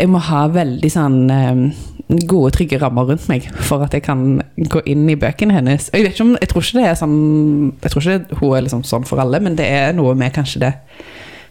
Jeg 0.01 0.09
må 0.11 0.19
ha 0.19 0.47
veldig 0.49 0.91
sånn 0.91 1.19
eh, 1.31 1.63
gode, 2.29 2.51
trygge 2.57 2.79
rammer 2.83 3.07
rundt 3.09 3.29
meg 3.31 3.47
for 3.65 3.83
at 3.87 3.95
jeg 3.97 4.03
kan 4.05 4.43
gå 4.71 4.83
inn 4.91 5.07
i 5.09 5.17
bøkene 5.17 5.55
hennes. 5.57 5.87
Og 5.93 5.99
jeg 6.01 6.05
vet 6.09 6.15
ikke 6.19 6.27
om 6.27 6.35
Jeg 6.41 6.51
tror 6.51 6.63
ikke 6.67 6.81
det 6.81 6.89
er 6.91 6.99
sånn 7.01 7.19
Jeg 7.83 7.91
tror 7.95 8.03
ikke 8.09 8.41
hun 8.43 8.57
er 8.59 8.67
liksom 8.67 8.85
sånn 8.91 9.07
for 9.09 9.23
alle, 9.23 9.41
men 9.41 9.57
det 9.57 9.67
er 9.71 9.95
noe 9.97 10.15
med 10.19 10.35
kanskje 10.37 10.65
det 10.67 10.75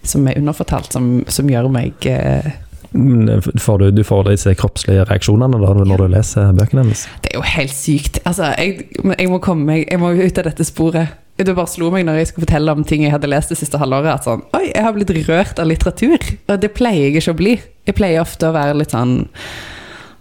som 0.03 0.25
er 0.27 0.35
underfortalt, 0.35 0.91
som, 0.91 1.21
som 1.31 1.47
gjør 1.47 1.69
meg 1.71 2.03
eh, 2.11 2.49
Får 2.93 3.79
du, 3.81 3.87
du 3.91 4.03
får 4.05 4.27
disse 4.29 4.53
kroppslige 4.59 5.05
reaksjonene 5.09 5.57
da, 5.61 5.73
når 5.81 6.03
du 6.03 6.07
leser 6.13 6.53
bøkene 6.53 6.83
hennes? 6.83 7.07
Det 7.23 7.31
er 7.33 7.39
jo 7.39 7.45
helt 7.55 7.73
sykt. 7.73 8.19
Altså, 8.29 8.51
jeg, 8.59 8.87
jeg 9.17 9.29
må 9.31 9.39
komme 9.43 9.65
meg 9.71 9.85
Jeg 9.89 10.01
må 10.01 10.13
ut 10.13 10.41
av 10.41 10.47
dette 10.49 10.67
sporet. 10.67 11.19
Det 11.33 11.55
bare 11.57 11.69
slo 11.69 11.89
meg 11.89 12.05
når 12.05 12.19
jeg 12.19 12.29
skulle 12.29 12.45
fortelle 12.45 12.75
om 12.77 12.83
ting 12.85 13.01
jeg 13.07 13.13
hadde 13.15 13.29
lest 13.31 13.49
det 13.49 13.57
siste 13.57 13.79
halvåret. 13.81 14.19
At 14.19 14.27
sånn, 14.27 14.45
Oi, 14.53 14.67
jeg 14.69 14.85
har 14.85 14.93
blitt 14.93 15.13
rørt 15.25 15.61
av 15.61 15.69
litteratur. 15.69 16.19
Og 16.45 16.61
det 16.61 16.69
pleier 16.77 17.09
jeg 17.09 17.23
ikke 17.23 17.33
å 17.33 17.39
bli. 17.39 17.55
Jeg 17.89 17.97
pleier 17.97 18.21
ofte 18.21 18.51
å 18.51 18.55
være 18.55 18.77
litt 18.77 18.93
sånn 18.93 19.23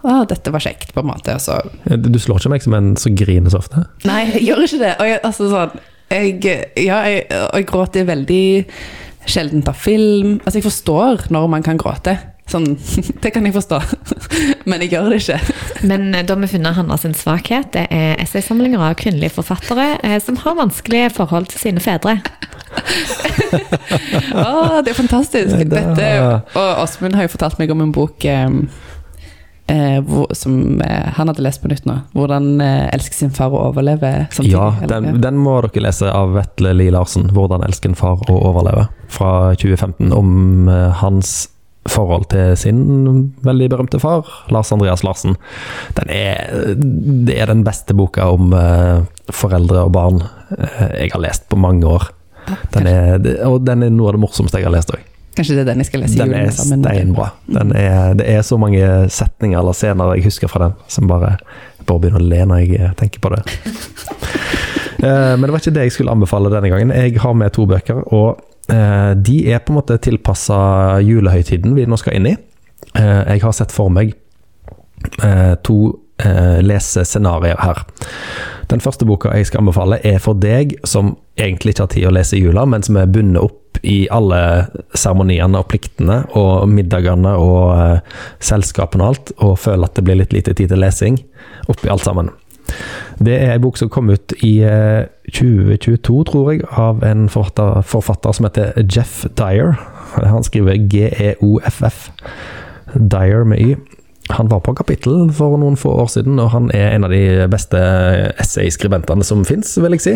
Å, 0.02 0.16
dette 0.26 0.50
var 0.50 0.64
kjekt, 0.64 0.90
på 0.96 1.04
en 1.04 1.11
måte. 1.12 1.37
Altså. 1.37 1.61
Du 1.85 2.18
slår 2.18 2.40
ikke 2.40 2.54
meg 2.56 2.64
som 2.64 2.74
en 2.74 2.92
som 2.98 3.14
griner 3.14 3.52
så 3.52 3.61
ofte. 3.61 3.85
Nei, 4.08 4.24
jeg 4.32 4.48
gjør 4.48 4.64
ikke 4.66 4.80
det. 4.80 4.92
Og 4.96 5.12
jeg, 5.12 5.20
altså 5.28 5.52
sånn 5.52 5.76
jeg, 6.12 6.40
Ja, 6.88 7.04
jeg, 7.06 7.28
og 7.28 7.61
jeg 7.61 7.68
gråter 7.68 8.08
veldig 8.08 8.44
sjelden 9.28 9.62
av 9.68 9.78
film. 9.78 10.38
Altså, 10.40 10.58
jeg 10.58 10.66
forstår 10.66 11.28
når 11.30 11.52
man 11.52 11.62
kan 11.68 11.78
gråte. 11.78 12.16
Sånn, 12.53 12.67
det 13.25 13.31
kan 13.33 13.47
jeg 13.49 13.55
forstå. 13.57 13.79
Men 14.69 14.83
jeg 14.85 14.93
gjør 14.93 15.09
det 15.15 15.21
ikke. 15.23 15.38
Men 15.91 16.09
eh, 16.15 16.25
da 16.29 16.37
vi 16.43 16.51
funnet 16.53 16.77
Hanna 16.77 16.99
sin 17.01 17.15
svakhet. 17.17 17.71
Det 17.75 17.87
er 17.91 18.21
essaysamlinger 18.23 18.83
av 18.91 18.95
kvinnelige 19.01 19.33
forfattere 19.38 19.95
eh, 20.05 20.19
som 20.23 20.37
har 20.45 20.59
vanskelige 20.61 21.11
forhold 21.17 21.49
til 21.53 21.62
sine 21.67 21.81
fedre. 21.85 22.19
Å, 24.33 24.81
det 24.85 24.93
er 24.93 24.97
fantastisk. 24.99 25.57
Det- 25.59 25.69
Dette, 25.73 26.09
og 26.57 26.83
Åsmund 26.85 27.15
har 27.17 27.27
jo 27.29 27.33
fortalt 27.35 27.59
meg 27.61 27.71
om 27.73 27.83
en 27.85 27.93
bok 27.95 28.25
eh, 28.29 28.49
eh, 29.73 29.99
hvor, 30.07 30.29
som 30.37 30.81
eh, 30.85 31.09
han 31.17 31.31
hadde 31.31 31.45
lest 31.45 31.62
på 31.62 31.71
nytt 31.73 31.87
nå. 31.88 31.99
'Hvordan 32.15 32.49
eh, 32.65 32.88
elske 32.97 33.15
sin 33.17 33.31
far 33.35 33.53
og 33.53 33.73
overleve'. 33.75 34.27
samtidig, 34.33 34.53
Ja, 34.53 34.73
eller- 34.83 35.01
den, 35.12 35.21
den 35.25 35.38
må 35.41 35.61
dere 35.65 35.87
lese 35.88 36.11
av 36.12 36.35
Vetle 36.37 36.73
Lie 36.77 36.91
Larsen. 36.95 37.31
'Hvordan 37.33 37.65
elske 37.69 37.88
en 37.93 37.95
far 37.99 38.21
og 38.29 38.43
overleve', 38.53 38.88
fra 39.09 39.55
2015. 39.55 40.12
Om 40.12 40.69
eh, 40.69 40.91
hans 41.03 41.49
forhold 41.90 42.29
til 42.31 42.57
sin 42.59 42.83
veldig 43.42 43.68
berømte 43.73 43.99
far, 44.03 44.29
Lars 44.55 44.71
Andreas 44.75 45.03
Larsen. 45.03 45.37
Den 45.99 46.11
er, 46.14 46.75
det 47.27 47.38
er 47.40 47.51
den 47.51 47.64
beste 47.66 47.97
boka 47.99 48.29
om 48.31 48.53
uh, 48.55 49.03
foreldre 49.33 49.87
og 49.88 49.95
barn 49.97 50.21
uh, 50.23 50.90
jeg 50.95 51.11
har 51.14 51.25
lest 51.25 51.49
på 51.51 51.59
mange 51.59 51.87
år. 51.88 52.11
Den 52.75 52.87
er, 52.90 53.18
og 53.49 53.62
den 53.66 53.87
er 53.87 53.90
noe 53.95 54.11
av 54.11 54.16
det 54.16 54.23
morsomste 54.23 54.61
jeg 54.61 54.68
har 54.68 54.75
lest 54.75 54.95
òg. 54.95 55.03
Kanskje 55.33 55.57
det 55.57 55.62
er 55.62 55.68
den 55.71 55.81
jeg 55.81 55.88
skal 55.88 56.03
lese 56.03 56.16
i 56.16 56.21
Den 56.21 56.33
julen 56.35 56.49
er 56.51 56.55
sammen 56.55 56.83
deg. 56.85 56.97
steinbra. 56.99 57.29
Den 57.49 57.75
er, 57.79 58.16
det 58.21 58.27
er 58.29 58.42
så 58.45 58.59
mange 58.61 58.88
setninger 59.09 59.59
eller 59.59 59.77
scener 59.77 60.14
jeg 60.18 60.27
husker 60.27 60.51
fra 60.53 60.66
den, 60.66 60.75
som 60.92 61.09
bare 61.09 61.37
jeg 61.79 61.88
bare 61.88 62.03
begynner 62.03 62.23
å 62.23 62.29
le 62.29 62.42
når 62.47 62.61
jeg 62.62 62.79
eh, 62.79 62.92
tenker 63.01 63.23
på 63.23 63.33
det. 63.33 63.42
Men 65.03 65.42
det 65.42 65.51
var 65.51 65.59
ikke 65.59 65.73
det 65.75 65.87
jeg 65.88 65.95
skulle 65.97 66.12
anbefale 66.14 66.51
denne 66.53 66.68
gangen. 66.71 66.92
Jeg 66.95 67.16
har 67.18 67.33
med 67.35 67.51
to 67.57 67.64
bøker, 67.66 68.05
og 68.14 68.52
de 68.72 69.37
er 69.52 69.61
på 69.61 69.72
en 69.72 69.78
måte 69.80 69.98
tilpassa 70.00 70.98
julehøytiden 71.04 71.74
vi 71.76 71.85
nå 71.88 71.98
skal 72.00 72.16
inn 72.18 72.30
i. 72.32 72.37
Eh, 72.94 73.22
Jeg 73.35 73.42
har 73.42 73.52
sett 73.56 73.72
for 73.72 73.92
meg 73.92 74.14
eh, 75.22 75.54
to 75.64 75.78
eh, 76.22 76.61
lesescenarioer 76.64 77.61
her. 77.62 77.82
Den 78.72 78.80
første 78.80 79.06
boka 79.08 79.32
jeg 79.37 79.48
skal 79.50 79.62
anbefale, 79.62 80.00
er 80.04 80.20
for 80.22 80.38
deg 80.38 80.78
som 80.88 81.16
egentlig 81.37 81.74
ikke 81.74 81.87
har 81.87 81.92
tid 81.92 82.08
å 82.08 82.14
lese 82.14 82.38
i 82.38 82.42
jula, 82.44 82.64
men 82.68 82.85
som 82.85 82.96
er 83.00 83.11
bundet 83.11 83.42
opp 83.42 83.80
i 83.82 84.04
alle 84.14 84.38
seremoniene 84.94 85.58
og 85.58 85.66
pliktene 85.72 86.20
og 86.38 86.68
middagene 86.70 87.35
og 87.40 87.72
eh, 87.74 88.18
selskapene 88.44 89.04
og 89.04 89.14
alt, 89.14 89.35
og 89.42 89.58
føler 89.61 89.88
at 89.88 89.98
det 89.98 90.06
blir 90.06 90.20
litt 90.22 90.37
lite 90.37 90.54
tid 90.54 90.72
til 90.72 90.82
lesing 90.82 91.18
oppi 91.72 91.90
alt 91.92 92.06
sammen. 92.06 92.30
Det 93.18 93.35
er 93.35 93.55
ei 93.55 93.62
bok 93.62 93.79
som 93.81 93.90
kom 93.92 94.11
ut 94.12 94.35
i 94.44 94.55
eh, 94.66 95.09
2022, 95.29 96.25
tror 96.31 96.53
jeg, 96.53 96.64
av 96.70 97.03
en 97.07 97.29
forfatter, 97.33 97.83
forfatter 97.87 98.37
som 98.37 98.48
heter 98.48 98.72
Jeff 98.87 99.22
Dyer. 99.38 99.75
Han 100.16 100.44
skriver 100.46 100.81
G-E-O-F-F. 100.92 102.11
Dyer 102.94 103.44
med 103.48 103.61
Y. 103.61 103.77
Han 104.31 104.51
var 104.51 104.62
på 104.64 104.75
kapittel 104.79 105.33
for 105.35 105.59
noen 105.61 105.77
få 105.77 105.92
år 106.05 106.12
siden, 106.12 106.38
og 106.40 106.53
han 106.55 106.70
er 106.75 106.94
en 106.94 107.05
av 107.09 107.12
de 107.12 107.48
beste 107.53 107.81
essayskribentene 108.40 109.25
som 109.27 109.44
fins, 109.48 109.75
vil 109.83 109.96
jeg 109.98 110.05
si. 110.05 110.14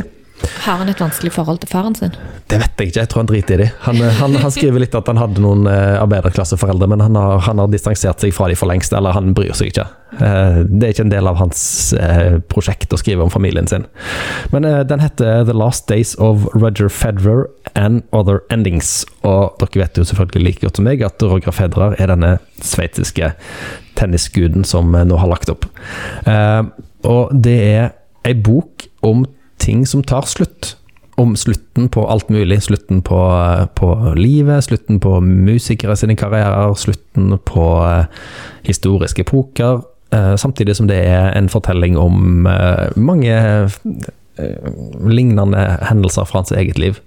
Har 0.67 0.81
han 0.81 0.91
et 0.91 1.01
vanskelig 1.01 1.31
forhold 1.33 1.61
til 1.63 1.71
faren 1.71 1.95
sin? 1.97 2.15
Det 2.51 2.59
vet 2.61 2.81
jeg 2.81 2.91
ikke, 2.91 3.01
jeg 3.01 3.11
tror 3.11 3.23
han 3.23 3.29
driter 3.31 3.55
i 3.55 3.59
det. 3.65 3.69
Han, 3.87 4.01
han, 4.19 4.37
han 4.43 4.53
skriver 4.55 4.83
litt 4.83 4.95
at 4.99 5.09
han 5.11 5.19
hadde 5.19 5.43
noen 5.43 5.65
eh, 5.71 5.97
arbeiderklasseforeldre, 5.99 6.89
men 6.93 7.03
han 7.03 7.17
har, 7.19 7.41
han 7.47 7.63
har 7.63 7.71
distansert 7.73 8.23
seg 8.23 8.35
fra 8.37 8.49
de 8.51 8.57
for 8.59 8.71
lengst, 8.71 8.95
eller 8.95 9.17
han 9.17 9.33
bryr 9.37 9.55
seg 9.57 9.73
ikke. 9.73 9.87
Eh, 10.21 10.59
det 10.69 10.89
er 10.89 10.95
ikke 10.95 11.07
en 11.07 11.15
del 11.15 11.31
av 11.31 11.41
hans 11.41 11.61
eh, 11.99 12.39
prosjekt 12.53 12.93
å 12.95 13.01
skrive 13.01 13.25
om 13.25 13.33
familien 13.33 13.71
sin. 13.71 13.87
Men 14.53 14.69
den 14.91 15.03
heter 15.03 15.47
The 15.49 15.57
Last 15.57 15.89
Days 15.91 16.15
of 16.23 16.47
Roger 16.55 16.93
Federer 16.93 17.47
and 17.75 18.05
Other 18.17 18.43
Endings. 18.53 19.01
Og 19.27 19.57
dere 19.63 19.87
vet 19.87 20.03
jo 20.03 20.07
selvfølgelig 20.07 20.45
like 20.45 20.67
godt 20.67 20.81
som 20.83 20.87
meg 20.91 21.07
at 21.07 21.23
Roger 21.25 21.55
Federer 21.57 21.97
er 21.99 22.13
denne 22.13 22.37
sveitsiske 22.61 23.33
tennisguden 23.97 24.67
som 24.69 24.93
nå 24.93 25.23
har 25.23 25.31
lagt 25.33 25.51
opp. 25.51 25.65
Og 27.07 27.33
det 27.33 27.57
er 27.65 27.95
ei 28.27 28.35
bok 28.35 28.87
om 29.07 29.25
ting 29.67 29.87
som 29.87 30.05
tar 30.07 30.29
slutt 30.31 30.77
om 31.17 31.37
slutten 31.37 31.89
på 31.89 32.05
alt 32.09 32.29
mulig. 32.29 32.63
Slutten 32.63 33.03
på, 33.03 33.19
på 33.75 33.93
livet, 34.17 34.65
slutten 34.65 35.01
på 35.01 35.21
musikere 35.25 35.97
sine 35.97 36.17
karrierer, 36.19 36.75
slutten 36.77 37.39
på 37.49 37.69
eh, 37.87 38.05
historiske 38.69 39.25
epoker. 39.25 39.81
Eh, 40.13 40.35
samtidig 40.37 40.77
som 40.77 40.91
det 40.91 41.01
er 41.09 41.33
en 41.33 41.49
fortelling 41.53 41.97
om 41.99 42.47
eh, 42.51 42.93
mange 42.97 43.41
lignende 45.09 45.63
hendelser 45.89 46.27
fra 46.29 46.43
hans 46.43 46.53
eget 46.53 46.77
liv. 46.77 46.99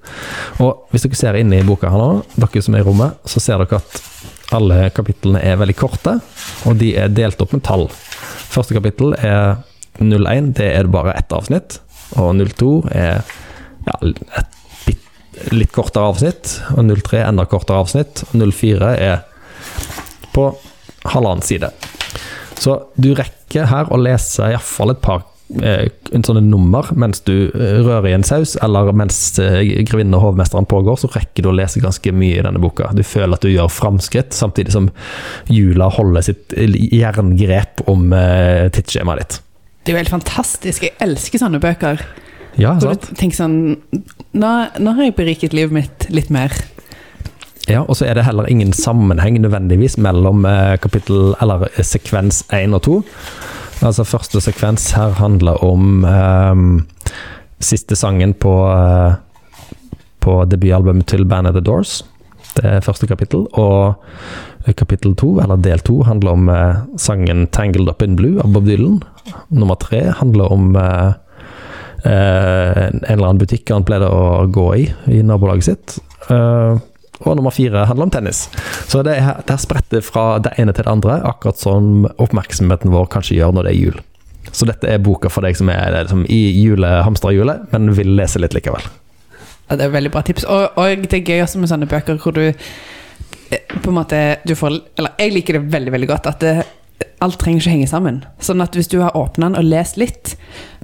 Og 0.57 0.89
hvis 0.89 1.05
dere 1.05 1.19
ser 1.19 1.37
inne 1.37 1.59
i 1.59 1.67
boka 1.67 1.91
her 1.93 2.01
nå, 2.01 2.23
dere 2.41 2.63
som 2.65 2.73
er 2.73 2.81
i 2.81 2.87
rommet, 2.87 3.19
så 3.29 3.43
ser 3.43 3.61
dere 3.61 3.77
at 3.77 3.99
alle 4.57 4.87
kapitlene 4.97 5.43
er 5.45 5.59
veldig 5.61 5.75
korte, 5.77 6.15
og 6.65 6.79
de 6.81 6.95
er 6.97 7.13
delt 7.13 7.37
opp 7.45 7.53
med 7.53 7.61
tall. 7.67 7.85
Første 8.49 8.73
kapittel 8.73 9.13
er 9.21 9.59
01, 10.01 10.55
det 10.57 10.71
er 10.73 10.89
bare 10.89 11.13
ett 11.19 11.29
avsnitt. 11.35 11.77
Og 12.17 12.33
02 12.41 12.71
er 12.95 13.21
ja, 13.85 13.97
et 14.01 14.57
bit, 14.85 15.01
litt 15.53 15.73
kortere 15.75 16.09
avsnitt. 16.09 16.57
Og 16.75 16.89
03 16.89 17.23
enda 17.27 17.45
kortere 17.49 17.83
avsnitt. 17.83 18.23
Og 18.31 18.47
04 18.53 18.93
er 18.97 19.25
på 20.35 20.49
halvannen 21.09 21.45
side. 21.45 21.71
Så 22.59 22.75
du 22.99 23.13
rekker 23.15 23.69
her 23.69 23.91
å 23.91 23.99
lese 23.99 24.49
iallfall 24.51 24.93
et 24.93 25.01
par 25.03 25.23
eh, 25.63 25.87
en 26.15 26.25
sånne 26.25 26.43
nummer 26.43 26.89
mens 26.99 27.23
du 27.27 27.47
eh, 27.47 27.79
rører 27.79 28.09
i 28.11 28.15
en 28.17 28.25
saus, 28.27 28.57
eller 28.63 28.91
mens 28.91 29.17
eh, 29.41 29.61
grevinnen 29.87 30.17
og 30.17 30.25
hovmesteren 30.27 30.67
pågår, 30.69 30.99
så 30.99 31.11
rekker 31.13 31.45
du 31.45 31.51
å 31.53 31.55
lese 31.55 31.81
ganske 31.83 32.13
mye 32.13 32.39
i 32.39 32.45
denne 32.45 32.61
boka. 32.61 32.91
Du 32.95 33.03
føler 33.07 33.37
at 33.37 33.45
du 33.45 33.51
gjør 33.53 33.71
framskritt, 33.71 34.35
samtidig 34.35 34.75
som 34.75 34.91
jula 35.47 35.89
holder 35.95 36.27
sitt 36.29 36.57
jerngrep 36.57 37.85
om 37.89 38.11
eh, 38.15 38.67
tidsskjemaet 38.75 39.23
ditt. 39.23 39.39
Det 39.83 39.91
er 39.91 39.97
jo 39.97 40.01
helt 40.03 40.11
fantastisk. 40.13 40.83
Jeg 40.83 40.97
elsker 41.03 41.41
sånne 41.41 41.61
bøker. 41.63 42.01
Ja, 42.59 42.73
Hvor 42.75 42.93
sant? 42.93 43.07
du 43.09 43.15
tenker 43.19 43.37
sånn 43.37 43.59
nå, 44.35 44.49
nå 44.81 44.93
har 44.97 45.07
jeg 45.07 45.15
beriket 45.17 45.55
livet 45.55 45.75
mitt 45.75 46.09
litt 46.11 46.29
mer. 46.33 46.53
Ja, 47.69 47.83
og 47.85 47.99
så 47.99 48.07
er 48.09 48.17
det 48.17 48.25
heller 48.25 48.49
ingen 48.49 48.73
sammenheng 48.73 49.37
nødvendigvis 49.43 49.99
mellom 50.01 50.45
eh, 50.49 50.75
kapittel, 50.81 51.35
eller 51.41 51.67
eh, 51.69 51.85
sekvens 51.85 52.41
1 52.49 52.73
og 52.73 52.81
2. 52.87 52.95
Altså 53.85 54.03
første 54.03 54.41
sekvens 54.41 54.89
her 54.97 55.13
handler 55.21 55.61
om 55.63 56.03
um, 56.03 56.63
siste 57.63 57.95
sangen 57.95 58.33
på, 58.33 58.51
uh, 58.67 59.13
på 60.19 60.33
debutalbumet 60.51 61.07
til 61.07 61.23
bandet 61.29 61.55
The 61.55 61.63
Doors. 61.63 62.01
Det 62.57 62.65
er 62.65 62.83
første 62.83 63.07
kapittel. 63.07 63.45
Og 63.53 63.95
kapittel 64.75 65.15
2, 65.15 65.39
eller 65.43 65.61
del 65.63 65.79
2, 65.79 66.03
handler 66.03 66.31
om 66.31 66.49
eh, 66.49 66.75
sangen 66.97 67.47
'Tangled 67.47 67.89
Up 67.89 68.01
In 68.01 68.15
Blue' 68.15 68.41
av 68.43 68.51
Bob 68.53 68.65
Dylan. 68.67 68.99
Nummer 69.47 69.75
tre 69.75 70.11
handler 70.19 70.51
om 70.51 70.75
eh, 70.75 71.13
eh, 72.03 72.83
en 72.87 73.01
eller 73.03 73.25
annen 73.25 73.41
butikk 73.41 73.71
han 73.71 73.87
pleide 73.87 74.09
å 74.09 74.45
gå 74.51 74.67
i 74.75 74.85
i 75.07 75.23
nabolaget 75.23 75.69
sitt. 75.69 75.97
Eh, 76.29 76.77
og 77.19 77.35
nummer 77.35 77.51
fire 77.51 77.85
handler 77.85 78.07
om 78.07 78.11
tennis. 78.11 78.45
Så 78.87 79.03
det, 79.03 79.17
er, 79.19 79.41
det 79.43 79.55
er 79.55 79.59
spretter 79.59 80.03
fra 80.05 80.39
det 80.39 80.53
ene 80.57 80.71
til 80.75 80.85
det 80.87 80.91
andre, 80.91 81.19
akkurat 81.27 81.59
som 81.59 82.05
oppmerksomheten 82.15 82.93
vår 82.93 83.09
kanskje 83.11 83.39
gjør 83.39 83.57
når 83.57 83.67
det 83.67 83.73
er 83.73 83.79
jul. 83.79 83.99
Så 84.51 84.65
dette 84.65 84.87
er 84.87 85.01
boka 85.03 85.29
for 85.29 85.45
deg 85.45 85.57
som 85.59 85.69
er 85.69 85.91
liksom, 85.97 86.23
i 86.31 86.39
julehamsterhjulet, 86.63 87.67
men 87.73 87.91
vil 87.97 88.15
lese 88.17 88.39
litt 88.41 88.55
likevel. 88.55 88.87
Ja, 89.69 89.77
det 89.77 89.85
er 89.85 89.93
veldig 89.93 90.13
bra 90.13 90.23
tips. 90.25 90.47
Og, 90.49 90.79
og 90.79 91.03
det 91.03 91.19
er 91.19 91.27
gøy 91.27 91.43
også 91.43 91.59
med 91.61 91.69
sånne 91.69 91.89
bøker 91.91 92.17
hvor 92.23 92.33
du 92.33 92.47
på 93.49 93.89
en 93.89 93.97
måte 93.97 94.19
du 94.45 94.53
får 94.57 94.75
Eller 94.99 95.15
jeg 95.17 95.33
liker 95.33 95.57
det 95.57 95.71
veldig, 95.73 95.93
veldig 95.95 96.09
godt. 96.09 96.29
At 96.29 96.43
det, 96.43 96.53
alt 97.23 97.39
trenger 97.41 97.63
ikke 97.63 97.73
henge 97.73 97.89
sammen. 97.91 98.21
Sånn 98.43 98.63
at 98.63 98.75
hvis 98.77 98.89
du 98.91 98.99
har 99.01 99.17
åpna 99.17 99.49
den 99.49 99.59
og 99.59 99.67
lest 99.67 99.99
litt, 99.99 100.35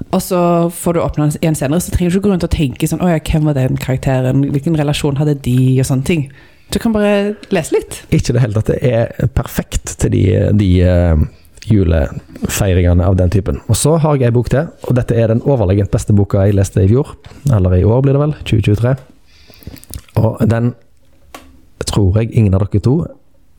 og 0.09 0.19
så 0.23 0.39
får 0.73 0.97
du 0.97 1.03
åpna 1.03 1.27
den 1.27 1.37
igjen 1.41 1.57
senere, 1.59 1.83
så 1.83 1.93
trenger 1.93 2.11
du 2.11 2.17
ikke 2.17 2.27
gå 2.27 2.33
rundt 2.33 2.47
og 2.47 2.55
tenke 2.55 2.89
sånn 2.89 3.03
Å 3.03 3.13
ja, 3.13 3.21
hvem 3.23 3.47
var 3.49 3.57
den 3.57 3.79
karakteren? 3.81 4.43
Hvilken 4.55 4.77
relasjon 4.79 5.19
hadde 5.21 5.37
de? 5.45 5.57
Og 5.79 5.87
sånne 5.87 6.07
ting. 6.07 6.27
Du 6.73 6.79
kan 6.81 6.95
bare 6.95 7.35
lese 7.53 7.75
litt. 7.77 8.01
Ikke 8.15 8.35
det 8.35 8.43
hele 8.43 8.57
tatt. 8.57 8.73
Det 8.73 8.91
er 8.91 9.33
perfekt 9.37 9.97
til 10.01 10.13
de, 10.15 10.23
de 10.57 10.69
eh, 10.83 11.25
julefeiringene 11.69 13.05
av 13.05 13.17
den 13.19 13.31
typen. 13.33 13.61
Og 13.69 13.77
så 13.79 13.95
har 14.01 14.17
jeg 14.17 14.31
ei 14.31 14.35
bok 14.35 14.49
til, 14.53 14.71
og 14.87 14.97
dette 14.97 15.17
er 15.17 15.31
den 15.31 15.43
overlegent 15.45 15.93
beste 15.93 16.15
boka 16.17 16.45
jeg 16.45 16.57
leste 16.57 16.83
i 16.83 16.89
fjor. 16.89 17.13
Eller 17.53 17.77
i 17.79 17.85
år, 17.85 18.01
blir 18.05 18.17
det 18.17 18.23
vel. 18.25 18.35
2023. 18.49 18.95
Og 20.21 20.41
den 20.49 20.73
tror 21.95 22.19
jeg 22.19 22.33
ingen 22.35 22.53
av 22.55 22.65
dere 22.67 22.83
to 22.83 22.99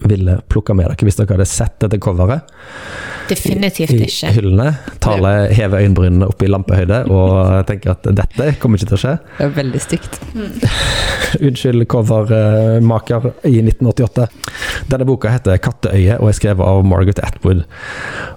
ville 0.04 0.40
plukka 0.52 0.74
med 0.76 0.90
dere 0.90 1.08
hvis 1.08 1.16
dere 1.16 1.38
hadde 1.38 1.48
sett 1.48 1.78
dette 1.80 1.96
coveret 2.04 2.44
Definitivt 3.26 3.90
i 3.90 4.04
ikke. 4.06 4.28
hyllene. 4.36 4.66
Tale 5.02 5.30
hever 5.56 5.82
øyenbrynene 5.82 6.28
opp 6.30 6.42
i 6.46 6.50
lampehøyde 6.50 7.00
og 7.10 7.32
tenker 7.66 7.96
at 7.96 8.06
dette 8.06 8.52
kommer 8.62 8.78
ikke 8.78 8.92
til 8.92 8.98
å 8.98 9.00
skje. 9.02 9.14
Det 9.38 9.46
er 9.48 9.54
veldig 9.56 9.80
stygt. 9.82 10.18
Unnskyld, 11.48 11.86
covermaker 11.90 13.30
i 13.48 13.56
1988. 13.64 14.28
Denne 14.92 15.08
boka 15.08 15.32
heter 15.34 15.58
'Katteøye' 15.58 16.20
og 16.20 16.30
er 16.30 16.38
skrevet 16.38 16.62
av 16.62 16.84
Margaret 16.86 17.18
Atwood. 17.26 17.64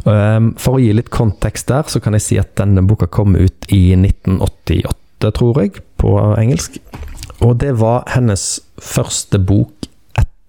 Um, 0.09 0.53
For 0.57 0.79
å 0.79 0.81
gi 0.81 0.89
litt 0.97 1.13
kontekst 1.13 1.69
der, 1.69 1.85
så 1.85 2.01
kan 2.01 2.17
jeg 2.17 2.25
si 2.25 2.39
at 2.41 2.55
denne 2.57 2.81
boka 2.81 3.05
kom 3.05 3.37
ut 3.37 3.69
i 3.69 3.93
1988, 3.93 5.33
tror 5.37 5.61
jeg, 5.61 5.83
på 6.01 6.15
engelsk. 6.33 6.79
Og 7.45 7.59
det 7.61 7.75
var 7.77 8.09
hennes 8.09 8.55
første 8.81 9.37
bok 9.37 9.88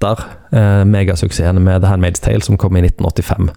etter 0.01 0.23
eh, 0.57 0.85
megasuksessen 0.85 1.63
med 1.63 1.83
The 1.83 1.89
Handmaid's 1.89 2.21
Tale, 2.21 2.43
som 2.43 2.57
kom 2.57 2.77
i 2.77 2.81
1985. 2.81 3.51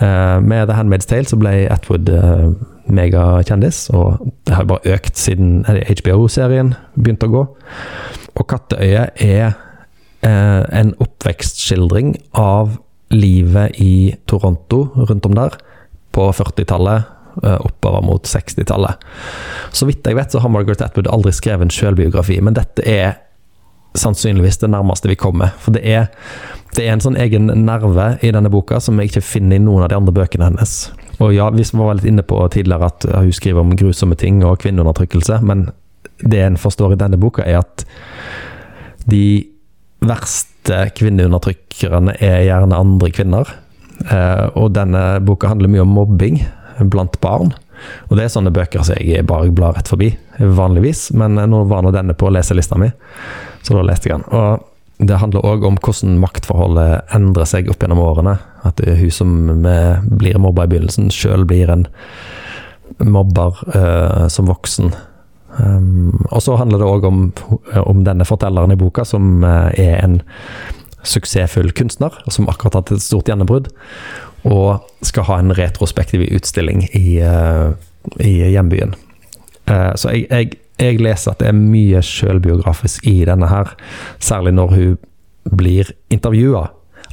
Eh, 0.00 0.40
med 0.40 0.68
The 0.68 0.74
Handmaid's 0.74 1.08
Tale 1.08 1.28
så 1.28 1.36
ble 1.36 1.68
Atwood 1.70 2.08
eh, 2.08 2.48
megakjendis, 2.88 3.90
og 3.92 4.32
det 4.46 4.56
har 4.56 4.68
bare 4.68 4.94
økt 4.94 5.18
siden 5.18 5.64
HBO-serien 5.68 6.74
begynte 6.96 7.28
å 7.28 7.34
gå. 7.34 7.44
Og 8.38 8.46
'Katteøyet' 8.46 9.20
er 9.20 9.52
eh, 10.22 10.64
en 10.80 10.94
oppvekstskildring 10.98 12.16
av 12.32 12.78
livet 13.10 13.76
i 13.80 14.14
Toronto, 14.26 14.88
rundt 14.96 15.26
om 15.26 15.36
der, 15.36 15.56
på 16.12 16.30
40-tallet, 16.32 17.04
eh, 17.44 17.60
oppover 17.60 18.04
mot 18.04 18.24
60-tallet. 18.24 19.04
Så 19.72 19.86
vidt 19.86 20.06
jeg 20.06 20.16
vet, 20.16 20.32
så 20.32 20.40
har 20.40 20.48
Margaret 20.52 20.80
Atwood 20.82 21.10
aldri 21.12 21.32
skrevet 21.32 21.68
en 21.68 21.72
selvbiografi, 21.72 22.40
men 22.40 22.56
dette 22.56 22.84
er 22.88 23.27
sannsynligvis 23.96 24.60
det 24.62 24.70
nærmeste 24.72 25.08
vi 25.10 25.16
kommer. 25.18 25.54
For 25.62 25.74
det 25.74 25.82
er, 25.88 26.08
det 26.76 26.84
er 26.84 26.94
en 26.94 27.04
sånn 27.04 27.18
egen 27.20 27.50
nerve 27.64 28.10
i 28.22 28.32
denne 28.34 28.50
boka 28.52 28.80
som 28.82 28.98
jeg 29.00 29.12
ikke 29.12 29.24
finner 29.24 29.58
i 29.58 29.64
noen 29.64 29.86
av 29.86 29.92
de 29.92 29.98
andre 29.98 30.14
bøkene 30.20 30.50
hennes. 30.50 30.74
Og 31.18 31.32
ja, 31.34 31.48
vi 31.50 31.64
var 31.74 31.98
litt 31.98 32.08
inne 32.08 32.22
på 32.26 32.40
tidligere 32.54 32.90
at 32.92 33.06
hun 33.10 33.32
skriver 33.34 33.64
om 33.64 33.76
grusomme 33.78 34.18
ting 34.18 34.42
og 34.46 34.60
kvinneundertrykkelse, 34.62 35.40
men 35.42 35.70
det 36.22 36.42
en 36.42 36.58
forstår 36.58 36.94
i 36.94 37.00
denne 37.00 37.18
boka, 37.20 37.44
er 37.46 37.62
at 37.62 37.86
de 39.08 39.48
verste 40.04 40.84
kvinneundertrykkerne 40.98 42.14
er 42.22 42.44
gjerne 42.46 42.78
andre 42.78 43.10
kvinner. 43.14 43.50
Eh, 44.06 44.44
og 44.58 44.74
denne 44.76 45.18
boka 45.26 45.50
handler 45.50 45.72
mye 45.72 45.86
om 45.86 45.96
mobbing 45.96 46.42
blant 46.92 47.18
barn. 47.22 47.54
Og 48.08 48.18
det 48.18 48.26
er 48.26 48.32
sånne 48.32 48.52
bøker 48.54 48.82
som 48.86 48.98
jeg 48.98 49.26
bare 49.26 49.50
blar 49.54 49.76
rett 49.76 49.90
forbi, 49.90 50.10
vanligvis. 50.38 51.08
Men 51.18 51.38
nå 51.38 51.64
var 51.70 51.84
nå 51.84 51.92
denne 51.94 52.16
på 52.18 52.30
leselista 52.34 52.78
mi, 52.78 52.90
så 53.62 53.76
da 53.76 53.84
leste 53.86 54.10
jeg 54.10 54.18
den. 54.18 54.28
Og 54.34 54.66
det 54.98 55.20
handler 55.20 55.46
òg 55.46 55.64
om 55.66 55.76
hvordan 55.78 56.18
maktforholdet 56.22 57.14
endrer 57.14 57.46
seg 57.46 57.68
opp 57.70 57.84
gjennom 57.84 58.02
årene. 58.02 58.34
At 58.66 58.80
hun 58.82 59.12
som 59.14 59.36
blir 60.18 60.40
mobba 60.42 60.66
i 60.66 60.72
begynnelsen, 60.72 61.12
sjøl 61.14 61.46
blir 61.48 61.70
en 61.70 61.86
mobber 63.06 63.60
uh, 63.76 64.26
som 64.32 64.50
voksen. 64.50 64.90
Um, 65.58 66.26
og 66.30 66.42
så 66.42 66.56
handler 66.58 66.82
det 66.82 66.88
òg 66.88 67.06
om, 67.08 67.20
om 67.84 68.02
denne 68.06 68.26
fortelleren 68.26 68.74
i 68.74 68.78
boka, 68.80 69.06
som 69.06 69.44
uh, 69.46 69.70
er 69.78 70.02
en 70.02 70.20
suksessfull 71.06 71.70
kunstner, 71.78 72.14
som 72.26 72.48
akkurat 72.50 72.74
har 72.74 72.82
hatt 72.82 72.96
et 72.96 73.04
stort 73.04 73.30
gjennombrudd, 73.30 73.70
og 74.48 74.82
skal 75.06 75.28
ha 75.30 75.38
en 75.38 75.54
retrospektiv 75.54 76.26
utstilling 76.26 76.88
i, 76.90 77.20
uh, 77.22 77.70
i 78.18 78.40
hjembyen. 78.50 78.96
Så 79.68 80.14
jeg, 80.14 80.24
jeg, 80.32 80.54
jeg 80.78 81.00
leser 81.02 81.34
at 81.34 81.42
det 81.42 81.50
er 81.50 81.58
mye 81.58 82.02
sjølbiografisk 82.04 83.06
i 83.08 83.20
denne 83.28 83.50
her, 83.50 83.74
særlig 84.22 84.54
når 84.56 84.74
hun 84.74 84.98
blir 85.58 85.90
intervjua 86.12 86.68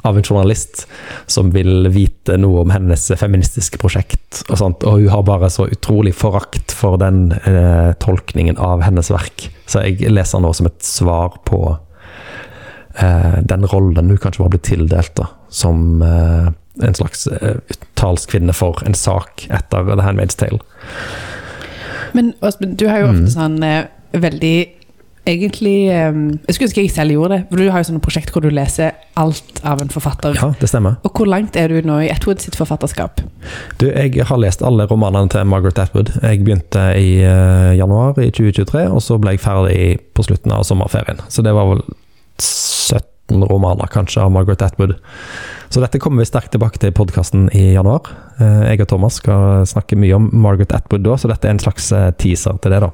av 0.06 0.18
en 0.18 0.22
journalist 0.22 0.84
som 1.26 1.50
vil 1.54 1.88
vite 1.90 2.36
noe 2.38 2.62
om 2.62 2.70
hennes 2.70 3.08
feministiske 3.18 3.80
prosjekt 3.82 4.44
og 4.46 4.60
sånt, 4.60 4.86
og 4.86 5.00
hun 5.00 5.10
har 5.10 5.24
bare 5.26 5.50
så 5.50 5.66
utrolig 5.72 6.14
forakt 6.14 6.74
for 6.76 7.00
den 7.02 7.32
eh, 7.42 7.90
tolkningen 8.02 8.60
av 8.62 8.84
hennes 8.86 9.10
verk. 9.10 9.48
Så 9.66 9.82
jeg 9.86 10.12
leser 10.12 10.42
nå 10.42 10.52
som 10.54 10.68
et 10.70 10.86
svar 10.86 11.40
på 11.48 11.60
eh, 11.74 13.40
den 13.42 13.66
rollen 13.72 14.12
hun 14.12 14.22
kanskje 14.22 14.44
var 14.44 14.54
blitt 14.54 14.68
tildelt 14.70 15.16
da, 15.18 15.30
som 15.50 16.02
eh, 16.04 16.52
en 16.86 16.98
slags 16.98 17.26
eh, 17.26 17.58
talskvinne 17.98 18.54
for 18.54 18.82
en 18.86 18.94
sak 18.94 19.48
etter 19.50 19.90
The 19.90 20.04
Handmaid's 20.04 20.38
Tale. 20.38 20.62
Men 22.16 22.32
Åsmund, 22.42 22.76
du 22.80 22.86
har 22.88 23.02
jo 23.04 23.10
Mm. 23.12 23.20
ofte 23.20 23.34
sånn 23.36 23.60
eh, 23.66 23.84
veldig 24.16 24.56
Egentlig 25.26 25.88
eh, 25.90 26.12
Jeg 26.46 26.54
skulle 26.54 26.68
ønske 26.68 26.82
jeg 26.84 26.90
selv 26.94 27.10
gjorde 27.16 27.32
det. 27.34 27.38
For 27.50 27.58
du 27.58 27.70
har 27.74 27.82
jo 27.82 27.86
sånne 27.88 28.02
prosjekt 28.04 28.30
hvor 28.30 28.44
du 28.44 28.48
leser 28.54 28.92
alt 29.18 29.58
av 29.66 29.80
en 29.82 29.88
forfatter. 29.90 30.36
Ja, 30.38 30.52
det 30.60 30.68
stemmer. 30.70 31.00
Og 31.02 31.18
hvor 31.18 31.26
langt 31.26 31.56
er 31.58 31.66
du 31.72 31.80
nå 31.82 31.96
i 32.04 32.10
Atwood 32.14 32.38
sitt 32.44 32.54
forfatterskap? 32.54 33.24
Du, 33.80 33.88
jeg 33.90 34.22
har 34.28 34.38
lest 34.38 34.62
alle 34.62 34.86
romanene 34.86 35.26
til 35.34 35.42
Margaret 35.50 35.80
Atwood. 35.82 36.12
Jeg 36.22 36.44
begynte 36.46 36.84
i 36.94 37.16
eh, 37.26 37.72
januar 37.74 38.14
i 38.22 38.30
2023, 38.30 38.86
og 38.86 39.02
så 39.02 39.18
ble 39.18 39.34
jeg 39.34 39.42
ferdig 39.42 39.80
på 40.14 40.22
slutten 40.28 40.54
av 40.54 40.62
sommerferien. 40.68 41.18
Så 41.28 41.42
det 41.42 41.56
var 41.58 41.72
vel 41.74 41.82
17 43.28 43.48
romaner, 43.48 43.86
kanskje, 43.86 44.22
av 44.22 44.30
Margaret 44.30 44.62
Atwood. 44.62 44.94
Så 45.68 45.80
dette 45.80 45.98
kommer 45.98 46.22
vi 46.22 46.28
sterkt 46.28 46.52
tilbake 46.54 46.78
til 46.78 46.92
i 46.92 46.94
podkasten 46.94 47.48
i 47.54 47.72
januar. 47.74 48.06
Eh, 48.38 48.70
Jeg 48.70 48.80
og 48.80 48.88
Thomas 48.88 49.18
skal 49.20 49.66
snakke 49.66 49.96
mye 49.98 50.14
om 50.14 50.30
Margaret 50.32 50.72
Atwood 50.72 51.02
da, 51.02 51.16
så 51.16 51.28
dette 51.28 51.46
er 51.48 51.56
en 51.56 51.62
slags 51.62 51.90
eh, 51.92 52.10
teaser 52.18 52.58
til 52.62 52.70
det, 52.72 52.80
da. 52.80 52.90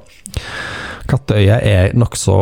Kattøyet 1.07 1.61
er 1.63 1.93
nokså 1.93 2.37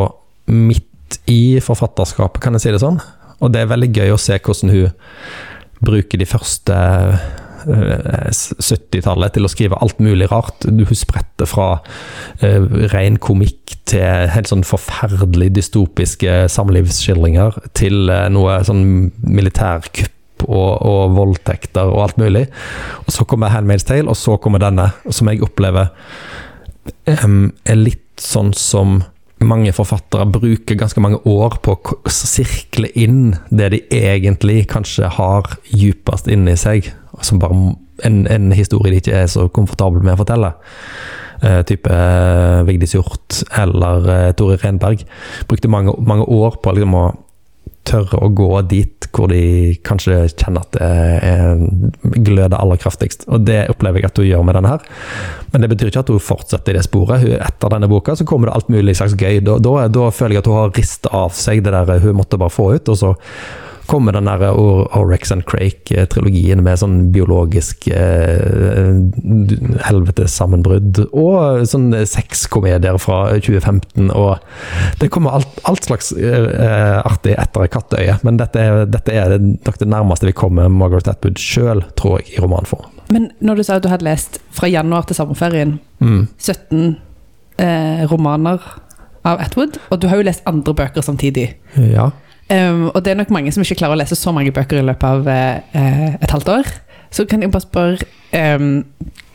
midt 0.48 1.20
i 1.28 1.60
forfatterskapet, 1.60 2.42
kan 2.42 2.54
jeg 2.56 2.62
si 2.62 2.72
det 2.72 2.82
sånn. 2.84 3.02
Og 3.42 3.52
det 3.52 3.62
er 3.64 3.72
veldig 3.72 3.92
gøy 3.92 4.14
å 4.14 4.22
se 4.22 4.38
hvordan 4.40 4.72
hun 4.72 4.92
bruker 5.82 6.22
de 6.22 6.28
første 6.30 6.76
70-tallet 7.66 9.36
til 9.36 9.48
å 9.48 9.52
skrive 9.52 9.80
alt 9.82 10.00
mulig 10.04 10.30
rart. 10.32 10.66
Hun 10.68 10.98
spretter 10.98 11.50
fra 11.50 11.70
eh, 12.42 12.62
ren 12.94 13.20
komikk 13.22 13.78
til 13.90 14.32
helt 14.32 14.52
sånn 14.52 14.66
forferdelig 14.68 15.52
dystopiske 15.58 16.46
samlivsskildringer, 16.54 17.60
til 17.78 18.12
eh, 18.12 18.28
noe 18.34 18.60
sånn 18.68 18.84
militærkupp 19.26 20.46
og, 20.48 20.72
og 20.82 21.16
voldtekter 21.18 21.90
og 21.92 22.06
alt 22.08 22.22
mulig. 22.22 22.46
Og 23.06 23.14
så 23.14 23.26
kommer 23.30 23.54
Handmaid's 23.54 23.88
Tale, 23.88 24.10
og 24.10 24.18
så 24.18 24.38
kommer 24.42 24.64
denne, 24.64 24.90
som 25.10 25.30
jeg 25.30 25.44
opplever 25.46 25.92
um, 27.24 27.52
er 27.66 27.78
litt 27.78 28.06
sånn 28.22 28.54
som 28.58 29.02
mange 29.42 29.74
forfattere 29.74 30.28
bruker 30.30 30.78
ganske 30.78 31.02
mange 31.02 31.18
år 31.26 31.58
på 31.66 31.74
å 31.74 32.14
sirkle 32.14 32.92
inn 32.94 33.36
det 33.50 33.72
de 33.74 33.80
egentlig 33.98 34.68
kanskje 34.70 35.10
har 35.18 35.56
djupest 35.72 36.30
inni 36.32 36.54
seg, 36.60 36.92
som 37.26 37.42
bare 37.42 37.58
en, 38.06 38.22
en 38.28 38.52
historie 38.56 38.94
de 38.94 39.02
ikke 39.02 39.18
er 39.24 39.28
så 39.32 39.48
komfortable 39.54 40.04
med 40.06 40.16
å 40.16 40.22
fortelle. 40.24 40.54
Uh, 41.42 41.64
type 41.66 41.90
uh, 41.90 42.62
Vigdis 42.68 42.94
Hjorth 42.94 43.42
eller 43.58 44.06
uh, 44.06 44.30
Tore 44.38 44.60
Renberg. 44.62 45.06
Brukte 45.50 45.72
mange, 45.72 45.96
mange 46.06 46.28
år 46.30 46.60
på 46.62 46.74
liksom 46.78 46.98
å 46.98 47.06
tørre 47.88 48.20
å 48.22 48.30
gå 48.38 48.50
dit 48.70 49.08
hvor 49.12 49.32
de 49.32 49.74
kanskje 49.86 50.20
kjenner 50.30 50.62
at 50.62 50.76
det 50.76 50.90
er, 51.28 51.64
gløder 52.24 52.60
aller 52.60 52.80
kraftigst. 52.80 53.26
Og 53.34 53.44
det 53.48 53.64
opplever 53.74 54.00
jeg 54.00 54.12
at 54.12 54.22
hun 54.22 54.28
gjør 54.30 54.46
med 54.48 54.58
denne 54.60 54.76
her. 54.76 54.86
Men 55.52 55.66
det 55.66 55.72
betyr 55.74 55.90
ikke 55.90 56.04
at 56.06 56.12
hun 56.14 56.22
fortsetter 56.24 56.76
i 56.76 56.78
det 56.78 56.86
sporet. 56.86 57.26
Hun, 57.26 57.34
etter 57.42 57.74
denne 57.74 57.90
boka 57.92 58.16
så 58.16 58.28
kommer 58.30 58.50
det 58.50 58.56
alt 58.60 58.72
mulig 58.72 58.96
slags 59.00 59.18
gøy. 59.18 59.42
Da, 59.48 59.58
da, 59.64 59.74
da 59.92 60.08
føler 60.14 60.38
jeg 60.38 60.46
at 60.46 60.52
hun 60.52 60.60
har 60.62 60.78
ristet 60.78 61.12
av 61.24 61.36
seg 61.36 61.66
det 61.66 61.74
der 61.74 62.06
hun 62.06 62.22
måtte 62.22 62.40
bare 62.42 62.54
få 62.54 62.70
ut. 62.78 62.94
og 62.94 63.02
så 63.02 63.16
kommer 63.92 64.16
den 64.16 64.30
der 64.30 64.48
Or- 64.56 64.88
Orex 64.96 65.32
and 65.36 65.44
Crake-trilogien 65.50 66.64
med 66.64 66.80
sånn 66.80 67.10
biologisk 67.12 67.90
eh, 67.92 68.96
helvetes 69.88 70.34
sammenbrudd, 70.40 71.02
og 71.12 71.66
sånn 71.70 71.90
sexkomedier 72.08 72.98
fra 73.02 73.20
2015, 73.38 74.10
og 74.16 74.40
det 75.02 75.10
kommer 75.14 75.36
alt, 75.40 75.60
alt 75.68 75.88
slags 75.90 76.12
eh, 76.16 76.98
artig 77.04 77.36
etter 77.42 77.68
Kattøyet, 77.72 78.24
men 78.28 78.40
dette 78.42 78.64
dette 78.92 79.14
er 79.16 79.36
nok 79.42 79.78
det 79.82 79.90
nærmeste 79.92 80.30
vi 80.30 80.36
kommer 80.38 80.70
Margaret 80.72 81.08
Atwood 81.12 81.40
sjøl, 81.42 81.84
tror 82.00 82.20
jeg, 82.22 82.36
i 82.38 82.42
romanform. 82.44 82.88
Men 83.12 83.30
når 83.44 83.60
du 83.60 83.64
sa 83.68 83.76
at 83.80 83.84
du 83.86 83.90
hadde 83.92 84.08
lest 84.08 84.40
fra 84.56 84.70
januar 84.72 85.08
til 85.10 85.18
sommerferien 85.20 85.78
Mm. 86.02 86.24
17 86.42 86.96
eh, 87.62 88.00
romaner 88.10 88.58
av 89.22 89.38
Atwood, 89.44 89.76
og 89.94 90.00
du 90.02 90.08
har 90.10 90.18
jo 90.18 90.26
lest 90.26 90.42
andre 90.50 90.74
bøker 90.74 91.04
samtidig. 91.06 91.44
Ja. 91.78 92.08
Um, 92.52 92.90
og 92.92 93.00
det 93.06 93.14
er 93.14 93.20
nok 93.22 93.32
mange 93.32 93.52
som 93.54 93.64
ikke 93.64 93.80
klarer 93.80 93.96
å 93.96 94.02
lese 94.02 94.18
så 94.20 94.34
mange 94.36 94.52
bøker 94.52 94.82
i 94.82 94.86
løpet 94.86 95.08
av 95.08 95.28
uh, 95.30 96.18
et 96.20 96.34
halvt 96.34 96.52
år. 96.52 96.72
Så 97.12 97.26
kan 97.28 97.44
jeg 97.44 97.52
bare 97.52 97.66
spørre 97.66 98.58
um, 98.58 98.84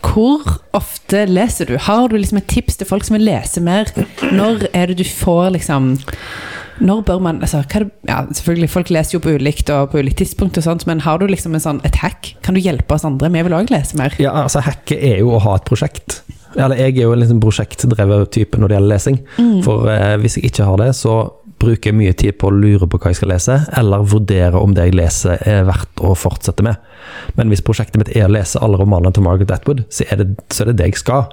Hvor 0.00 0.44
ofte 0.76 1.26
leser 1.28 1.68
du? 1.68 1.76
Har 1.80 2.08
du 2.08 2.16
liksom 2.16 2.40
et 2.40 2.48
tips 2.48 2.78
til 2.80 2.88
folk 2.88 3.04
som 3.04 3.18
vil 3.18 3.26
lese 3.28 3.60
mer? 3.60 3.90
Når 4.32 4.68
er 4.72 4.92
det 4.92 4.98
du 5.00 5.04
får 5.04 5.50
liksom 5.58 5.90
Når 6.80 7.02
bør 7.08 7.20
man 7.24 7.42
altså, 7.44 7.60
hva 7.64 7.80
er 7.80 7.84
det, 7.84 7.92
ja, 8.08 8.22
Selvfølgelig, 8.32 8.70
folk 8.72 8.92
leser 8.92 9.18
jo 9.18 9.22
på 9.24 9.36
ulikt 9.36 9.72
og 9.72 9.92
på 9.92 10.00
ulikt 10.00 10.22
tidspunkt, 10.22 10.56
og 10.56 10.64
sånt, 10.64 10.86
men 10.88 11.04
har 11.04 11.20
du 11.20 11.26
liksom 11.28 11.56
en 11.56 11.64
sånn, 11.64 11.82
et 11.88 12.00
hack? 12.00 12.34
Kan 12.44 12.56
du 12.56 12.64
hjelpe 12.64 12.96
oss 12.96 13.04
andre? 13.04 13.32
Vi 13.32 13.44
vil 13.48 13.56
òg 13.56 13.72
lese 13.72 13.96
mer. 14.00 14.16
Ja, 14.20 14.32
altså 14.44 14.64
Hacket 14.64 15.00
er 15.00 15.20
jo 15.20 15.34
å 15.36 15.40
ha 15.44 15.56
et 15.56 15.68
prosjekt. 15.68 16.20
Eller 16.56 16.80
jeg 16.80 16.96
er 16.96 17.06
jo 17.06 17.12
en 17.12 17.20
liksom 17.20 17.40
prosjektdrevet 17.44 18.30
type 18.32 18.60
når 18.60 18.72
det 18.72 18.78
gjelder 18.78 18.92
lesing. 18.94 19.18
For 19.64 19.88
eh, 19.92 20.14
hvis 20.20 20.38
jeg 20.38 20.50
ikke 20.50 20.68
har 20.68 20.80
det, 20.80 20.92
så 20.96 21.18
bruker 21.62 21.90
jeg 21.90 21.96
mye 21.96 22.12
tid 22.18 22.36
på 22.40 22.50
å 22.50 22.54
lure 22.54 22.86
på 22.90 22.98
hva 23.00 23.11
jeg 23.12 23.20
skal 23.20 23.30
lese, 23.32 23.57
eller 23.78 24.04
vurdere 24.09 24.61
om 24.61 24.74
det 24.76 24.88
jeg 24.88 24.96
leser 24.98 25.40
er 25.48 25.64
verdt 25.68 26.02
å 26.04 26.12
fortsette 26.18 26.64
med. 26.66 26.76
Men 27.38 27.48
hvis 27.52 27.64
prosjektet 27.64 28.00
mitt 28.00 28.12
er 28.16 28.26
å 28.26 28.32
lese 28.34 28.61
alle 28.62 28.78
romanene 28.80 29.14
til 29.16 29.24
Margaret 29.24 29.54
Atwood, 29.57 29.84
så 29.88 30.04
er 30.11 30.20
det 30.20 30.28
så 30.52 30.64
er 30.64 30.70
det, 30.72 30.76
det 30.82 30.90
jeg 30.90 31.00
skal. 31.00 31.28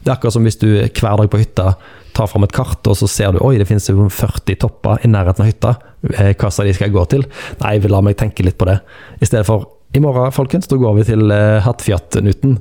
Det 0.00 0.10
er 0.10 0.16
akkurat 0.16 0.34
som 0.34 0.46
hvis 0.48 0.58
du 0.60 0.68
hver 0.72 1.20
dag 1.20 1.30
på 1.30 1.42
hytta 1.42 1.74
tar 2.16 2.26
fram 2.26 2.44
et 2.46 2.54
kart, 2.56 2.82
og 2.90 2.96
så 2.98 3.06
ser 3.10 3.36
du 3.36 3.42
oi, 3.46 3.54
det 3.60 3.68
finnes 3.68 3.86
jo 3.86 4.08
40 4.10 4.58
topper 4.64 5.04
i 5.06 5.10
nærheten 5.10 5.44
av 5.44 5.50
hytta. 5.50 5.74
Eh, 6.16 6.32
Hva 6.34 6.50
av 6.50 6.66
de 6.66 6.74
skal 6.74 6.88
jeg 6.88 6.96
gå 6.96 7.04
til? 7.12 7.26
Nei, 7.60 7.76
jeg 7.76 7.84
vil 7.84 7.94
la 7.94 8.00
meg 8.02 8.18
tenke 8.18 8.42
litt 8.46 8.58
på 8.58 8.66
det. 8.66 8.80
I 9.20 9.28
stedet 9.28 9.46
for 9.46 9.68
i 9.94 10.02
morgen, 10.02 10.30
folkens, 10.34 10.68
da 10.70 10.78
går 10.78 10.98
vi 11.00 11.06
til 11.08 11.30
eh, 11.34 11.60
Hattfjatt-Nuten. 11.64 12.58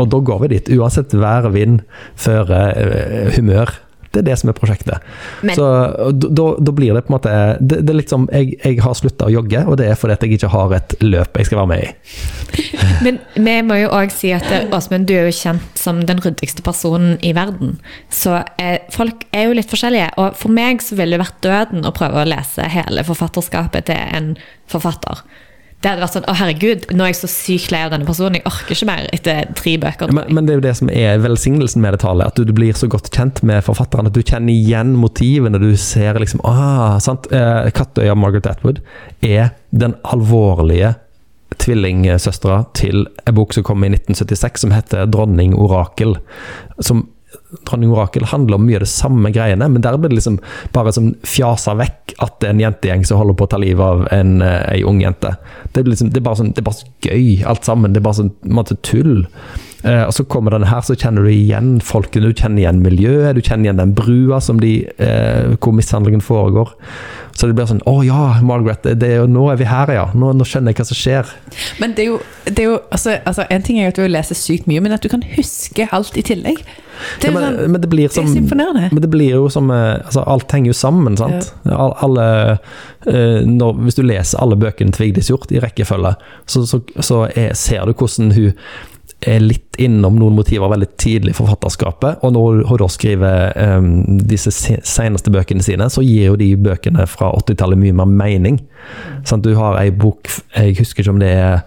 Og 0.00 0.08
da 0.10 0.18
går 0.26 0.40
vi 0.42 0.52
dit, 0.56 0.70
uansett 0.74 1.12
vær, 1.14 1.46
vind, 1.54 1.82
føre, 2.18 2.62
eh, 2.74 3.28
humør. 3.36 3.70
Det 4.14 4.22
er 4.22 4.28
det 4.30 4.38
som 4.40 4.50
er 4.52 4.56
prosjektet. 4.56 5.02
Men- 5.42 5.56
Så 5.58 5.66
da, 6.14 6.72
blir 6.72 6.94
det 6.94 7.04
på 7.06 7.12
en 7.12 7.16
måte 7.18 7.32
Det, 7.60 7.80
det 7.84 7.90
er 7.90 7.98
litt 7.98 8.12
som 8.12 8.28
jeg, 8.32 8.56
jeg 8.62 8.80
har 8.82 8.94
slutta 8.94 9.26
å 9.28 9.32
jogge, 9.34 9.64
og 9.66 9.76
det 9.80 9.88
er 9.90 9.98
fordi 9.98 10.16
at 10.16 10.22
jeg 10.22 10.38
ikke 10.38 10.52
har 10.54 10.74
et 10.78 10.94
løp 11.02 11.38
jeg 11.38 11.46
skal 11.50 11.58
være 11.62 11.70
med 11.72 11.84
i. 11.84 11.92
Men 13.04 13.18
vi 13.34 13.54
må 13.66 13.78
jo 13.80 13.90
òg 13.94 14.12
si 14.14 14.30
at 14.34 14.46
Åsmund, 14.74 15.06
du 15.08 15.14
er 15.16 15.28
jo 15.28 15.34
kjent 15.36 15.78
som 15.78 16.00
den 16.06 16.20
ryddigste 16.24 16.62
personen 16.64 17.16
i 17.24 17.32
verden. 17.36 17.78
Så 18.12 18.36
eh, 18.58 18.78
folk 18.94 19.26
er 19.34 19.48
jo 19.48 19.56
litt 19.58 19.70
forskjellige. 19.72 20.12
Og 20.20 20.36
for 20.38 20.54
meg 20.54 20.82
så 20.84 20.96
ville 20.98 21.16
det 21.16 21.24
vært 21.24 21.40
døden 21.44 21.86
å 21.88 21.94
prøve 21.96 22.22
å 22.22 22.28
lese 22.28 22.68
hele 22.70 23.04
forfatterskapet 23.06 23.90
til 23.90 23.98
en 24.18 24.34
forfatter. 24.70 25.24
Det 25.84 25.90
hadde 25.92 26.00
vært 26.00 26.14
sånn 26.16 26.24
Å, 26.32 26.34
herregud, 26.40 26.86
nå 26.96 27.04
er 27.04 27.10
jeg 27.12 27.18
så 27.18 27.28
sykt 27.28 27.72
lei 27.74 27.82
av 27.84 27.90
denne 27.92 28.08
personen. 28.08 28.38
Jeg 28.38 28.46
orker 28.48 28.72
ikke 28.72 28.88
mer 28.88 29.08
etter 29.12 29.50
tre 29.58 29.74
bøker. 29.82 30.14
Men, 30.16 30.30
men 30.32 30.46
det 30.46 30.54
er 30.54 30.56
jo 30.56 30.64
det 30.64 30.72
som 30.78 30.88
er 30.88 31.20
velsignelsen 31.20 31.84
med 31.84 31.92
det 31.92 32.00
tallet, 32.06 32.32
at 32.32 32.40
du, 32.40 32.48
du 32.48 32.54
blir 32.56 32.72
så 32.78 32.88
godt 32.88 33.10
kjent 33.12 33.42
med 33.44 33.60
forfatteren 33.66 34.08
at 34.08 34.16
du 34.16 34.22
kjenner 34.22 34.54
igjen 34.54 34.94
motivene. 34.96 35.60
Du 35.60 35.68
ser 35.80 36.16
liksom 36.22 36.40
ah, 36.48 36.96
sant? 37.04 37.28
Eh, 37.28 37.68
Kattøya 37.76 38.16
Margaret 38.16 38.48
Atwood 38.48 38.80
er 39.20 39.52
den 39.76 39.98
alvorlige 40.08 40.94
tvillingsøstera 41.60 42.62
til 42.74 43.04
en 43.28 43.36
bok 43.36 43.52
som 43.54 43.66
kom 43.66 43.84
i 43.84 43.92
1976 43.92 44.64
som 44.64 44.72
heter 44.74 45.04
'Dronning 45.04 45.52
Orakel'. 45.52 46.16
Som 46.80 47.10
Dronning 47.64 47.92
Orakel 47.94 48.26
handler 48.30 48.58
om 48.58 48.66
mye 48.66 48.78
av 48.78 48.84
det 48.86 48.92
samme 48.92 49.30
greiene, 49.34 49.68
men 49.70 49.82
der 49.84 49.98
blir 49.98 50.12
det 50.12 50.18
liksom 50.20 50.38
bare 50.74 50.92
som 50.94 51.12
fjasa 51.26 51.76
vekk 51.78 52.16
at 52.24 52.38
det 52.40 52.48
er 52.48 52.54
en 52.54 52.64
jentegjeng 52.64 53.04
som 53.08 53.20
holder 53.20 53.38
på 53.38 53.48
å 53.48 53.52
ta 53.54 53.60
livet 53.60 53.84
av 53.84 54.06
en, 54.14 54.40
eh, 54.42 54.62
ei 54.74 54.82
ung 54.86 55.02
jente. 55.02 55.34
Det, 55.72 55.86
liksom, 55.88 56.10
det, 56.14 56.20
er 56.22 56.26
bare 56.28 56.42
sånn, 56.42 56.52
det 56.54 56.62
er 56.62 56.68
bare 56.68 56.80
så 56.80 56.90
gøy, 57.08 57.28
alt 57.50 57.66
sammen. 57.66 57.94
Det 57.94 58.02
er 58.02 58.08
bare 58.08 58.20
sånn 58.22 58.34
en 58.44 58.58
måte 58.58 58.78
tull. 58.86 59.24
Eh, 59.84 60.02
og 60.06 60.14
så 60.16 60.24
kommer 60.24 60.54
denne 60.54 60.70
her, 60.70 60.80
så 60.80 60.94
kjenner 60.96 61.26
du 61.26 61.28
igjen 61.28 61.74
folkene, 61.84 62.30
du 62.32 62.38
kjenner 62.40 62.62
igjen 62.62 62.78
miljøet, 62.84 63.34
du 63.36 63.42
kjenner 63.44 63.68
igjen 63.68 63.82
den 63.82 63.92
brua 63.98 64.38
som 64.40 64.60
de, 64.62 64.78
eh, 64.96 65.54
hvor 65.60 65.74
mishandlingen 65.76 66.24
foregår. 66.24 66.70
Så 67.34 67.48
det 67.50 67.56
blir 67.58 67.66
sånn 67.66 67.82
Å 67.90 67.96
ja, 68.06 68.38
Margaret, 68.46 68.84
det, 68.86 68.92
det 69.02 69.08
er 69.10 69.16
jo, 69.24 69.26
nå 69.26 69.48
er 69.50 69.58
vi 69.58 69.66
her, 69.66 69.90
ja. 69.92 70.04
Nå, 70.14 70.30
nå 70.38 70.46
skjønner 70.46 70.70
jeg 70.70 70.78
hva 70.78 70.86
som 70.86 70.98
skjer. 71.00 71.32
Men 71.82 71.96
det 71.98 72.04
er 72.04 72.08
jo, 72.12 72.20
det 72.46 72.62
er 72.62 72.68
jo 72.70 72.76
altså, 72.94 73.16
altså, 73.26 73.44
En 73.50 73.64
ting 73.66 73.80
er 73.82 73.90
at 73.90 73.98
du 73.98 74.06
leser 74.06 74.38
sykt 74.38 74.68
mye, 74.70 74.80
men 74.84 74.94
at 74.94 75.02
du 75.02 75.10
kan 75.10 75.24
huske 75.34 75.88
alt 75.92 76.16
i 76.16 76.22
tillegg. 76.24 76.62
Det 77.20 77.26
Ja, 77.26 77.32
er, 77.32 77.34
jo 77.34 77.34
men, 77.34 77.44
sånn, 77.58 77.72
men 77.74 77.82
det 77.82 77.90
blir 77.90 78.06
det 78.06 78.22
er 78.22 78.30
så 78.30 78.38
imponerende. 78.38 78.86
Men 78.94 79.02
det 79.02 79.10
blir 79.10 79.34
jo 79.34 79.48
som 79.50 79.66
eh, 79.74 79.98
altså 80.06 80.22
Alt 80.30 80.54
henger 80.54 80.70
jo 80.70 80.78
sammen, 80.78 81.18
sant? 81.18 81.50
Al- 81.66 81.96
Alle 82.06 82.26
uh, 82.54 83.42
når, 83.50 83.80
Hvis 83.82 83.98
du 83.98 84.04
leser 84.06 84.38
alle 84.40 84.56
bøkene 84.62 84.94
til 84.94 85.08
Vigdis 85.08 85.32
Hjorth 85.32 85.50
i 85.52 85.58
rekkefølge, 85.64 86.14
så, 86.46 86.62
så, 86.70 86.80
så 87.02 87.24
er, 87.34 87.50
ser 87.58 87.82
du 87.90 87.96
hvordan 87.98 88.30
hun 88.38 88.54
er 89.26 89.42
litt 89.42 89.78
innom 89.80 90.18
noen 90.20 90.36
motiver 90.36 90.70
veldig 90.70 90.88
tidlig 91.00 91.34
i 91.34 91.38
forfatterskapet. 91.38 92.22
Og 92.26 92.34
når 92.36 92.62
hun 92.68 92.80
da 92.82 92.88
skriver 92.92 93.58
um, 93.78 93.90
disse 94.30 94.52
seneste 94.54 95.32
bøkene 95.34 95.64
sine, 95.64 95.88
så 95.90 96.04
gir 96.04 96.30
jo 96.30 96.38
de 96.40 96.52
bøkene 96.60 97.06
fra 97.10 97.32
80-tallet 97.40 97.80
mye 97.80 97.96
mer 97.96 98.10
mening. 98.10 98.60
Sånn, 99.26 99.42
Du 99.44 99.54
har 99.58 99.78
ei 99.80 99.90
bok 99.90 100.28
Jeg 100.54 100.76
husker 100.78 101.02
ikke 101.02 101.14
om 101.14 101.22
det 101.22 101.32
er 101.34 101.62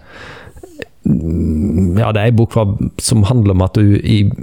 ja, 1.08 2.10
det 2.12 2.20
er 2.20 2.28
en 2.28 2.36
bok 2.36 2.52
fra, 2.52 2.64
som 3.00 3.22
handler 3.24 3.54
om 3.54 3.62
at 3.64 3.78
du 3.78 3.96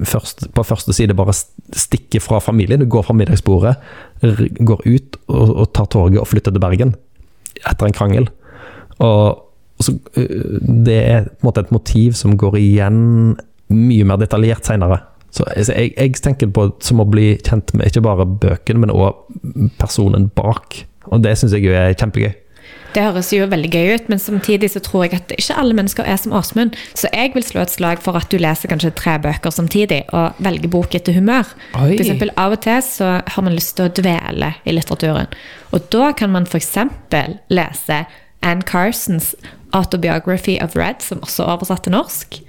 først, 0.07 0.47
på 0.55 0.63
første 0.66 0.95
side 0.97 1.13
bare 1.18 1.36
stikker 1.36 2.24
fra 2.24 2.39
familien. 2.41 2.82
Du 2.82 2.89
går 2.89 3.05
fra 3.05 3.13
middagsbordet, 3.13 3.76
går 4.66 4.82
ut 4.88 5.20
og, 5.28 5.51
og 5.51 5.68
tar 5.78 5.89
toget 5.93 6.22
og 6.24 6.30
flytter 6.32 6.55
til 6.55 6.63
Bergen 6.63 6.95
etter 7.70 7.86
en 7.86 7.95
krangel. 7.95 8.30
Og, 8.97 9.44
og 9.86 9.91
så, 9.91 10.21
øh, 10.21 10.61
det 10.86 10.97
er 10.97 11.27
på 11.27 11.43
en 11.43 11.49
måte 11.49 11.65
et 11.65 11.75
motiv 11.75 12.15
som 12.17 12.38
går 12.38 12.57
igjen 12.57 13.36
mye 13.69 14.07
mer 14.07 14.17
detaljert 14.21 14.65
senere. 14.65 15.01
Så 15.36 15.43
altså, 15.51 15.73
jeg, 15.73 15.93
jeg 15.97 16.15
tenker 16.23 16.51
på 16.55 16.69
som 16.83 17.03
å 17.03 17.09
bli 17.09 17.36
kjent 17.43 17.73
med 17.75 17.91
ikke 17.91 18.05
bare 18.05 18.25
bøkene, 18.25 18.86
men 18.86 18.93
òg 18.93 19.69
personen 19.79 20.29
bak. 20.36 20.86
Og 21.11 21.21
det 21.23 21.36
syns 21.38 21.53
jeg 21.53 21.67
jo 21.67 21.75
er 21.75 21.93
kjempegøy. 21.93 22.33
Det 22.95 23.03
høres 23.03 23.27
jo 23.36 23.43
veldig 23.51 23.69
gøy 23.73 23.89
ut, 23.97 24.05
men 24.07 24.21
samtidig 24.23 24.69
så 24.71 24.79
tror 24.79 25.03
jeg 25.03 25.17
at 25.17 25.33
ikke 25.36 25.57
alle 25.59 25.75
mennesker 25.75 26.07
er 26.07 26.15
som 26.21 26.31
Åsmund. 26.38 26.77
Så 26.95 27.09
jeg 27.11 27.33
vil 27.33 27.43
slå 27.43 27.65
et 27.65 27.73
slag 27.73 27.99
for 28.03 28.15
at 28.15 28.29
du 28.31 28.39
leser 28.39 28.71
kanskje 28.71 28.93
tre 28.95 29.17
bøker 29.19 29.51
samtidig, 29.51 30.05
og 30.15 30.39
velger 30.45 30.71
bok 30.71 30.95
etter 30.95 31.17
humør. 31.17 31.49
Oi. 31.75 31.89
For 31.97 32.05
eksempel, 32.05 32.31
av 32.39 32.55
og 32.55 32.63
til 32.63 32.79
så 32.88 33.09
har 33.19 33.43
man 33.43 33.57
lyst 33.57 33.75
til 33.75 33.89
å 33.89 33.95
dvele 33.99 34.53
i 34.63 34.77
litteraturen. 34.77 35.27
Og 35.75 35.89
da 35.91 36.13
kan 36.15 36.31
man 36.31 36.47
f.eks. 36.47 36.71
lese 37.51 38.05
Anne 38.45 38.63
Carsons 38.63 39.33
Autobiography 39.75 40.57
of 40.63 40.75
Red, 40.77 41.01
som 41.03 41.19
også 41.25 41.43
er 41.43 41.57
oversatt 41.57 41.83
til 41.83 41.95
norsk. 41.95 42.39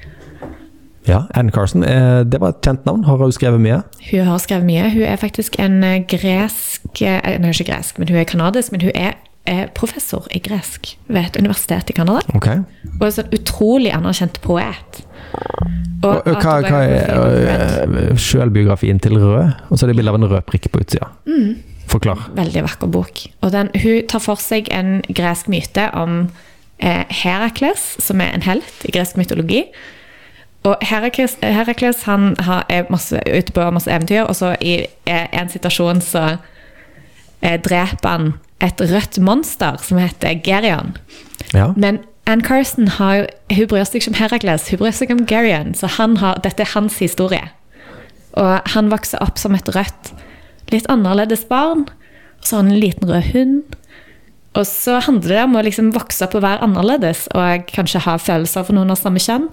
Ja, 1.07 1.21
Ann 1.35 1.51
Carson, 1.51 1.85
eh, 1.85 2.25
det 2.25 2.41
var 2.41 2.49
et 2.49 2.63
kjent 2.67 2.87
navn. 2.87 3.05
Har 3.05 3.17
hun 3.17 3.33
skrevet 3.33 3.61
mye? 3.63 3.83
Hun 4.11 4.27
har 4.27 4.39
skrevet 4.43 4.67
mye. 4.67 4.91
Hun 4.91 5.07
er 5.07 5.17
faktisk 5.17 5.59
en 5.63 5.85
eh, 5.87 6.03
gresk 6.11 7.03
eh, 7.03 7.39
Nei, 7.39 7.53
ikke 7.55 7.69
gresk, 7.71 7.99
men 7.99 8.11
hun 8.11 8.19
er 8.19 8.27
kanadisk, 8.27 8.73
men 8.73 8.83
hun 8.87 8.95
er 8.95 9.15
professor 9.79 10.25
i 10.35 10.41
gresk 10.43 10.89
ved 11.07 11.21
et 11.21 11.37
universitet 11.39 11.91
i 11.91 11.95
Canada. 11.95 12.19
Okay. 12.35 12.65
Og 12.97 13.05
en 13.07 13.13
sånn 13.15 13.29
utrolig 13.31 13.93
anerkjent 13.95 14.41
poet. 14.43 14.99
Og 16.03 16.27
Og, 16.27 16.41
hva, 16.43 16.57
hva 16.67 16.81
er 16.83 18.19
selvbiografien 18.19 18.99
til 18.99 19.15
Rød? 19.23 19.53
Og 19.71 19.79
så 19.79 19.87
er 19.87 19.93
det 19.93 20.01
bilde 20.01 20.11
av 20.11 20.19
en 20.19 20.27
rød 20.33 20.43
prikk 20.51 20.67
på 20.75 20.83
utsida. 20.83 21.07
Forklar. 21.87 22.29
Veldig 22.35 22.65
vakker 22.67 22.91
bok. 22.91 23.23
Og 23.47 23.53
den, 23.55 23.71
hun 23.83 24.07
tar 24.11 24.23
for 24.25 24.41
seg 24.43 24.71
en 24.75 25.01
gresk 25.07 25.51
myte 25.53 25.89
om 25.95 26.27
eh, 26.83 27.05
Herakles, 27.23 27.95
som 28.03 28.21
er 28.21 28.35
en 28.35 28.47
helt 28.47 28.89
i 28.89 28.95
gresk 28.95 29.19
mytologi. 29.21 29.65
Og 30.67 30.83
Herakles, 30.83 31.37
Herakles 31.43 32.03
han 32.09 32.35
har, 32.43 32.65
er 32.69 32.91
masse, 32.91 33.21
ute 33.27 33.55
på 33.55 33.69
masse 33.71 33.91
eventyr, 33.91 34.25
og 34.27 34.35
så 34.37 34.57
i 34.61 34.81
eh, 35.07 35.29
en 35.31 35.53
situasjon 35.53 36.03
så 36.03 36.25
eh, 37.41 37.61
dreper 37.63 38.09
han 38.09 38.33
et 38.65 38.81
rødt 38.81 39.21
monster 39.23 39.79
som 39.85 40.01
heter 40.01 40.41
Gerion. 40.43 40.97
Ja. 41.55 41.71
Men 41.77 42.01
Ann 42.27 42.43
Carson 42.43 42.89
har, 42.97 43.29
hun 43.53 43.69
bryr 43.71 43.85
seg 43.87 44.01
ikke 44.01 44.15
om 44.15 44.19
Herakles, 44.19 44.71
hun 44.73 44.81
bryr 44.81 44.97
seg 44.97 45.13
om 45.15 45.23
Gerion. 45.31 45.75
Så 45.79 45.93
han 46.01 46.19
har, 46.19 46.41
dette 46.43 46.65
er 46.65 46.73
hans 46.75 46.99
historie. 46.99 47.45
Og 48.37 48.73
han 48.75 48.91
vokser 48.91 49.23
opp 49.23 49.39
som 49.39 49.55
et 49.55 49.69
rødt, 49.77 50.11
litt 50.73 50.89
annerledes 50.93 51.47
barn. 51.49 51.87
Og 52.41 52.47
så 52.47 52.57
har 52.57 52.65
han 52.65 52.73
en 52.73 52.83
liten 52.83 53.11
rød 53.11 53.31
hund. 53.33 53.77
Og 54.57 54.65
så 54.69 54.99
handler 55.05 55.35
det 55.35 55.45
om 55.45 55.57
å 55.59 55.65
liksom 55.67 55.93
vokse 55.93 56.25
opp 56.25 56.37
og 56.39 56.45
være 56.47 56.65
annerledes, 56.65 57.27
og 57.37 57.67
kanskje 57.69 58.05
ha 58.07 58.17
følelser 58.21 58.65
for 58.65 58.77
noen 58.77 58.93
av 58.95 59.01
samme 59.01 59.21
kjønn. 59.21 59.51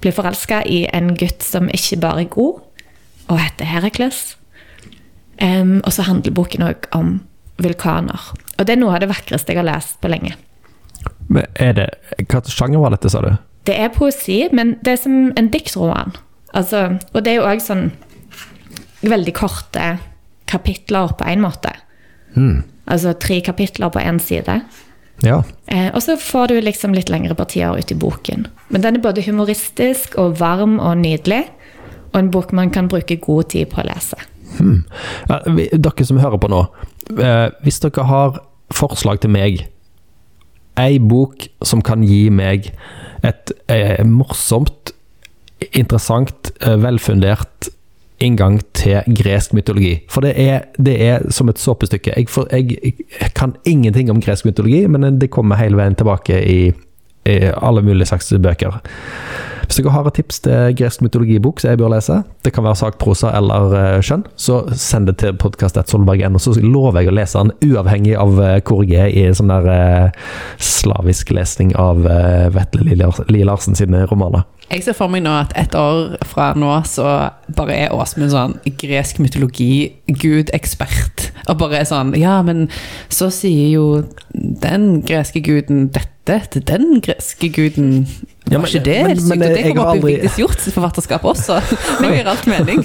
Bli 0.00 0.12
forelska 0.16 0.62
i 0.64 0.86
en 0.96 1.12
gutt 1.20 1.44
som 1.44 1.68
ikke 1.68 2.00
bare 2.00 2.24
er 2.24 2.30
god, 2.32 2.62
og 3.28 3.40
heter 3.40 3.68
Herakles. 3.68 4.22
Um, 5.40 5.80
og 5.84 5.92
så 5.92 6.04
handler 6.08 6.36
boken 6.36 6.64
òg 6.64 6.88
om 6.96 7.18
vulkaner. 7.60 8.32
Og 8.56 8.64
det 8.64 8.74
er 8.74 8.80
noe 8.80 8.96
av 8.96 9.04
det 9.04 9.10
vakreste 9.12 9.52
jeg 9.52 9.60
har 9.60 9.68
lest 9.68 10.00
på 10.00 10.08
lenge. 10.12 10.34
Men 11.28 11.46
er 11.60 11.76
det, 11.76 11.88
hva 12.28 12.40
sjanger 12.48 12.82
var 12.82 12.96
dette, 12.96 13.12
sa 13.12 13.22
du? 13.24 13.32
Det 13.68 13.76
er 13.76 13.92
poesi, 13.92 14.42
men 14.56 14.74
det 14.84 14.96
er 14.96 15.02
som 15.04 15.18
en 15.36 15.50
diktroman. 15.52 16.16
Altså, 16.56 16.96
og 17.12 17.24
det 17.24 17.34
er 17.34 17.38
jo 17.38 17.48
òg 17.48 17.60
sånn 17.62 17.90
veldig 19.04 19.34
korte 19.36 19.92
kapitler 20.50 21.14
på 21.18 21.26
en 21.30 21.44
måte. 21.44 21.72
Altså 22.90 23.14
tre 23.22 23.40
kapitler 23.46 23.92
på 23.94 24.02
én 24.02 24.18
side. 24.22 24.60
Ja. 25.22 25.42
Eh, 25.66 25.88
og 25.94 26.02
så 26.02 26.16
får 26.16 26.50
du 26.50 26.60
liksom 26.64 26.94
litt 26.96 27.10
lengre 27.12 27.36
partier 27.36 27.76
ut 27.76 27.92
i 27.92 27.98
boken. 27.98 28.46
Men 28.72 28.84
den 28.84 28.98
er 28.98 29.04
både 29.04 29.24
humoristisk 29.26 30.16
og 30.18 30.38
varm 30.40 30.78
og 30.78 30.96
nydelig. 31.02 31.44
Og 32.12 32.22
en 32.22 32.30
bok 32.32 32.54
man 32.56 32.72
kan 32.74 32.88
bruke 32.90 33.20
god 33.22 33.50
tid 33.52 33.70
på 33.70 33.82
å 33.82 33.86
lese. 33.86 34.18
Hmm. 34.58 34.82
dere 35.28 36.04
som 36.04 36.18
hører 36.18 36.40
på 36.42 36.48
nå, 36.50 36.64
eh, 37.22 37.52
hvis 37.62 37.78
dere 37.84 38.06
har 38.08 38.40
forslag 38.74 39.20
til 39.22 39.30
meg, 39.30 39.68
ei 40.80 40.98
bok 40.98 41.46
som 41.62 41.82
kan 41.86 42.02
gi 42.02 42.24
meg 42.34 42.72
et 43.26 43.52
eh, 43.70 44.02
morsomt, 44.06 44.92
interessant, 45.70 46.50
eh, 46.64 46.74
velfundert 46.82 47.70
inngang 48.20 48.60
til 48.76 49.00
gresk 49.16 49.54
mytologi. 49.56 49.94
For 50.10 50.24
det 50.24 50.34
er, 50.40 50.68
det 50.78 50.96
er 51.02 51.26
som 51.32 51.48
et 51.48 51.60
såpestykke. 51.60 52.14
Jeg, 52.16 52.28
for, 52.28 52.48
jeg, 52.52 52.94
jeg 53.20 53.34
kan 53.36 53.56
ingenting 53.64 54.10
om 54.12 54.20
gresk 54.20 54.48
mytologi, 54.48 54.86
men 54.86 55.20
det 55.20 55.32
kommer 55.32 55.60
hele 55.60 55.80
veien 55.80 55.96
tilbake 55.96 56.42
i, 56.44 56.60
i 57.26 57.38
alle 57.56 57.82
mulige 57.82 58.12
slags 58.12 58.32
bøker. 58.42 58.80
Hvis 59.70 59.78
dere 59.78 59.92
har 59.94 60.08
et 60.08 60.16
tips 60.18 60.40
til 60.42 60.72
gresk 60.74 61.02
mytologibok 61.04 61.60
som 61.62 61.70
jeg 61.70 61.78
bør 61.78 61.92
lese, 61.92 62.16
det 62.42 62.50
kan 62.50 62.64
være 62.66 62.80
sakprosa 62.80 63.30
eller 63.38 63.74
eh, 63.78 64.00
skjønn, 64.02 64.24
så 64.34 64.64
send 64.74 65.06
det 65.06 65.20
til 65.22 65.36
podkast.solberg.no, 65.38 66.40
så 66.42 66.56
lover 66.58 67.04
jeg 67.04 67.12
å 67.12 67.14
lese 67.14 67.44
den 67.44 67.70
uavhengig 67.70 68.16
av 68.18 68.40
eh, 68.42 68.56
hvor 68.66 68.82
jeg 68.82 69.14
er 69.14 69.30
i 69.30 69.36
sånn 69.38 69.52
der 69.52 69.70
eh, 69.70 70.26
slavisk 70.58 71.30
lesning 71.36 71.70
av 71.78 72.02
Vetle 72.02 72.82
Lie 72.88 73.46
Larsen 73.46 73.78
sine 73.78 74.02
romaner. 74.10 74.42
Jeg 74.70 74.84
ser 74.86 74.94
for 74.94 75.10
meg 75.10 75.24
nå 75.24 75.32
at 75.34 75.50
et 75.58 75.72
år 75.74 76.12
fra 76.30 76.52
nå 76.54 76.70
så 76.86 77.34
bare 77.56 77.74
er 77.74 77.94
Åsmund 77.94 78.30
sånn 78.30 78.54
gresk 78.78 79.18
mytologi-gud-ekspert. 79.18 81.32
Og 81.50 81.58
bare 81.58 81.78
er 81.80 81.84
sånn 81.90 82.14
Ja, 82.18 82.42
men 82.46 82.68
så 83.10 83.30
sier 83.34 83.68
jo 83.72 84.04
den 84.30 85.02
greske 85.02 85.40
guden 85.42 85.90
dette 85.90 86.46
til 86.54 86.62
den 86.68 87.00
greske 87.02 87.48
guden. 87.50 88.06
Ja, 88.50 88.58
men- 88.58 88.66
ikke 88.66 88.84
det 88.84 88.96
men- 88.96 89.10
helt 89.10 89.20
sykt? 89.20 89.28
men 89.28 89.38
det 89.40 89.62
kommer 89.68 89.90
aldri... 89.92 89.98
opp 89.98 90.04
i 90.04 90.14
Vigdis 90.14 90.38
Hjorts 90.40 90.68
forfatterskap 90.74 91.24
også. 91.24 91.58
Nå 92.02 92.10
gir 92.14 92.30
alt 92.30 92.46
mening. 92.50 92.82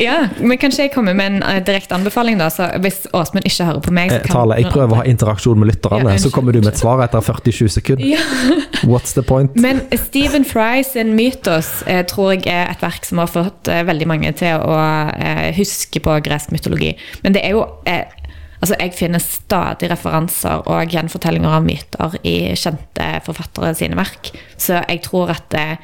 Ja, 0.00 0.16
men 0.40 0.58
kanskje 0.60 0.86
jeg 0.86 0.94
kommer 0.94 1.16
med 1.16 1.34
en 1.34 1.42
eh, 1.42 1.60
direkte 1.64 1.96
anbefaling, 1.96 2.40
da. 2.40 2.48
Så 2.52 2.68
hvis 2.82 3.02
Åsmund 3.16 3.46
ikke 3.48 3.68
hører 3.68 3.84
på 3.84 3.94
meg, 3.94 4.12
så 4.14 4.22
kan 4.24 4.36
Tale, 4.40 4.60
jeg 4.62 4.72
prøver 4.72 4.96
å 4.96 5.00
ha 5.02 5.06
interaksjon 5.10 5.60
med 5.60 5.72
lytterne, 5.72 6.14
Ja, 6.14 6.22
så 6.22 6.32
kommer 6.34 6.56
du 6.56 6.62
med 6.62 6.72
et 6.72 6.80
svar 6.80 7.02
etter 7.04 7.24
47 7.24 7.68
sekunder. 7.76 8.06
Ja. 8.06 8.22
What's 8.88 9.14
the 9.16 9.24
point? 9.26 9.56
Men 9.60 9.82
Stephen 9.96 10.46
Fry 10.48 10.84
sin 10.86 11.14
Mytos 11.18 11.82
eh, 11.86 12.02
tror 12.08 12.32
jeg 12.38 12.46
er 12.48 12.72
et 12.72 12.82
verk 12.82 13.04
som 13.08 13.20
har 13.22 13.30
fått 13.30 13.68
eh, 13.68 13.82
veldig 13.86 14.08
mange 14.08 14.32
til 14.40 14.64
å 14.64 14.78
eh, 15.12 15.50
huske 15.56 16.00
på 16.02 16.16
gresk 16.24 16.54
mytologi. 16.54 16.94
Men 17.24 17.36
det 17.36 17.44
er 17.44 17.56
jo 17.58 17.66
eh, 17.88 18.06
Altså, 18.60 18.76
jeg 18.76 18.92
finner 18.96 19.22
stadig 19.24 19.88
referanser 19.90 20.66
og 20.68 20.92
gjenfortellinger 20.92 21.56
av 21.56 21.64
myter 21.64 22.18
i 22.28 22.52
kjente 22.60 23.06
forfattere 23.24 23.72
sine 23.78 23.96
verk. 23.96 24.34
Så 24.60 24.82
jeg 24.82 25.00
tror 25.06 25.32
at 25.32 25.46
det, 25.54 25.78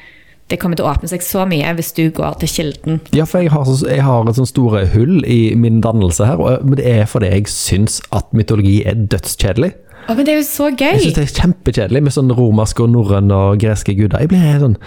det 0.51 0.59
kommer 0.61 0.77
til 0.77 0.85
å 0.85 0.91
åpne 0.93 1.09
seg 1.09 1.25
så 1.25 1.47
mye 1.49 1.73
hvis 1.77 1.89
du 1.97 2.05
går 2.13 2.37
til 2.43 2.53
kilden. 2.53 3.01
Ja, 3.17 3.25
for 3.25 3.41
jeg 3.41 3.51
har, 3.55 3.65
så, 3.65 3.89
jeg 3.89 4.05
har 4.05 4.29
et 4.29 4.37
sånn 4.37 4.49
store 4.49 4.85
hull 4.93 5.19
i 5.25 5.55
min 5.57 5.81
dannelse 5.83 6.29
her, 6.29 6.43
men 6.61 6.77
det 6.77 6.85
er 6.91 7.09
fordi 7.09 7.33
jeg 7.33 7.49
syns 7.51 7.99
at 8.15 8.29
mytologi 8.37 8.83
er 8.87 9.01
dødskjedelig. 9.09 9.73
Å, 10.07 10.15
men 10.15 10.23
det 10.23 10.33
er 10.33 10.37
jo 10.39 10.45
så 10.47 10.69
gøy! 10.71 10.93
Jeg 10.95 11.01
syns 11.03 11.15
det 11.17 11.23
er 11.25 11.33
kjempekjedelig 11.41 12.01
med 12.05 12.13
sånn 12.15 12.31
romerske 12.31 12.83
og 12.85 12.93
norrøne 12.93 13.35
og 13.35 13.59
greske 13.59 13.91
guder. 13.97 14.23
Jeg 14.23 14.31
blir 14.31 14.61
sånn 14.61 14.77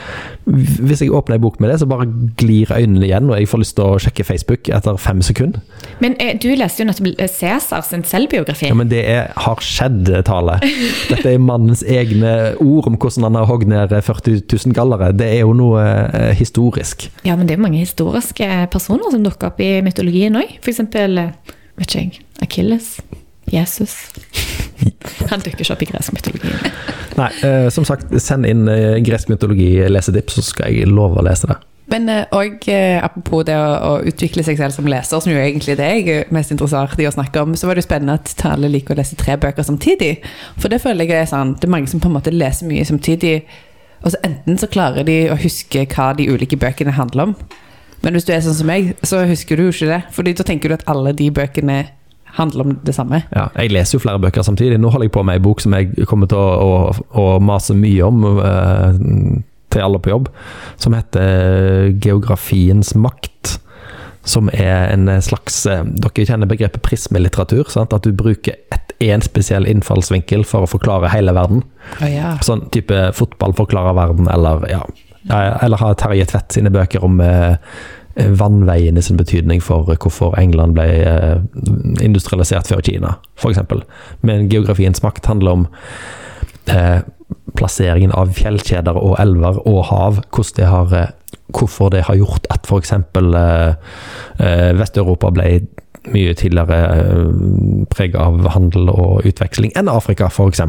Hvis 0.80 1.02
jeg 1.04 1.12
åpner 1.12 1.36
en 1.36 1.44
bok 1.44 1.58
med 1.60 1.68
det, 1.68 1.76
så 1.82 1.88
bare 1.90 2.06
glir 2.40 2.72
øynene 2.72 3.04
igjen, 3.04 3.28
og 3.28 3.36
jeg 3.36 3.50
får 3.50 3.62
lyst 3.62 3.76
til 3.76 3.84
å 3.84 3.98
sjekke 4.00 4.24
Facebook 4.24 4.70
etter 4.72 4.96
fem 5.00 5.20
sekunder. 5.24 5.60
Men 6.00 6.16
eh, 6.22 6.32
du 6.40 6.48
leste 6.56 6.82
jo 6.82 6.88
nettopp 6.88 7.20
Cæsar 7.30 7.84
sin 7.84 8.06
selvbiografi. 8.08 8.70
Ja, 8.70 8.78
men 8.80 8.88
det 8.92 9.04
er, 9.12 9.28
har 9.44 9.60
skjedd, 9.64 10.08
Tale. 10.26 10.56
Dette 11.12 11.34
er 11.34 11.44
mannens 11.44 11.84
egne 11.84 12.56
ord 12.64 12.88
om 12.88 12.96
hvordan 12.96 13.28
han 13.28 13.40
har 13.42 13.48
hogd 13.50 13.68
ned 13.68 13.92
40 13.92 14.42
000 14.48 14.76
gallere. 14.76 15.12
Det 15.16 15.28
er 15.36 15.42
jo 15.44 15.52
noe 15.56 15.84
eh, 15.84 16.32
historisk. 16.40 17.10
Ja, 17.28 17.36
men 17.36 17.44
det 17.44 17.54
er 17.54 17.60
jo 17.60 17.68
mange 17.68 17.84
historiske 17.84 18.48
personer 18.72 19.12
som 19.12 19.24
dukker 19.26 19.52
opp 19.52 19.60
i 19.60 19.74
mytologien 19.84 20.40
òg. 20.40 20.56
Eksempel, 20.64 21.20
eh, 21.20 21.56
vet 21.76 21.90
ikke 21.90 22.06
jeg, 22.06 22.22
Akilles. 22.40 22.94
Jesus. 23.52 23.96
Han 25.30 25.42
dukker 25.44 25.64
ikke 25.64 25.74
opp 25.74 25.82
i 25.84 25.90
gresk 25.90 26.14
mytologi. 26.16 26.52
Nei, 27.18 27.30
eh, 27.46 27.66
som 27.74 27.86
sagt, 27.86 28.12
send 28.22 28.48
inn 28.48 28.68
eh, 28.70 29.00
gresk 29.04 29.30
mytologi-lesetips, 29.32 30.38
så 30.38 30.46
skal 30.46 30.72
jeg 30.74 30.88
love 30.90 31.20
å 31.20 31.26
lese 31.26 31.50
det. 31.50 31.58
Men 31.90 32.06
òg 32.06 32.28
og 32.38 32.68
eh, 32.70 33.00
apropos 33.02 33.42
det 33.48 33.56
å, 33.58 33.70
å 33.88 33.94
utvikle 34.06 34.44
seg 34.46 34.60
selv 34.60 34.76
som 34.76 34.86
leser, 34.86 35.22
som 35.22 35.32
jo 35.32 35.40
egentlig 35.40 35.74
det 35.80 35.88
jeg 35.90 36.04
er 36.14 36.28
mest 36.34 36.54
interessert 36.54 37.00
i 37.02 37.08
å 37.08 37.14
snakke 37.14 37.42
om, 37.42 37.56
så 37.58 37.66
var 37.66 37.74
det 37.74 37.82
jo 37.82 37.88
spennende 37.88 38.18
at 38.20 38.30
Tale 38.38 38.70
liker 38.70 38.94
å 38.94 39.00
lese 39.00 39.18
tre 39.18 39.34
bøker 39.40 39.66
samtidig. 39.66 40.12
For 40.60 40.70
det 40.70 40.82
føler 40.84 41.10
jeg 41.10 41.24
er 41.24 41.32
sånn, 41.32 41.56
det 41.58 41.66
er 41.66 41.74
mange 41.74 41.90
som 41.90 42.02
på 42.02 42.10
en 42.10 42.14
måte 42.14 42.34
leser 42.34 42.70
mye 42.70 42.86
samtidig, 42.86 43.40
og 44.00 44.14
så 44.14 44.20
enten 44.24 44.56
så 44.60 44.70
klarer 44.70 45.04
de 45.04 45.18
å 45.32 45.40
huske 45.40 45.82
hva 45.90 46.12
de 46.16 46.30
ulike 46.30 46.56
bøkene 46.60 46.94
handler 46.96 47.30
om. 47.30 47.34
Men 48.00 48.16
hvis 48.16 48.24
du 48.24 48.32
er 48.32 48.40
sånn 48.44 48.56
som 48.56 48.70
meg, 48.70 48.94
så 49.04 49.26
husker 49.28 49.58
du 49.58 49.66
jo 49.66 49.74
ikke 49.74 49.90
det. 49.90 49.98
Fordi 50.14 50.32
da 50.38 50.46
tenker 50.46 50.70
du 50.70 50.78
at 50.78 50.86
alle 50.88 51.12
de 51.16 51.26
bøkene 51.36 51.82
handler 52.36 52.66
om 52.66 52.78
det 52.86 52.94
samme. 52.94 53.22
Ja, 53.34 53.48
jeg 53.56 53.72
leser 53.74 53.98
jo 53.98 54.02
flere 54.04 54.20
bøker 54.22 54.44
samtidig. 54.46 54.78
Nå 54.80 54.90
holder 54.92 55.08
jeg 55.08 55.14
på 55.16 55.24
med 55.26 55.38
ei 55.38 55.44
bok 55.44 55.62
som 55.62 55.74
jeg 55.76 56.06
kommer 56.10 56.30
til 56.30 56.38
å, 56.38 56.50
å, 56.60 57.06
å 57.20 57.26
mase 57.42 57.76
mye 57.78 58.06
om 58.06 58.26
eh, 58.30 59.00
til 59.70 59.86
alle 59.86 60.00
på 60.02 60.10
jobb, 60.10 60.30
som 60.76 60.94
heter 60.96 61.90
'Geografiens 61.94 62.94
makt'. 62.94 63.58
Som 64.24 64.50
er 64.52 64.92
en 64.92 65.08
slags 65.24 65.64
eh, 65.66 65.80
Dere 65.84 66.26
kjenner 66.28 66.46
begrepet 66.46 66.82
prismelitteratur? 66.84 67.70
sant? 67.72 67.94
At 67.96 68.04
du 68.04 68.12
bruker 68.12 68.58
én 69.00 69.22
spesiell 69.24 69.64
innfallsvinkel 69.66 70.44
for 70.44 70.66
å 70.66 70.68
forklare 70.68 71.08
hele 71.08 71.32
verden. 71.32 71.62
Oh, 72.02 72.08
ja. 72.10 72.34
Sånn 72.44 72.66
type 72.74 72.98
fotball 73.16 73.56
forklarer 73.56 73.96
verden, 73.96 74.28
eller 74.28 74.66
ja 74.70 74.82
Eller 75.30 75.80
har 75.80 75.96
Terje 76.00 76.26
Tvedt 76.28 76.52
sine 76.52 76.70
bøker 76.72 77.04
om 77.04 77.20
eh, 77.24 77.56
vannveiene 78.28 79.02
sin 79.02 79.16
betydning 79.16 79.62
for 79.62 79.88
hvorfor 79.88 80.36
England 80.40 80.76
ble 80.76 80.86
eh, 81.06 81.38
industrialisert 82.04 82.68
før 82.70 82.82
Kina, 82.84 83.14
f.eks. 83.38 83.60
Men 84.26 84.48
geografiens 84.52 85.02
makt 85.02 85.26
handler 85.30 85.60
om 85.60 85.66
eh, 86.70 87.00
plasseringen 87.58 88.12
av 88.16 88.32
fjellkjeder 88.36 88.98
og 88.98 89.16
elver 89.22 89.60
og 89.68 89.84
hav. 89.90 90.22
Det 90.56 90.66
har, 90.66 90.94
eh, 90.94 91.12
hvorfor 91.56 91.90
det 91.90 92.06
har 92.08 92.18
gjort 92.20 92.46
at 92.50 92.66
f.eks. 92.68 92.92
Eh, 92.92 93.74
eh, 94.38 94.70
Vest-Europa 94.78 95.32
ble 95.34 95.60
mye 96.10 96.34
tidligere 96.34 96.78
eh, 98.00 98.14
av 98.16 98.46
handel 98.54 98.88
og 98.92 99.26
utveksling 99.28 99.74
enn 99.76 99.90
Afrika, 99.92 100.30
f.eks. 100.30 100.62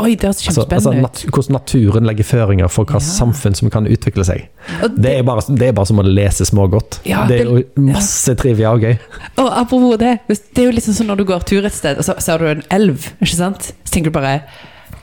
Oi, 0.00 0.14
det 0.16 0.26
høres 0.30 0.40
Altså, 0.48 0.64
altså 0.66 0.92
nat 0.96 1.22
hvordan 1.28 1.52
naturen 1.58 2.06
legger 2.08 2.24
føringer 2.24 2.68
for 2.72 2.84
hva 2.88 2.98
Ja. 3.00 3.04
samfunn 3.04 3.54
som 3.56 3.70
kan 3.70 3.86
utvikle 3.86 4.24
seg. 4.24 4.48
Det, 4.80 4.90
Det 5.02 5.12
er 5.18 5.22
bare, 5.22 5.42
det 5.48 5.68
er 5.68 5.72
bare 5.76 5.86
som 5.86 5.98
å 6.00 6.04
lese 6.06 6.44
smågodt. 6.48 7.00
Ja, 7.04 7.26
det 7.28 7.40
er 7.40 7.44
jo 7.44 7.54
det- 7.62 7.76
masse 7.78 8.34
trivia 8.36 8.72
og 8.72 8.80
gøy. 8.82 8.98
Og 9.38 9.50
apropos 9.52 9.96
det, 9.98 10.18
det 10.28 10.58
er 10.58 10.70
jo 10.70 10.72
liksom 10.78 10.94
sånn 10.94 11.06
når 11.12 11.16
du 11.16 11.24
går 11.24 11.44
tur 11.44 11.64
et 11.66 11.72
sted, 11.72 11.98
og 11.98 12.04
så 12.04 12.20
ser 12.20 12.38
du 12.38 12.46
en 12.46 12.62
elv, 12.70 13.12
ikke 13.20 13.36
sant? 13.36 13.72
Så 13.84 13.90
tenker 13.92 14.10
du 14.12 14.18
bare 14.20 14.42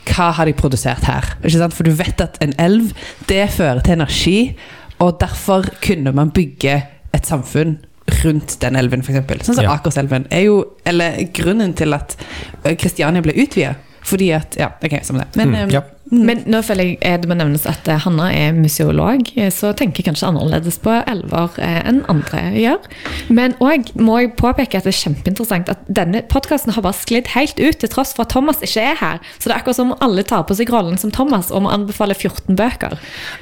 Hva 0.07 0.31
har 0.33 0.45
de 0.45 0.53
produsert 0.53 1.03
her? 1.03 1.21
Ikke 1.43 1.57
sant? 1.59 1.73
For 1.73 1.83
du 1.83 1.91
vet 1.91 2.21
at 2.21 2.37
en 2.41 2.53
elv, 2.57 2.93
det 3.27 3.49
fører 3.51 3.83
til 3.83 3.93
energi, 3.93 4.55
og 5.01 5.19
derfor 5.19 5.65
kunne 5.81 6.13
man 6.15 6.31
bygge 6.31 6.83
et 7.13 7.23
samfunn 7.27 7.77
rundt 8.23 8.57
den 8.61 8.75
elven, 8.77 9.01
f.eks. 9.03 9.43
Sånn 9.45 9.55
som 9.55 9.63
Ja. 9.65 9.73
Akerselven 9.75 10.25
er 10.31 10.43
jo 10.45 10.65
Eller 10.85 11.27
grunnen 11.33 11.73
til 11.75 11.93
at 11.93 12.15
Kristiania 12.63 13.21
ble 13.21 13.33
utvida. 13.33 13.75
Fordi 14.07 14.31
at 14.37 14.55
Ja, 14.59 14.71
ok, 14.83 14.99
samme 15.03 15.25
det. 15.25 15.35
Men 15.35 15.49
Mm, 15.53 15.55
eh, 15.67 15.73
ja. 15.77 15.81
Men 16.09 16.39
nå 16.47 16.61
føler 16.63 16.85
jeg 16.87 16.97
eh, 17.03 17.17
det 17.19 17.27
må 17.27 17.35
nevnes 17.35 17.65
at 17.67 17.87
eh, 17.91 17.97
Hanna 17.99 18.29
er 18.31 18.53
museolog, 18.55 19.27
eh, 19.35 19.49
så 19.51 19.73
tenker 19.75 19.99
jeg 19.99 20.07
kanskje 20.07 20.29
annerledes 20.29 20.77
på 20.79 20.93
elver 21.03 21.57
enn 21.59 21.99
andre 22.07 22.45
gjør. 22.55 22.85
Men 23.27 23.57
òg 23.59 23.89
må 23.99 24.15
jeg 24.21 24.31
påpeke 24.39 24.79
at 24.79 24.87
det 24.87 24.93
er 24.93 25.01
kjempeinteressant 25.01 25.67
at 25.73 25.83
denne 25.91 26.21
podkasten 26.31 26.71
har 26.77 26.85
bare 26.85 26.95
sklidd 26.95 27.27
helt 27.35 27.59
ut, 27.59 27.75
til 27.83 27.91
tross 27.91 28.13
for 28.15 28.23
at 28.23 28.31
Thomas 28.31 28.63
ikke 28.63 28.85
er 28.93 28.95
her. 29.01 29.19
Så 29.35 29.49
det 29.49 29.57
er 29.57 29.59
akkurat 29.59 29.75
som 29.81 29.91
om 29.91 29.97
alle 29.99 30.23
tar 30.23 30.47
på 30.47 30.55
seg 30.55 30.71
rollen 30.71 30.95
som 30.97 31.11
Thomas 31.11 31.51
og 31.51 31.65
må 31.67 31.73
anbefale 31.75 32.15
14 32.15 32.55
bøker. 32.55 32.95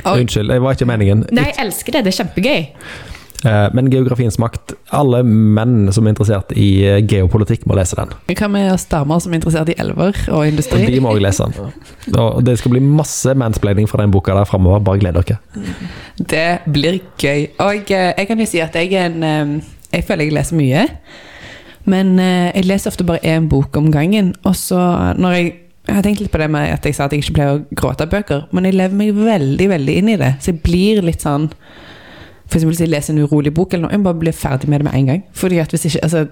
Og- 0.05 0.17
Unnskyld, 0.23 0.49
det 0.49 0.61
var 0.65 0.73
ikke 0.73 0.89
meningen. 0.89 1.27
Nei, 1.31 1.51
jeg 1.51 1.59
elsker 1.67 1.91
det. 1.99 2.03
Det 2.09 2.15
er 2.15 2.23
kjempegøy. 2.23 2.65
Eh, 3.43 3.69
Men 3.73 3.89
geografiens 3.91 4.37
makt, 4.41 4.73
alle 4.95 5.21
menn 5.25 5.91
som 5.93 6.05
er 6.05 6.13
interessert 6.13 6.53
i 6.57 6.69
eh, 6.85 7.01
geopolitikk, 7.05 7.65
må 7.69 7.77
lese 7.77 7.97
den. 7.99 8.13
hva 8.31 8.49
med 8.51 8.71
oss 8.73 8.87
damer 8.91 9.19
som 9.23 9.33
er 9.33 9.41
interessert 9.41 9.69
i 9.73 9.77
elver 9.81 10.17
og 10.31 10.45
industri? 10.47 10.85
de 10.91 11.01
må 11.03 11.13
òg 11.13 11.21
lese 11.25 11.45
den. 11.45 11.73
Og 12.21 12.41
det 12.45 12.57
skal 12.61 12.75
bli 12.75 12.81
masse 12.85 13.35
mansplaining 13.37 13.89
fra 13.91 14.01
den 14.03 14.13
boka 14.13 14.35
der 14.37 14.49
framover. 14.49 14.83
Bare 14.85 15.01
gled 15.03 15.19
dere. 15.19 15.39
Det 16.17 16.47
blir 16.71 17.01
gøy. 17.21 17.49
Og 17.65 17.91
eh, 17.91 18.13
jeg 18.15 18.31
kan 18.31 18.41
jo 18.41 18.49
si 18.49 18.63
at 18.63 18.75
jeg 18.79 18.93
er 18.93 19.11
en 19.11 19.61
Jeg 19.91 20.03
føler 20.07 20.25
jeg 20.25 20.33
leser 20.35 20.57
mye. 20.59 20.87
Men 21.85 22.17
jeg 22.17 22.65
leser 22.65 22.89
ofte 22.89 23.05
bare 23.05 23.21
én 23.23 23.45
bok 23.47 23.77
om 23.77 23.91
gangen. 23.93 24.33
Og 24.43 24.55
så 24.57 24.79
når 25.15 25.35
jeg 25.37 25.53
jeg 25.85 25.93
har 25.93 26.01
tenkt 26.01 26.21
litt 26.23 26.31
på 26.33 26.39
det 26.41 26.47
med 26.49 26.71
at 26.73 26.85
jeg 26.87 26.95
sa 26.97 27.05
at 27.05 27.13
jeg 27.13 27.21
ikke 27.21 27.35
pleier 27.37 27.59
å 27.59 27.75
gråte 27.77 28.07
av 28.07 28.09
bøker, 28.09 28.47
men 28.49 28.65
jeg 28.65 28.73
lever 28.73 28.97
meg 28.97 29.11
veldig 29.13 29.67
veldig 29.69 29.97
inn 29.99 30.07
i 30.15 30.17
det. 30.17 30.31
Så 30.41 30.49
jeg 30.49 30.63
blir 30.65 31.03
litt 31.05 31.21
sånn 31.21 31.45
For 32.51 32.61
hvis 32.61 32.81
jeg 32.83 32.91
leser 32.91 33.13
en 33.13 33.23
urolig 33.25 33.53
bok, 33.53 33.73
eller 33.73 33.87
noe, 33.87 33.93
jeg 33.95 34.01
må 34.03 34.09
bare 34.11 34.21
bli 34.21 34.33
ferdig 34.35 34.69
med 34.69 34.81
det 34.81 34.87
med 34.87 34.97
en 34.99 35.09
gang. 35.09 35.23
Fordi 35.33 35.57
at 35.63 35.73
hvis 35.73 35.87
ikke, 35.89 36.03
altså, 36.03 36.25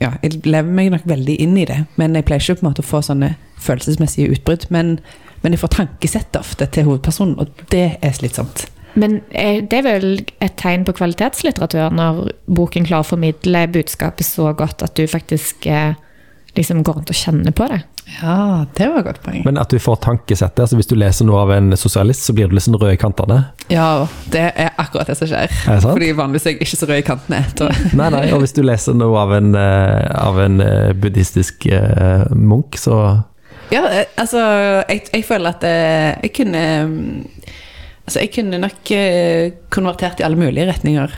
ja, 0.00 0.12
Jeg 0.22 0.40
lever 0.44 0.70
meg 0.78 0.92
nok 0.94 1.04
veldig 1.04 1.36
inn 1.42 1.56
i 1.58 1.66
det, 1.66 1.84
men 1.96 2.14
jeg 2.14 2.24
pleier 2.24 2.40
ikke 2.40 2.60
på 2.60 2.66
en 2.66 2.70
måte 2.70 2.84
å 2.84 2.90
få 2.92 3.02
sånne 3.02 3.34
følelsesmessige 3.58 4.30
utbrudd. 4.36 4.68
Men, 4.70 4.98
men 5.42 5.52
jeg 5.52 5.62
får 5.64 5.74
tankesettet 5.74 6.40
ofte 6.40 6.66
til 6.66 6.86
hovedpersonen, 6.86 7.38
og 7.38 7.66
det 7.74 7.98
er 8.00 8.16
slitsomt. 8.16 8.68
Men 8.96 9.20
eh, 9.30 9.60
det 9.60 9.82
er 9.82 9.84
vel 9.84 10.08
et 10.40 10.56
tegn 10.56 10.86
på 10.88 10.94
kvalitetslitteratur 10.96 11.92
når 11.92 12.30
boken 12.48 12.86
klarer 12.88 13.04
å 13.04 13.10
formidle 13.10 13.66
budskapet 13.74 14.24
så 14.24 14.54
godt 14.56 14.86
at 14.86 14.96
du 14.96 15.04
faktisk 15.10 15.66
eh, 15.68 15.98
liksom 16.56 16.82
går 16.82 16.98
rundt 16.98 17.12
og 17.12 17.18
kjenner 17.18 17.54
på 17.56 17.66
det. 17.70 17.82
Ja, 18.20 18.64
det 18.78 18.86
var 18.88 19.00
et 19.00 19.06
godt 19.08 19.22
poeng. 19.24 19.42
Men 19.44 19.58
at 19.58 19.72
du 19.72 19.80
får 19.82 19.98
tankesettet. 20.04 20.60
altså 20.62 20.78
Hvis 20.78 20.88
du 20.88 20.94
leser 20.98 21.26
noe 21.26 21.40
av 21.42 21.52
en 21.56 21.74
sosialist, 21.76 22.22
så 22.24 22.34
blir 22.36 22.48
du 22.48 22.54
liksom 22.56 22.78
rød 22.78 22.94
i 22.94 23.00
kantene. 23.00 23.40
Ja, 23.72 24.06
det 24.32 24.44
er 24.54 24.72
akkurat 24.78 25.10
det 25.10 25.18
som 25.18 25.30
skjer. 25.30 25.50
Er 25.50 25.78
det 25.78 25.82
sant? 25.84 25.92
Fordi 25.92 26.12
vanligvis 26.16 26.46
er 26.46 26.54
jeg 26.54 26.62
ikke 26.62 26.80
så 26.80 26.88
rød 26.90 27.02
i 27.02 27.06
kantene. 27.06 27.42
Nei, 27.98 28.10
nei, 28.14 28.24
og 28.34 28.44
hvis 28.44 28.54
du 28.56 28.62
leser 28.64 28.96
noe 28.96 29.18
av 29.20 29.34
en, 29.36 29.54
eh, 29.58 30.06
av 30.22 30.38
en 30.42 30.62
eh, 30.62 30.92
buddhistisk 30.96 31.68
uh, 31.72 32.26
munk, 32.32 32.78
så 32.80 33.00
Ja, 33.74 33.82
altså, 34.14 34.40
jeg, 34.86 35.08
jeg 35.10 35.24
føler 35.26 35.56
at 35.56 35.64
eh, 35.66 36.12
jeg 36.22 36.34
kunne 36.38 36.66
mm, 36.86 37.06
Altså, 38.06 38.20
jeg 38.22 38.30
kunne 38.36 38.60
nok 38.62 38.90
konvertert 39.74 40.20
i 40.20 40.22
alle 40.22 40.38
mulige 40.38 40.68
retninger. 40.68 41.10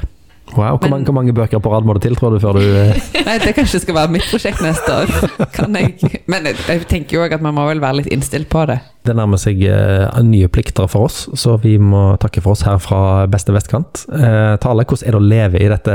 Wow, 0.56 0.76
hvor, 0.76 0.78
Men- 0.82 0.90
mange, 0.90 1.04
hvor 1.04 1.14
mange 1.14 1.32
bøker 1.32 1.58
på 1.62 1.72
rad 1.72 1.86
må 1.86 1.94
det 1.96 2.02
til, 2.02 2.16
tror 2.16 2.34
du, 2.34 2.38
før 2.40 2.58
du 2.58 2.62
eh, 2.64 2.96
Nei, 3.28 3.38
det 3.42 3.54
kanskje 3.56 3.82
skal 3.82 3.96
være 3.98 4.12
mitt 4.14 4.28
prosjekt 4.30 4.62
neste 4.64 4.94
år. 4.94 5.12
Kan 5.56 5.76
jeg. 5.76 6.22
Men 6.30 6.48
jeg, 6.48 6.86
tenker 6.88 7.18
jo 7.18 7.24
òg 7.26 7.36
at 7.36 7.44
man 7.44 7.56
må 7.58 7.66
vel 7.68 7.82
være 7.82 8.00
litt 8.02 8.12
innstilt 8.14 8.48
på 8.52 8.64
det. 8.70 8.80
Det 9.08 9.14
nærmer 9.16 9.40
seg 9.40 9.60
uh, 9.64 10.18
nye 10.24 10.50
plikter 10.52 10.88
for 10.90 11.08
oss, 11.08 11.22
så 11.38 11.56
vi 11.62 11.76
må 11.80 12.18
takke 12.20 12.42
for 12.44 12.56
oss 12.56 12.64
her 12.66 12.80
fra 12.82 13.26
beste 13.30 13.54
vestkant. 13.54 14.02
Uh, 14.10 14.56
Tale, 14.60 14.84
hvordan 14.84 15.06
er 15.08 15.16
det 15.16 15.20
å 15.20 15.28
leve 15.32 15.62
i 15.62 15.70
dette 15.70 15.94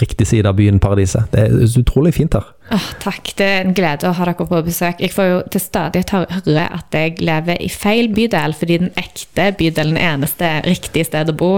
riktig 0.00 0.26
side 0.26 0.50
av 0.50 0.58
byen 0.58 0.80
Paradiset? 0.82 1.30
Det 1.30 1.46
er 1.46 1.78
utrolig 1.82 2.16
fint 2.16 2.34
her. 2.38 2.48
Oh, 2.70 2.88
takk, 3.02 3.32
det 3.38 3.46
er 3.46 3.64
en 3.64 3.74
glede 3.74 4.06
å 4.06 4.14
ha 4.14 4.26
dere 4.28 4.46
på 4.46 4.62
besøk. 4.66 5.00
Jeg 5.02 5.14
får 5.14 5.30
jo 5.30 5.38
til 5.50 5.62
stadighet 5.62 6.12
høre 6.14 6.66
at 6.70 6.94
jeg 6.94 7.16
lever 7.22 7.62
i 7.62 7.70
feil 7.70 8.10
bydel, 8.14 8.54
fordi 8.58 8.82
den 8.84 8.92
ekte 9.00 9.50
bydelen, 9.58 9.98
er 9.98 10.14
eneste 10.14 10.52
riktige 10.66 11.08
sted 11.08 11.32
å 11.32 11.36
bo 11.36 11.54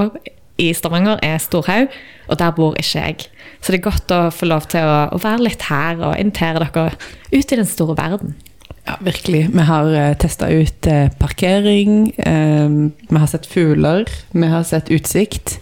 i 0.63 0.71
Stavanger, 0.77 1.19
er 1.25 1.43
Storhaug, 1.43 1.93
og 2.29 2.39
der 2.39 2.55
bor 2.57 2.79
ikke 2.79 3.03
jeg. 3.03 3.27
Så 3.63 3.73
det 3.73 3.81
er 3.81 3.91
godt 3.91 4.15
å 4.15 4.23
få 4.35 4.49
lov 4.51 4.67
til 4.73 4.87
å, 4.87 4.97
å 5.15 5.21
være 5.23 5.47
litt 5.49 5.69
her 5.69 6.01
og 6.01 6.17
invitere 6.19 6.65
dere 6.65 6.89
ut 7.33 7.55
i 7.55 7.61
den 7.61 7.69
store 7.69 7.99
verden. 7.99 8.35
Ja, 8.83 8.97
virkelig. 9.05 9.45
Vi 9.55 9.67
har 9.69 9.93
uh, 9.95 10.09
testa 10.19 10.49
ut 10.51 10.89
eh, 10.91 11.07
parkering, 11.21 12.09
eh, 12.19 12.73
vi 13.07 13.21
har 13.21 13.31
sett 13.31 13.47
fugler, 13.47 14.11
vi 14.35 14.51
har 14.51 14.67
sett 14.67 14.91
utsikt. 14.91 15.61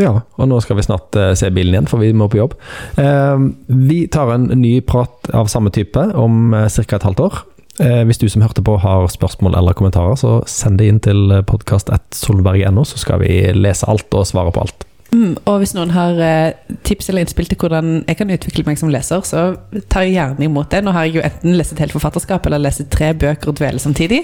Ja, 0.00 0.14
og 0.40 0.48
nå 0.48 0.60
skal 0.64 0.78
vi 0.78 0.84
snart 0.86 1.16
eh, 1.18 1.32
se 1.36 1.50
bilen 1.52 1.74
igjen, 1.74 1.88
for 1.90 2.00
vi 2.00 2.14
må 2.16 2.30
på 2.32 2.40
jobb. 2.40 2.56
Eh, 3.00 3.42
vi 3.90 4.00
tar 4.12 4.32
en 4.32 4.48
ny 4.62 4.78
prat 4.86 5.28
av 5.36 5.50
samme 5.52 5.72
type 5.74 6.06
om 6.16 6.54
ca. 6.54 6.96
et 6.96 7.08
halvt 7.08 7.24
år. 7.26 7.40
Eh, 7.80 8.02
hvis 8.04 8.20
du 8.20 8.28
som 8.28 8.42
hørte 8.44 8.62
på 8.64 8.76
har 8.82 9.08
spørsmål 9.08 9.56
eller 9.56 9.76
kommentarer, 9.76 10.18
så 10.20 10.40
send 10.50 10.80
det 10.80 10.90
inn 10.90 11.00
til 11.00 11.32
podkast.solberg.no, 11.48 12.84
så 12.84 13.00
skal 13.00 13.22
vi 13.24 13.40
lese 13.56 13.88
alt 13.88 14.12
og 14.12 14.28
svare 14.28 14.52
på 14.52 14.64
alt. 14.66 14.86
Mm, 15.10 15.32
og 15.48 15.56
hvis 15.58 15.72
noen 15.74 15.90
har 15.90 16.20
eh, 16.22 16.76
tips 16.86 17.10
eller 17.10 17.24
innspill 17.24 17.48
til 17.50 17.58
hvordan 17.58 18.04
jeg 18.04 18.18
kan 18.20 18.30
utvikle 18.30 18.66
meg 18.68 18.78
som 18.78 18.92
leser, 18.92 19.24
så 19.26 19.46
tar 19.90 20.06
jeg 20.06 20.18
gjerne 20.18 20.46
imot 20.46 20.70
det. 20.70 20.84
Nå 20.84 20.94
har 20.94 21.08
jeg 21.08 21.18
jo 21.18 21.24
enten 21.26 21.56
lest 21.58 21.74
et 21.74 21.82
helt 21.82 21.96
forfatterskap 21.96 22.46
eller 22.46 22.62
lest 22.62 22.84
tre 22.92 23.10
bøker 23.16 23.50
og 23.50 23.58
dvele 23.58 23.82
samtidig. 23.82 24.22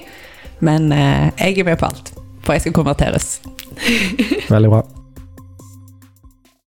Men 0.61 0.93
eh, 0.95 1.33
jeg 1.41 1.65
er 1.65 1.73
med 1.73 1.81
på 1.81 1.89
alt, 1.91 2.13
for 2.45 2.55
jeg 2.55 2.67
skal 2.67 2.77
konverteres. 2.77 3.41
Veldig 4.53 4.73
bra. 4.77 4.85